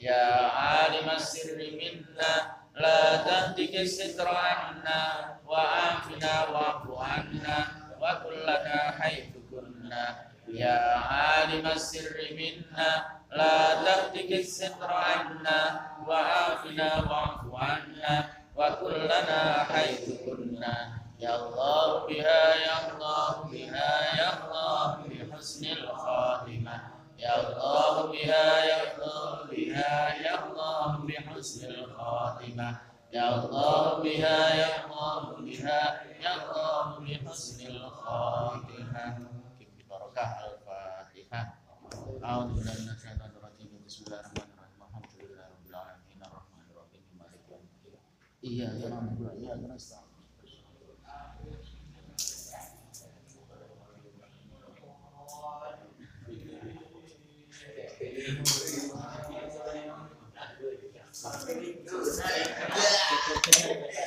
ya 0.00 0.24
alimaz 0.88 1.36
sirri 1.36 1.76
minna 1.76 2.64
la 2.80 3.20
tahdiki 3.28 3.84
sitra 3.84 4.72
wa 5.44 5.60
afina 5.68 6.48
wa 6.48 6.80
afu 6.80 6.96
anna 6.96 7.56
wa 8.00 8.24
kullana 8.24 8.96
haythu 8.96 9.42
يا 10.52 10.96
عالم 10.96 11.66
السر 11.66 12.16
منا 12.36 13.04
لا 13.32 13.84
تهتك 13.84 14.32
الستر 14.32 14.92
عنا 14.92 15.60
وعافنا 16.06 16.88
واعف 17.10 17.40
عنا 17.54 18.28
وكلنا 18.56 19.64
حيث 19.64 20.10
كنا. 20.26 20.98
يا 21.20 21.36
الله 21.36 22.06
بها 22.06 22.54
يا 22.54 22.76
الله 22.88 23.32
بها 23.52 23.90
يا 24.20 24.28
الله 24.36 25.08
بحسن 25.08 25.64
الخاتمة. 25.66 26.80
يا 27.18 27.34
الله 27.40 28.12
بها 28.12 28.64
يا 28.64 28.78
الله 28.92 29.44
بها 29.50 30.14
يا 30.14 30.34
الله 30.44 30.88
بحسن 31.08 31.64
الخاتمة. 31.64 32.78
يا 33.12 33.28
الله 33.34 34.02
بها 34.02 34.54
يا 34.54 34.70
الله 34.84 35.20
بها 35.40 35.82
يا 36.20 36.32
الله 36.36 36.84
بحسن 37.00 37.66
الخاتمة. 37.66 39.31
barokah 40.12 40.44
Al-Fatihah. 40.44 41.56
A'udzu 42.20 42.60
billahi 42.60 42.84
rajim. 43.40 43.72
Bismillahirrahmanirrahim. 43.80 44.76
Alhamdulillahi 44.84 45.48
rabbil 45.56 45.72
alamin. 45.72 46.20
Arrahmanir 46.20 46.76
rahim. 46.76 47.02
Maliki 47.16 47.48
yaumiddin. 47.48 47.96
Iyyaka 48.44 48.92
na'budu 48.92 49.24
wa 49.24 49.32
iyyaka 49.32 49.66
nasta'in. 49.72 50.12